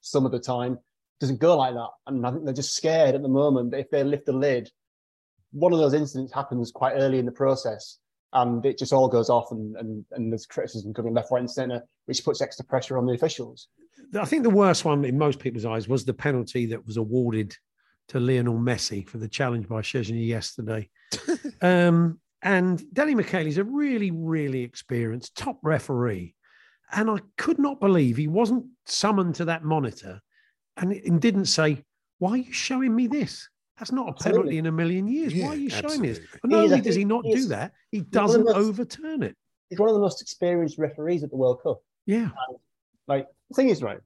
some 0.00 0.26
of 0.26 0.32
the 0.32 0.38
time, 0.38 0.78
doesn't 1.20 1.40
go 1.40 1.56
like 1.56 1.74
that. 1.74 1.88
And 2.06 2.26
I 2.26 2.30
think 2.30 2.44
they're 2.44 2.54
just 2.54 2.76
scared 2.76 3.14
at 3.14 3.22
the 3.22 3.28
moment 3.28 3.70
that 3.70 3.80
if 3.80 3.90
they 3.90 4.04
lift 4.04 4.26
the 4.26 4.32
lid, 4.32 4.70
one 5.52 5.72
of 5.72 5.78
those 5.78 5.94
incidents 5.94 6.32
happens 6.32 6.70
quite 6.70 6.92
early 6.92 7.18
in 7.18 7.26
the 7.26 7.32
process 7.32 7.98
and 8.32 8.64
it 8.66 8.78
just 8.78 8.92
all 8.92 9.08
goes 9.08 9.30
off 9.30 9.50
and, 9.50 9.76
and, 9.76 10.04
and 10.12 10.30
there's 10.30 10.46
criticism 10.46 10.92
coming 10.92 11.14
left, 11.14 11.30
right, 11.30 11.40
and 11.40 11.50
centre, 11.50 11.82
which 12.04 12.24
puts 12.24 12.42
extra 12.42 12.64
pressure 12.64 12.98
on 12.98 13.06
the 13.06 13.14
officials. 13.14 13.68
I 14.18 14.26
think 14.26 14.42
the 14.42 14.50
worst 14.50 14.84
one 14.84 15.04
in 15.04 15.16
most 15.16 15.38
people's 15.38 15.64
eyes 15.64 15.88
was 15.88 16.04
the 16.04 16.12
penalty 16.12 16.66
that 16.66 16.86
was 16.86 16.96
awarded 16.96 17.56
to 18.08 18.20
Lionel 18.20 18.58
Messi 18.58 19.08
for 19.08 19.18
the 19.18 19.28
challenge 19.28 19.68
by 19.68 19.80
Szczesny 19.80 20.26
yesterday. 20.26 20.90
um, 21.62 22.20
and 22.42 22.82
Danny 22.92 23.14
Makkelie 23.14 23.46
is 23.46 23.58
a 23.58 23.64
really, 23.64 24.10
really 24.10 24.62
experienced 24.62 25.36
top 25.36 25.58
referee. 25.62 26.34
And 26.92 27.10
I 27.10 27.18
could 27.36 27.58
not 27.58 27.80
believe 27.80 28.16
he 28.16 28.28
wasn't 28.28 28.66
summoned 28.84 29.34
to 29.36 29.46
that 29.46 29.64
monitor 29.64 30.20
and, 30.76 30.92
and 30.92 31.20
didn't 31.20 31.46
say, 31.46 31.82
Why 32.18 32.32
are 32.32 32.36
you 32.36 32.52
showing 32.52 32.94
me 32.94 33.06
this? 33.06 33.48
That's 33.78 33.92
not 33.92 34.06
a 34.06 34.10
absolutely. 34.10 34.38
penalty 34.38 34.58
in 34.58 34.66
a 34.66 34.72
million 34.72 35.08
years. 35.08 35.34
Yeah, 35.34 35.46
Why 35.46 35.52
are 35.52 35.56
you 35.56 35.68
showing 35.68 36.02
this? 36.02 36.20
But 36.40 36.50
not 36.50 36.64
only 36.64 36.80
does 36.80 36.94
he 36.94 37.04
not 37.04 37.24
do 37.24 37.46
that, 37.46 37.72
he 37.90 38.00
doesn't 38.00 38.44
most, 38.44 38.56
overturn 38.56 39.22
it. 39.22 39.36
He's 39.68 39.78
one 39.78 39.88
of 39.88 39.94
the 39.94 40.00
most 40.00 40.22
experienced 40.22 40.78
referees 40.78 41.24
at 41.24 41.30
the 41.30 41.36
World 41.36 41.60
Cup. 41.62 41.82
Yeah. 42.06 42.30
And, 42.48 42.58
like, 43.08 43.26
the 43.50 43.54
thing 43.54 43.68
is, 43.68 43.82
right, 43.82 43.98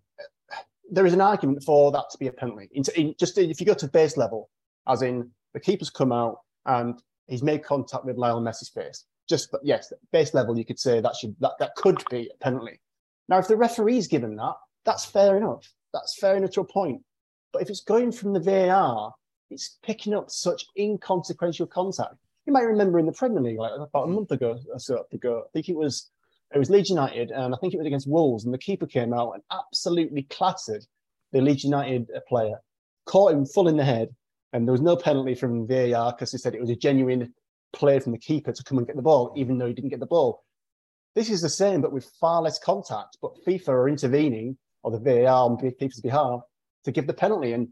there 0.91 1.07
is 1.07 1.13
an 1.13 1.21
argument 1.21 1.63
for 1.63 1.93
that 1.93 2.05
to 2.11 2.19
be 2.19 2.27
a 2.27 2.33
penalty. 2.33 2.69
In, 2.73 2.83
in, 2.97 3.15
just 3.19 3.39
if 3.39 3.61
you 3.61 3.67
go 3.67 3.75
to 3.75 3.87
base 3.89 4.17
level, 4.17 4.51
as 4.89 5.03
in 5.03 5.31
the 5.55 5.61
keeper's 5.61 5.91
come 5.91 6.13
out 6.13 6.39
and 6.67 7.01
he's 7.31 7.43
made 7.43 7.65
contact 7.65 8.05
with 8.05 8.19
Lionel 8.19 8.43
Messi's 8.43 8.69
face. 8.69 9.05
Just 9.29 9.55
yes, 9.63 9.93
base 10.13 10.35
level, 10.35 10.59
you 10.59 10.65
could 10.65 10.79
say 10.79 11.01
that 11.01 11.15
should 11.17 11.37
that, 11.41 11.53
that 11.61 11.75
could 11.77 12.03
be 12.11 12.29
a 12.35 12.45
penalty. 12.45 12.81
Now, 13.29 13.39
if 13.39 13.49
the 13.49 13.57
referee's 13.57 14.09
given 14.09 14.37
that, 14.37 14.55
that's 14.85 15.05
fair 15.05 15.37
enough. 15.37 15.73
That's 15.93 16.19
fair 16.19 16.37
enough 16.37 16.51
to 16.53 16.63
a 16.63 16.65
point. 16.65 17.03
But 17.53 17.63
if 17.63 17.71
it's 17.71 17.81
going 17.81 18.13
from 18.13 18.33
the 18.33 18.41
VAR, 18.41 19.15
it's 19.51 19.79
picking 19.83 20.15
up 20.15 20.31
such 20.31 20.67
inconsequential 20.77 21.67
contact. 21.67 22.15
You 22.47 22.53
might 22.53 22.63
remember 22.63 22.99
in 22.99 23.07
the 23.07 23.13
Premier 23.13 23.41
League, 23.41 23.59
like 23.59 23.73
about 23.75 24.05
a 24.05 24.07
mm. 24.07 24.15
month 24.15 24.33
ago 24.33 24.59
or 24.73 24.79
so 24.79 25.05
ago, 25.13 25.45
I 25.47 25.51
think 25.53 25.69
it 25.69 25.77
was 25.77 26.11
it 26.53 26.59
was 26.59 26.71
Leeds 26.71 26.91
United, 26.91 27.31
and 27.31 27.55
I 27.55 27.59
think 27.59 27.75
it 27.75 27.79
was 27.79 27.87
against 27.87 28.09
Wolves, 28.09 28.45
and 28.45 28.53
the 28.53 28.59
keeper 28.59 28.87
came 28.87 29.15
out 29.15 29.33
and 29.33 29.43
absolutely 29.53 30.25
clattered 30.25 30.85
the 31.33 31.41
Leeds 31.41 31.63
United 31.63 32.11
player, 32.29 32.57
caught 33.07 33.33
him 33.33 33.47
full 33.47 33.69
in 33.69 33.77
the 33.77 33.85
head, 33.85 34.09
and 34.53 34.67
there 34.67 34.73
was 34.73 34.81
no 34.81 34.97
penalty 34.97 35.35
from 35.35 35.67
VAR 35.67 36.13
because 36.13 36.33
they 36.33 36.39
said 36.39 36.55
it 36.55 36.61
was 36.61 36.71
a 36.71 36.77
genuine 36.77 37.33
play 37.73 38.01
from 38.01 38.13
the 38.13 38.19
keeper 38.19 38.53
to 38.53 38.65
come 38.65 38.79
and 38.79 38.87
get 38.87 38.97
the 38.97 39.03
ball, 39.03 39.33
even 39.37 39.59
though 39.59 39.67
he 39.67 39.73
didn't 39.73 39.91
get 39.91 40.01
the 40.01 40.07
ball. 40.07 40.45
This 41.15 41.31
is 41.31 41.41
the 41.41 41.49
same, 41.49 41.81
but 41.81 41.93
with 41.93 42.11
far 42.21 42.43
less 42.43 42.59
contact. 42.59 43.19
But 43.23 43.45
FIFA 43.47 43.69
are 43.69 43.89
intervening, 43.89 44.57
or 44.83 44.91
the 44.91 44.99
VAR 44.99 45.51
on 45.51 45.57
FIFA's 45.57 46.01
behalf, 46.01 46.43
to 46.85 46.93
give 46.93 47.07
the 47.07 47.15
penalty. 47.15 47.53
And 47.53 47.69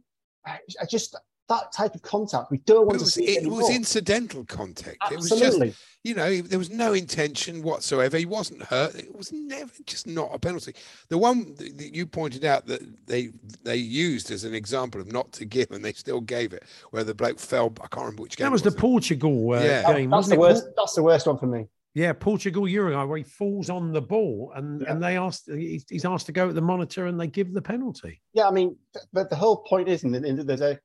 I, 0.47 0.59
I 0.81 0.87
just 0.87 1.17
that 1.49 1.73
type 1.73 1.95
of 1.95 2.03
contact 2.03 2.51
we 2.51 2.59
don't 2.59 2.87
want 2.87 3.01
was, 3.01 3.15
to 3.15 3.21
see. 3.21 3.25
It, 3.37 3.45
it 3.45 3.49
was 3.49 3.71
incidental 3.71 4.45
contact. 4.45 4.99
Absolutely. 5.03 5.17
It 5.17 5.61
was 5.61 5.69
just, 5.69 5.85
you 6.05 6.15
know, 6.15 6.41
there 6.43 6.59
was 6.59 6.71
no 6.71 6.93
intention 6.93 7.63
whatsoever. 7.63 8.17
He 8.17 8.27
wasn't 8.27 8.63
hurt. 8.63 8.95
It 8.95 9.15
was 9.17 9.33
never 9.33 9.73
just 9.85 10.07
not 10.07 10.31
a 10.33 10.39
penalty. 10.39 10.75
The 11.09 11.19
one 11.19 11.55
that 11.57 11.95
you 11.95 12.07
pointed 12.07 12.45
out 12.45 12.67
that 12.67 13.07
they 13.07 13.31
they 13.65 13.77
used 13.77 14.31
as 14.31 14.45
an 14.45 14.55
example 14.55 15.01
of 15.01 15.11
not 15.11 15.33
to 15.33 15.45
give, 15.45 15.71
and 15.71 15.85
they 15.85 15.93
still 15.93 16.21
gave 16.21 16.53
it, 16.53 16.65
where 16.91 17.05
the 17.05 17.15
bloke 17.15 17.39
fell. 17.39 17.73
I 17.83 17.89
can't 17.89 18.05
remember 18.05 18.23
which 18.23 18.37
game. 18.37 18.45
That 18.45 18.53
was, 18.53 18.63
was 18.63 18.75
the 18.75 18.81
Portugal 18.81 19.55
uh, 19.55 19.63
yeah. 19.63 19.93
game. 19.93 20.11
That's 20.11 20.29
the 20.29 20.35
it? 20.35 20.41
worst. 20.41 20.67
That's 20.77 20.95
the 20.95 21.03
worst 21.03 21.27
one 21.27 21.39
for 21.39 21.47
me. 21.47 21.67
Yeah, 21.95 22.13
Portugal 22.13 22.69
Uruguay, 22.69 23.03
where 23.05 23.19
he 23.19 23.25
falls 23.25 23.71
on 23.71 23.93
the 23.93 24.03
ball, 24.03 24.53
and 24.55 24.83
Yeah. 24.83 24.93
and 24.93 25.03
they 25.03 25.17
asked 25.17 25.51
he's 25.51 26.05
asked 26.05 26.27
to 26.27 26.33
go 26.33 26.49
at 26.49 26.55
the 26.55 26.61
monitor, 26.61 27.07
and 27.07 27.19
they 27.19 27.27
give 27.27 27.53
the 27.53 27.63
penalty. 27.63 28.21
Yeah, 28.35 28.47
I 28.47 28.51
mean, 28.51 28.77
but 29.13 29.31
the 29.31 29.37
whole 29.37 29.57
point 29.57 29.89
is, 29.89 30.05
and 30.05 30.15
there's 30.15 30.61
a 30.61 30.79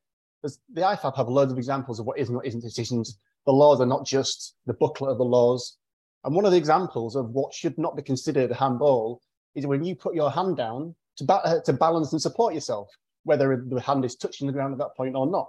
there's, 0.43 0.60
the 0.73 0.82
IFAB 0.82 1.15
have 1.15 1.29
loads 1.29 1.51
of 1.51 1.58
examples 1.58 1.99
of 1.99 2.06
what 2.06 2.19
is 2.19 2.27
and 2.27 2.36
what 2.36 2.45
isn't 2.45 2.62
decisions. 2.62 3.17
The 3.45 3.51
laws 3.51 3.82
are 3.82 3.86
not 3.86 4.06
just 4.06 4.56
the 4.65 4.73
booklet 4.73 5.12
of 5.12 5.17
the 5.17 5.23
laws. 5.23 5.77
And 6.23 6.36
one 6.36 6.45
of 6.45 6.51
the 6.51 6.58
examples 6.58 7.15
of 7.15 7.29
what 7.29 7.53
should 7.53 7.77
not 7.77 7.95
be 7.95 8.01
considered 8.01 8.51
a 8.51 8.56
handball 8.56 9.21
is 9.56 9.65
when 9.65 9.84
you 9.84 9.95
put 9.95 10.15
your 10.15 10.29
hand 10.29 10.58
down 10.58 10.95
to, 11.17 11.23
ba- 11.23 11.45
uh, 11.45 11.62
to 11.62 11.73
balance 11.73 12.12
and 12.12 12.21
support 12.21 12.53
yourself, 12.53 12.89
whether 13.23 13.63
the 13.65 13.82
hand 13.82 14.06
is 14.06 14.15
touching 14.15 14.47
the 14.47 14.53
ground 14.53 14.73
at 14.73 14.79
that 14.79 14.95
point 14.95 15.15
or 15.15 15.27
not. 15.27 15.47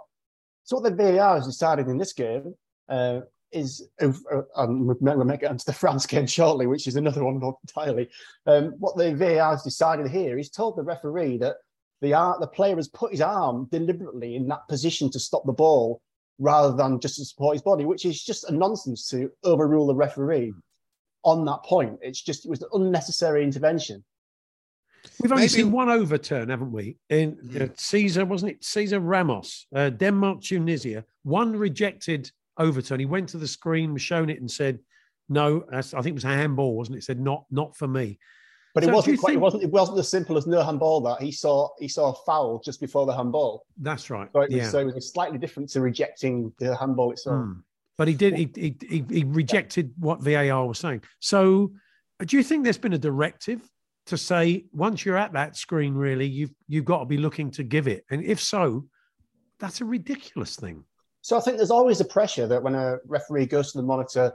So 0.65 0.77
what 0.77 0.85
the 0.85 0.97
VAR 0.97 1.37
has 1.37 1.47
decided 1.47 1.89
in 1.89 1.99
this 1.99 2.13
game 2.13 2.55
uh, 2.89 3.21
is, 3.53 3.89
uh, 4.01 4.13
we're 4.57 4.95
going 4.95 5.29
to 5.29 5.37
get 5.37 5.51
onto 5.51 5.65
the 5.65 5.73
France 5.85 6.07
game 6.07 6.27
shortly, 6.27 6.67
which 6.67 6.87
is 6.87 6.97
another 6.97 7.25
one 7.25 7.41
entirely. 7.67 8.09
Um, 8.47 8.75
what 8.79 8.97
the 8.97 9.15
VAR 9.15 9.51
has 9.51 9.63
decided 9.63 10.09
here 10.09 10.39
is 10.39 10.51
told 10.51 10.77
the 10.77 10.83
referee 10.83 11.39
that 11.39 11.57
the, 12.05 12.15
ar- 12.15 12.39
the 12.39 12.47
player 12.47 12.77
has 12.77 12.89
put 12.89 13.11
his 13.11 13.21
arm 13.21 13.67
deliberately 13.71 14.37
in 14.37 14.47
that 14.49 14.69
position 14.69 15.11
to 15.11 15.19
stop 15.19 15.45
the 15.47 15.53
ball 15.53 16.01
rather 16.39 16.77
than 16.77 17.01
just 17.01 17.17
to 17.17 17.25
support 17.25 17.55
his 17.55 17.63
body, 17.63 17.85
which 17.85 18.05
is 18.05 18.23
just 18.23 18.45
a 18.51 18.53
nonsense 18.53 19.09
to 19.09 19.31
overrule 19.45 19.87
the 19.87 19.95
referee 19.95 20.53
on 21.25 21.45
that 21.47 21.63
point. 21.65 21.99
It's 22.03 22.21
just, 22.23 22.45
it 22.45 22.51
was 22.51 22.63
an 22.63 22.69
unnecessary 22.75 23.43
intervention. 23.43 24.05
We've 25.21 25.33
only 25.33 25.43
Maybe- 25.43 25.49
seen 25.53 25.73
one 25.73 25.89
overturn, 25.89 26.49
haven't 26.49 26.73
we? 26.73 26.97
In 27.11 27.39
uh, 27.61 27.69
Cesar, 27.77 28.25
wasn't 28.25 28.53
it? 28.53 28.65
Cesar 28.65 29.01
Ramos, 29.01 29.67
uh, 29.75 29.91
Denmark, 29.91 30.43
Tunisia. 30.43 31.05
One 31.23 31.57
rejected 31.57 32.31
overturn. 32.59 33.01
He 33.01 33.07
went 33.07 33.29
to 33.31 33.39
the 33.39 33.49
screen, 33.49 33.93
was 33.93 34.03
shown 34.03 34.31
it, 34.31 34.41
and 34.41 34.51
said, 34.51 34.79
"No, 35.29 35.65
I 35.71 35.83
think 35.83 36.07
it 36.07 36.15
was 36.15 36.25
a 36.25 36.29
handball, 36.29 36.75
wasn't 36.75 36.97
it?" 36.97 36.99
It 37.01 37.05
said, 37.05 37.21
"Not, 37.21 37.45
not 37.51 37.77
for 37.77 37.87
me." 37.87 38.19
But 38.75 38.83
So 38.83 38.91
it 38.91 38.93
wasn't 38.93 39.21
quite, 39.21 39.35
it 39.35 39.41
wasn't 39.41 39.63
it 39.63 39.71
wasn't 39.71 39.99
as 40.01 40.09
simple 40.09 40.37
as 40.37 40.49
no 40.49 40.61
handball 40.63 41.01
that 41.03 41.23
he 41.23 41.31
saw 41.31 41.69
he 41.79 41.87
saw 41.87 42.11
a 42.11 42.15
foul 42.27 42.61
just 42.65 42.81
before 42.81 43.07
the 43.07 43.17
handball. 43.17 43.67
That's 43.79 44.11
right. 44.11 44.29
So 44.33 44.41
it 44.41 44.51
was, 44.51 44.57
yeah. 44.57 44.69
so 44.69 44.79
it 44.81 44.95
was 44.95 45.13
slightly 45.13 45.39
different 45.39 45.69
to 45.71 45.81
rejecting 45.81 46.53
the 46.59 46.77
handball 46.77 47.13
itself. 47.13 47.37
Hmm. 47.37 47.53
But 47.97 48.09
he 48.09 48.15
did. 48.15 48.35
He, 48.35 48.51
he, 48.57 48.77
he, 48.89 49.05
he 49.09 49.25
rejected 49.25 49.93
what 49.99 50.21
VAR 50.21 50.67
was 50.67 50.81
saying. 50.81 51.05
So, 51.21 51.73
do 52.27 52.37
you 52.37 52.43
think 52.43 52.65
there's 52.65 52.77
been 52.77 52.95
a 52.95 52.99
directive 52.99 53.63
to 54.07 54.19
say 54.19 54.65
once 54.73 55.05
you're 55.05 55.17
at 55.17 55.33
that 55.35 55.57
screen, 55.57 55.95
really, 55.95 56.27
you've 56.27 56.53
you've 56.67 56.85
got 56.85 56.99
to 56.99 57.05
be 57.05 57.19
looking 57.19 57.53
to 57.53 57.63
give 57.63 57.87
it? 57.87 58.05
And 58.11 58.25
if 58.25 58.41
so, 58.41 58.87
that's 59.61 59.81
a 59.81 59.85
ridiculous 59.85 60.57
thing. 60.57 60.85
So 61.23 61.39
I 61.39 61.41
think 61.41 61.57
there's 61.57 61.71
always 61.71 62.01
a 62.01 62.05
pressure 62.05 62.49
that 62.49 62.63
when 62.63 62.75
a 62.75 62.97
referee 63.07 63.47
goes 63.47 63.71
to 63.73 63.79
the 63.79 63.85
monitor, 63.85 64.33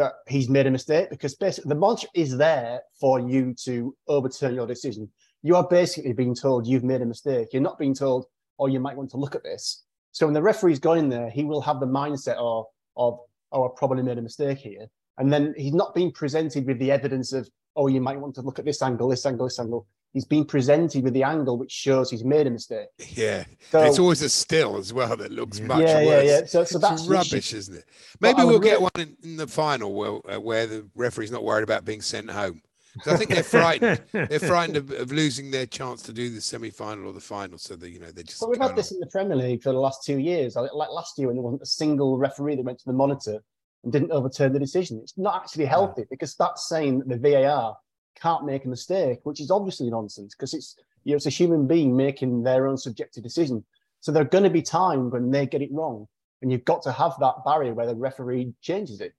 that 0.00 0.14
he's 0.26 0.48
made 0.48 0.66
a 0.66 0.70
mistake 0.70 1.10
because 1.10 1.34
basically 1.34 1.68
the 1.68 1.74
monitor 1.74 2.08
is 2.14 2.38
there 2.38 2.80
for 2.98 3.20
you 3.20 3.54
to 3.64 3.94
overturn 4.08 4.54
your 4.54 4.66
decision. 4.66 5.06
You 5.42 5.56
are 5.56 5.68
basically 5.68 6.14
being 6.14 6.34
told 6.34 6.66
you've 6.66 6.84
made 6.84 7.02
a 7.02 7.06
mistake. 7.06 7.48
You're 7.52 7.62
not 7.62 7.78
being 7.78 7.94
told, 7.94 8.24
oh, 8.58 8.66
you 8.66 8.80
might 8.80 8.96
want 8.96 9.10
to 9.10 9.18
look 9.18 9.34
at 9.34 9.42
this. 9.42 9.84
So 10.12 10.26
when 10.26 10.32
the 10.32 10.40
referee's 10.40 10.78
going 10.78 11.10
there, 11.10 11.28
he 11.28 11.44
will 11.44 11.60
have 11.60 11.80
the 11.80 11.86
mindset 11.86 12.36
of, 12.36 12.64
of 12.96 13.18
oh, 13.52 13.66
I 13.66 13.68
probably 13.76 14.02
made 14.02 14.16
a 14.16 14.22
mistake 14.22 14.58
here. 14.58 14.86
And 15.18 15.30
then 15.30 15.54
he's 15.54 15.74
not 15.74 15.94
being 15.94 16.12
presented 16.12 16.66
with 16.66 16.78
the 16.78 16.90
evidence 16.90 17.34
of, 17.34 17.46
oh, 17.76 17.88
you 17.88 18.00
might 18.00 18.18
want 18.18 18.34
to 18.36 18.40
look 18.40 18.58
at 18.58 18.64
this 18.64 18.80
angle, 18.80 19.08
this 19.08 19.26
angle, 19.26 19.46
this 19.46 19.60
angle 19.60 19.86
he's 20.12 20.24
been 20.24 20.44
presented 20.44 21.04
with 21.04 21.14
the 21.14 21.22
angle 21.22 21.58
which 21.58 21.70
shows 21.70 22.10
he's 22.10 22.24
made 22.24 22.46
a 22.46 22.50
mistake. 22.50 22.88
Yeah, 22.98 23.44
so, 23.70 23.82
it's 23.82 23.98
always 23.98 24.22
a 24.22 24.28
still 24.28 24.76
as 24.76 24.92
well 24.92 25.16
that 25.16 25.30
looks 25.30 25.60
much 25.60 25.80
yeah, 25.80 26.04
worse. 26.04 26.24
Yeah, 26.26 26.38
yeah, 26.40 26.46
So, 26.46 26.64
so 26.64 26.78
that's 26.78 27.06
rubbish, 27.06 27.52
isn't 27.52 27.76
it? 27.76 27.84
Maybe 28.20 28.42
we'll 28.44 28.58
get 28.58 28.80
one 28.80 28.90
in, 28.96 29.16
in, 29.22 29.36
the 29.36 29.46
final 29.46 29.92
where, 29.94 30.36
uh, 30.36 30.40
where 30.40 30.66
the 30.66 30.88
referee's 30.94 31.30
not 31.30 31.44
worried 31.44 31.64
about 31.64 31.84
being 31.84 32.00
sent 32.00 32.30
home. 32.30 32.62
I 33.06 33.16
think 33.16 33.30
they're 33.30 33.42
frightened. 33.44 34.02
they're 34.12 34.40
frightened 34.40 34.76
of, 34.76 34.90
of, 34.90 35.12
losing 35.12 35.52
their 35.52 35.66
chance 35.66 36.02
to 36.02 36.12
do 36.12 36.28
the 36.28 36.40
semi-final 36.40 37.06
or 37.06 37.12
the 37.12 37.20
final, 37.20 37.56
so 37.56 37.76
that 37.76 37.88
you 37.88 38.00
know 38.00 38.10
they 38.10 38.24
just. 38.24 38.40
But 38.40 38.50
we've 38.50 38.60
had 38.60 38.74
this 38.74 38.90
on. 38.90 38.96
in 38.96 39.00
the 39.00 39.06
Premier 39.06 39.36
League 39.36 39.62
for 39.62 39.72
the 39.72 39.78
last 39.78 40.04
two 40.04 40.18
years. 40.18 40.56
Like 40.56 40.72
last 40.72 41.16
year, 41.16 41.28
when 41.28 41.36
there 41.36 41.42
wasn't 41.42 41.62
a 41.62 41.66
single 41.66 42.18
referee 42.18 42.56
that 42.56 42.64
went 42.64 42.80
to 42.80 42.86
the 42.86 42.92
monitor 42.92 43.38
and 43.84 43.92
didn't 43.92 44.10
overturn 44.10 44.52
the 44.52 44.58
decision. 44.58 44.98
It's 45.02 45.16
not 45.16 45.36
actually 45.36 45.66
healthy 45.66 46.02
yeah. 46.02 46.06
because 46.10 46.34
that's 46.34 46.68
saying 46.68 46.98
that 46.98 47.08
the 47.08 47.16
VAR 47.16 47.76
can't 48.20 48.44
make 48.44 48.64
a 48.64 48.68
mistake, 48.68 49.20
which 49.24 49.40
is 49.40 49.50
obviously 49.50 49.90
nonsense 49.90 50.34
because 50.34 50.54
it's 50.54 50.76
you 51.04 51.12
know 51.12 51.16
it's 51.16 51.26
a 51.26 51.30
human 51.30 51.66
being 51.66 51.96
making 51.96 52.42
their 52.42 52.66
own 52.66 52.76
subjective 52.76 53.22
decision. 53.22 53.64
So 54.00 54.12
there 54.12 54.22
are 54.22 54.26
going 54.26 54.44
to 54.44 54.50
be 54.50 54.62
times 54.62 55.12
when 55.12 55.30
they 55.30 55.46
get 55.46 55.62
it 55.62 55.72
wrong, 55.72 56.06
and 56.42 56.50
you've 56.50 56.64
got 56.64 56.82
to 56.82 56.92
have 56.92 57.12
that 57.20 57.44
barrier 57.44 57.74
where 57.74 57.86
the 57.86 57.94
referee 57.94 58.54
changes 58.60 59.00
it. 59.00 59.14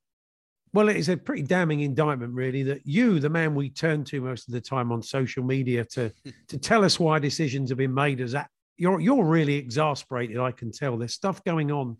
Well, 0.73 0.87
it 0.87 0.95
is 0.95 1.09
a 1.09 1.17
pretty 1.17 1.43
damning 1.43 1.81
indictment, 1.81 2.33
really, 2.33 2.63
that 2.63 2.85
you, 2.85 3.19
the 3.19 3.29
man 3.29 3.55
we 3.55 3.69
turn 3.69 4.05
to 4.05 4.21
most 4.21 4.47
of 4.47 4.53
the 4.53 4.61
time 4.61 4.91
on 4.91 5.01
social 5.01 5.43
media 5.43 5.83
to 5.85 6.11
to 6.47 6.57
tell 6.57 6.85
us 6.85 6.99
why 6.99 7.19
decisions 7.19 7.69
have 7.69 7.77
been 7.77 7.93
made, 7.93 8.21
as 8.21 8.31
that 8.33 8.49
you're 8.77 8.99
you're 8.99 9.25
really 9.25 9.55
exasperated. 9.55 10.37
I 10.37 10.51
can 10.51 10.71
tell. 10.71 10.97
There's 10.97 11.13
stuff 11.13 11.43
going 11.43 11.71
on 11.71 11.97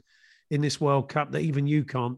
in 0.49 0.61
this 0.61 0.79
World 0.79 1.09
Cup 1.09 1.31
that 1.31 1.41
even 1.41 1.67
you 1.67 1.83
can't 1.83 2.17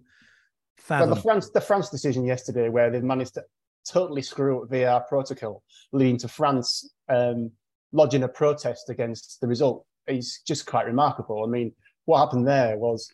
fathom. 0.77 1.09
Well, 1.09 1.15
the 1.15 1.21
France 1.21 1.49
the 1.49 1.61
France 1.61 1.89
decision 1.89 2.23
yesterday, 2.23 2.69
where 2.69 2.89
they've 2.89 3.03
managed 3.03 3.34
to 3.36 3.43
totally 3.89 4.21
screw 4.21 4.61
up 4.63 4.69
VAR 4.69 5.01
protocol, 5.01 5.63
leading 5.91 6.17
to 6.19 6.27
France 6.27 6.93
um, 7.09 7.51
lodging 7.93 8.23
a 8.23 8.27
protest 8.27 8.89
against 8.89 9.39
the 9.39 9.47
result 9.47 9.86
is 10.07 10.41
just 10.45 10.65
quite 10.65 10.86
remarkable. 10.86 11.43
I 11.43 11.47
mean, 11.47 11.71
what 12.05 12.19
happened 12.19 12.47
there 12.47 12.77
was 12.77 13.09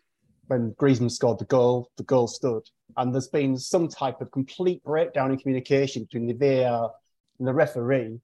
when 0.47 0.73
Griezmann 0.79 1.11
scored 1.11 1.37
the 1.37 1.45
goal, 1.45 1.91
the 1.97 2.03
goal 2.03 2.27
stood, 2.27 2.63
and 2.97 3.13
there's 3.13 3.27
been 3.27 3.55
some 3.57 3.87
type 3.87 4.19
of 4.21 4.31
complete 4.31 4.83
breakdown 4.83 5.31
in 5.31 5.37
communication 5.37 6.03
between 6.03 6.25
the 6.25 6.33
VAR 6.33 6.91
and 7.37 7.47
the 7.47 7.53
referee. 7.53 8.19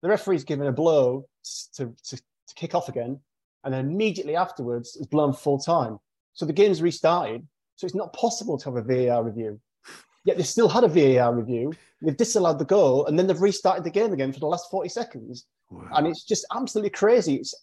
The 0.00 0.08
referee's 0.08 0.44
given 0.44 0.66
a 0.66 0.72
blow 0.72 1.26
to, 1.74 1.94
to, 2.04 2.16
to 2.16 2.54
kick 2.54 2.74
off 2.74 2.88
again, 2.88 3.20
and 3.64 3.74
then 3.74 3.90
immediately 3.90 4.36
afterwards 4.36 4.96
is 4.96 5.06
blown 5.06 5.34
full 5.34 5.58
time. 5.58 5.98
So 6.32 6.46
the 6.46 6.54
game's 6.54 6.80
restarted. 6.80 7.46
So 7.76 7.84
it's 7.84 7.94
not 7.94 8.12
possible 8.12 8.58
to 8.58 8.72
have 8.72 8.76
a 8.76 8.82
VAR 8.82 9.22
review. 9.24 9.60
Yet 10.24 10.36
they 10.36 10.42
still 10.42 10.68
had 10.68 10.84
a 10.84 10.88
VAR 10.88 11.34
review. 11.34 11.72
They've 12.02 12.16
disallowed 12.16 12.58
the 12.58 12.64
goal, 12.64 13.06
and 13.06 13.18
then 13.18 13.26
they've 13.26 13.40
restarted 13.40 13.84
the 13.84 13.90
game 13.90 14.12
again 14.12 14.32
for 14.32 14.40
the 14.40 14.46
last 14.46 14.70
40 14.70 14.88
seconds. 14.88 15.46
Wow. 15.70 15.88
And 15.94 16.06
it's 16.06 16.24
just 16.24 16.46
absolutely 16.54 16.90
crazy. 16.90 17.36
It's 17.36 17.54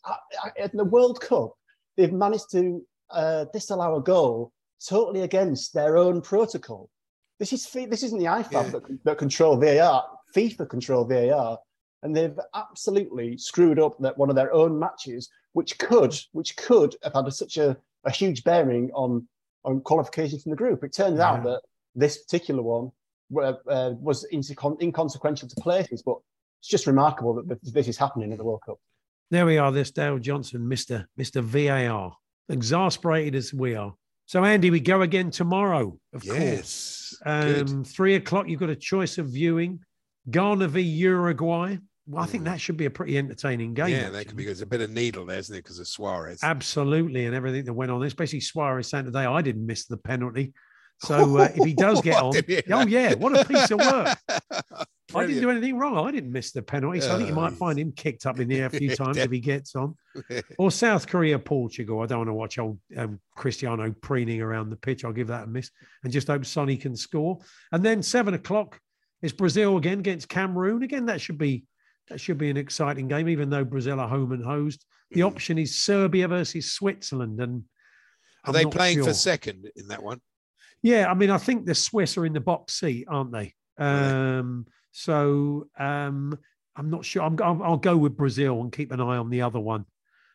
in 0.58 0.72
the 0.74 0.86
World 0.86 1.22
Cup, 1.22 1.54
they've 1.98 2.14
managed 2.14 2.52
to 2.52 2.84
uh, 3.10 3.46
disallow 3.54 3.98
a 3.98 4.02
goal 4.02 4.52
totally 4.86 5.22
against 5.22 5.74
their 5.74 5.98
own 5.98 6.22
protocol. 6.22 6.90
This 7.40 7.54
is 7.54 7.70
this 7.70 8.04
isn't 8.04 8.18
the 8.18 8.26
IFAB 8.26 8.52
yeah. 8.52 8.64
that, 8.70 9.00
that 9.04 9.18
control 9.18 9.58
VAR. 9.58 10.04
FIFA 10.36 10.70
control 10.70 11.06
VAR, 11.06 11.58
and 12.04 12.16
they've 12.16 12.38
absolutely 12.54 13.38
screwed 13.38 13.80
up 13.80 13.98
that 14.00 14.18
one 14.18 14.30
of 14.30 14.36
their 14.36 14.54
own 14.54 14.78
matches, 14.78 15.30
which 15.54 15.78
could 15.78 16.16
which 16.34 16.56
could 16.58 16.96
have 17.04 17.14
had 17.14 17.28
a, 17.28 17.32
such 17.32 17.58
a, 17.58 17.78
a 18.06 18.12
huge 18.12 18.44
bearing 18.44 18.92
on 18.94 19.28
on 19.64 19.82
qualification 19.82 20.40
from 20.40 20.52
the 20.52 20.56
group. 20.56 20.84
It 20.84 20.94
turns 20.94 21.20
yeah. 21.20 21.30
out 21.30 21.44
that 21.44 21.62
this 21.98 22.24
particular 22.24 22.62
one 22.62 22.92
uh, 23.38 23.92
was 24.00 24.26
inconsequential 24.32 25.50
to 25.50 25.56
places, 25.62 26.02
but 26.02 26.18
it's 26.60 26.70
just 26.70 26.88
remarkable 26.88 27.44
that 27.44 27.60
this 27.62 27.88
is 27.90 27.98
happening 27.98 28.32
at 28.32 28.38
the 28.38 28.44
World 28.46 28.62
Cup. 28.66 28.80
There 29.30 29.46
we 29.46 29.58
are. 29.58 29.72
This 29.74 29.92
Dale 29.92 30.20
Johnson, 30.20 30.66
Mister 30.66 31.10
Mister 31.18 31.42
VAR, 31.42 32.16
exasperated 32.48 33.36
as 33.36 33.54
we 33.54 33.76
are. 33.76 33.94
So 34.26 34.46
Andy, 34.46 34.70
we 34.70 34.80
go 34.80 35.02
again 35.02 35.32
tomorrow. 35.32 36.00
Of 36.14 36.24
yes, 36.24 37.18
course, 37.22 37.22
um, 37.26 37.84
three 37.84 38.16
o'clock. 38.16 38.48
You've 38.48 38.62
got 38.62 38.70
a 38.70 38.76
choice 38.76 39.18
of 39.18 39.28
viewing 39.28 39.80
Ghana 40.32 40.70
v 40.70 40.82
Uruguay. 40.82 41.78
Well, 42.10 42.24
I 42.24 42.26
think 42.26 42.46
that 42.46 42.62
should 42.62 42.78
be 42.78 42.86
a 42.86 42.90
pretty 42.90 43.18
entertaining 43.18 43.74
game. 43.74 43.90
Yeah, 43.90 44.10
that 44.10 44.28
could 44.28 44.38
be. 44.38 44.46
There's 44.46 44.62
a 44.62 44.66
bit 44.66 44.80
of 44.80 44.92
needle 44.92 45.26
there, 45.26 45.40
isn't 45.40 45.54
it? 45.54 45.64
Because 45.64 45.80
of 45.80 45.90
Suarez. 45.90 46.40
Absolutely, 46.42 47.26
and 47.26 47.36
everything 47.36 47.66
that 47.66 47.74
went 47.74 47.92
on. 47.92 48.02
Especially 48.04 48.40
Suarez 48.40 48.88
saying 48.88 49.06
today, 49.06 49.26
I 49.26 49.42
didn't 49.42 49.66
miss 49.66 49.86
the 49.86 49.98
penalty. 49.98 50.54
So 51.00 51.38
uh, 51.38 51.50
if 51.56 51.64
he 51.64 51.74
does 51.74 52.02
get 52.04 52.22
on, 52.22 52.34
oh 52.72 52.88
yeah, 52.88 53.14
what 53.16 53.40
a 53.40 53.46
piece 53.46 53.72
of 53.72 53.80
work! 53.80 54.18
I 55.16 55.26
didn't 55.26 55.42
do 55.42 55.50
anything 55.50 55.78
wrong. 55.78 56.06
I 56.06 56.12
didn't 56.12 56.32
miss 56.32 56.52
the 56.52 56.62
penalty, 56.62 57.00
so 57.00 57.14
I 57.14 57.18
think 57.18 57.30
you 57.30 57.36
might 57.36 57.54
find 57.54 57.80
him 57.80 57.94
kicked 57.94 58.26
up 58.26 58.40
in 58.40 58.50
the 58.50 58.60
air 58.60 58.66
a 58.66 58.70
few 58.70 58.94
times 58.96 59.18
if 59.18 59.32
he 59.32 59.40
gets 59.40 59.74
on. 59.76 59.96
Or 60.58 60.70
South 60.70 61.08
Korea, 61.08 61.40
Portugal. 61.40 62.02
I 62.02 62.08
don't 62.08 62.20
want 62.20 62.30
to 62.30 62.34
watch 62.34 62.60
old 62.60 62.80
um, 62.98 63.20
Cristiano 63.36 63.94
preening 64.02 64.42
around 64.42 64.70
the 64.70 64.76
pitch. 64.76 65.06
I'll 65.06 65.14
give 65.14 65.28
that 65.28 65.46
a 65.46 65.48
miss, 65.48 65.72
and 66.04 66.12
just 66.12 66.28
hope 66.28 66.46
Sonny 66.46 66.76
can 66.76 66.96
score. 66.96 67.40
And 67.72 67.84
then 67.84 68.04
seven 68.04 68.34
o'clock 68.34 68.80
is 69.22 69.32
Brazil 69.32 69.78
again 69.78 70.00
against 70.00 70.28
Cameroon. 70.28 70.84
Again, 70.84 71.06
that 71.06 71.22
should 71.22 71.38
be 71.38 71.64
that 72.10 72.20
should 72.20 72.38
be 72.38 72.50
an 72.50 72.58
exciting 72.58 73.08
game, 73.08 73.30
even 73.30 73.50
though 73.50 73.64
Brazil 73.64 74.00
are 74.00 74.10
home 74.10 74.34
and 74.34 74.44
host. 74.44 74.86
The 75.12 75.22
mm. 75.22 75.28
option 75.28 75.58
is 75.58 75.78
Serbia 75.78 76.28
versus 76.28 76.74
Switzerland, 76.74 77.40
and 77.40 77.64
are 78.44 78.50
I'm 78.50 78.54
they 78.54 78.66
playing 78.66 78.98
sure. 78.98 79.06
for 79.06 79.14
second 79.14 79.70
in 79.78 79.88
that 79.88 80.04
one? 80.04 80.20
Yeah, 80.82 81.10
I 81.10 81.14
mean, 81.14 81.30
I 81.30 81.38
think 81.38 81.66
the 81.66 81.76
Swiss 81.76 82.18
are 82.18 82.26
in 82.26 82.34
the 82.34 82.40
box 82.40 82.80
seat, 82.80 83.08
aren't 83.10 83.32
they? 83.32 83.54
Um, 83.78 84.66
so 84.92 85.68
um, 85.78 86.38
I'm 86.76 86.90
not 86.90 87.06
sure. 87.06 87.24
I'm, 87.24 87.38
I'll, 87.42 87.64
I'll 87.64 87.78
go 87.78 87.98
with 87.98 88.18
Brazil 88.18 88.62
and 88.62 88.72
keep 88.72 88.92
an 88.92 89.02
eye 89.02 89.18
on 89.18 89.30
the 89.30 89.42
other 89.42 89.60
one. 89.60 89.86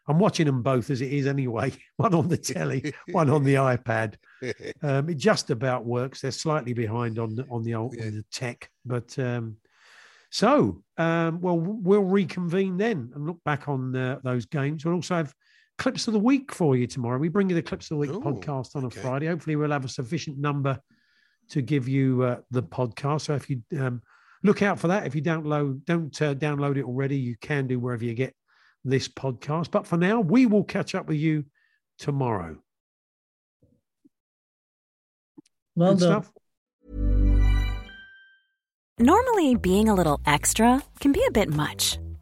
I'm 0.08 0.18
watching 0.18 0.46
them 0.46 0.62
both 0.62 0.90
as 0.90 1.00
it 1.00 1.12
is 1.12 1.26
anyway. 1.26 1.72
One 1.96 2.14
on 2.14 2.28
the 2.28 2.36
telly, 2.36 2.92
one 3.12 3.30
on 3.30 3.44
the 3.44 3.54
iPad. 3.54 4.14
Um, 4.82 5.08
it 5.08 5.18
just 5.18 5.50
about 5.50 5.84
works. 5.84 6.20
They're 6.20 6.32
slightly 6.32 6.72
behind 6.72 7.20
on 7.20 7.36
the, 7.36 7.46
on 7.48 7.62
the 7.62 7.76
old 7.76 7.94
yeah. 7.94 8.06
on 8.06 8.16
the 8.16 8.24
tech, 8.32 8.68
but 8.84 9.16
um, 9.16 9.58
so 10.30 10.82
um, 10.98 11.40
well, 11.40 11.56
we'll 11.56 12.02
reconvene 12.02 12.76
then 12.76 13.12
and 13.14 13.24
look 13.24 13.38
back 13.44 13.68
on 13.68 13.94
uh, 13.94 14.18
those 14.24 14.46
games. 14.46 14.84
We'll 14.84 14.96
also 14.96 15.14
have 15.14 15.32
clips 15.82 16.06
of 16.06 16.12
the 16.12 16.20
week 16.20 16.54
for 16.54 16.76
you 16.76 16.86
tomorrow. 16.86 17.18
We 17.18 17.28
bring 17.28 17.48
you 17.48 17.56
the 17.56 17.62
clips 17.62 17.90
of 17.90 17.96
the 17.96 18.00
week 18.00 18.10
Ooh, 18.10 18.20
podcast 18.20 18.76
on 18.76 18.84
a 18.84 18.90
Friday. 18.90 19.26
Hopefully, 19.26 19.56
we'll 19.56 19.72
have 19.72 19.84
a 19.84 19.88
sufficient 19.88 20.38
number 20.38 20.78
to 21.50 21.60
give 21.60 21.88
you 21.88 22.22
uh, 22.22 22.36
the 22.52 22.62
podcast. 22.62 23.22
So 23.22 23.34
if 23.34 23.50
you 23.50 23.62
um, 23.80 24.00
look 24.44 24.62
out 24.62 24.78
for 24.78 24.86
that, 24.86 25.06
if 25.06 25.16
you 25.16 25.22
download 25.22 25.84
don't 25.84 26.22
uh, 26.22 26.34
download 26.34 26.76
it 26.76 26.84
already, 26.84 27.16
you 27.16 27.34
can 27.40 27.66
do 27.66 27.80
wherever 27.80 28.04
you 28.04 28.14
get 28.14 28.32
this 28.84 29.08
podcast. 29.08 29.72
But 29.72 29.84
for 29.84 29.96
now, 29.96 30.20
we 30.20 30.46
will 30.46 30.62
catch 30.62 30.94
up 30.94 31.08
with 31.08 31.16
you 31.16 31.44
tomorrow. 31.98 32.58
Well 35.74 35.94
Good 35.94 36.00
done. 36.00 36.22
Stuff. 36.22 36.32
Normally, 39.00 39.56
being 39.56 39.88
a 39.88 39.96
little 39.96 40.20
extra 40.26 40.80
can 41.00 41.10
be 41.10 41.24
a 41.26 41.32
bit 41.32 41.48
much, 41.48 41.98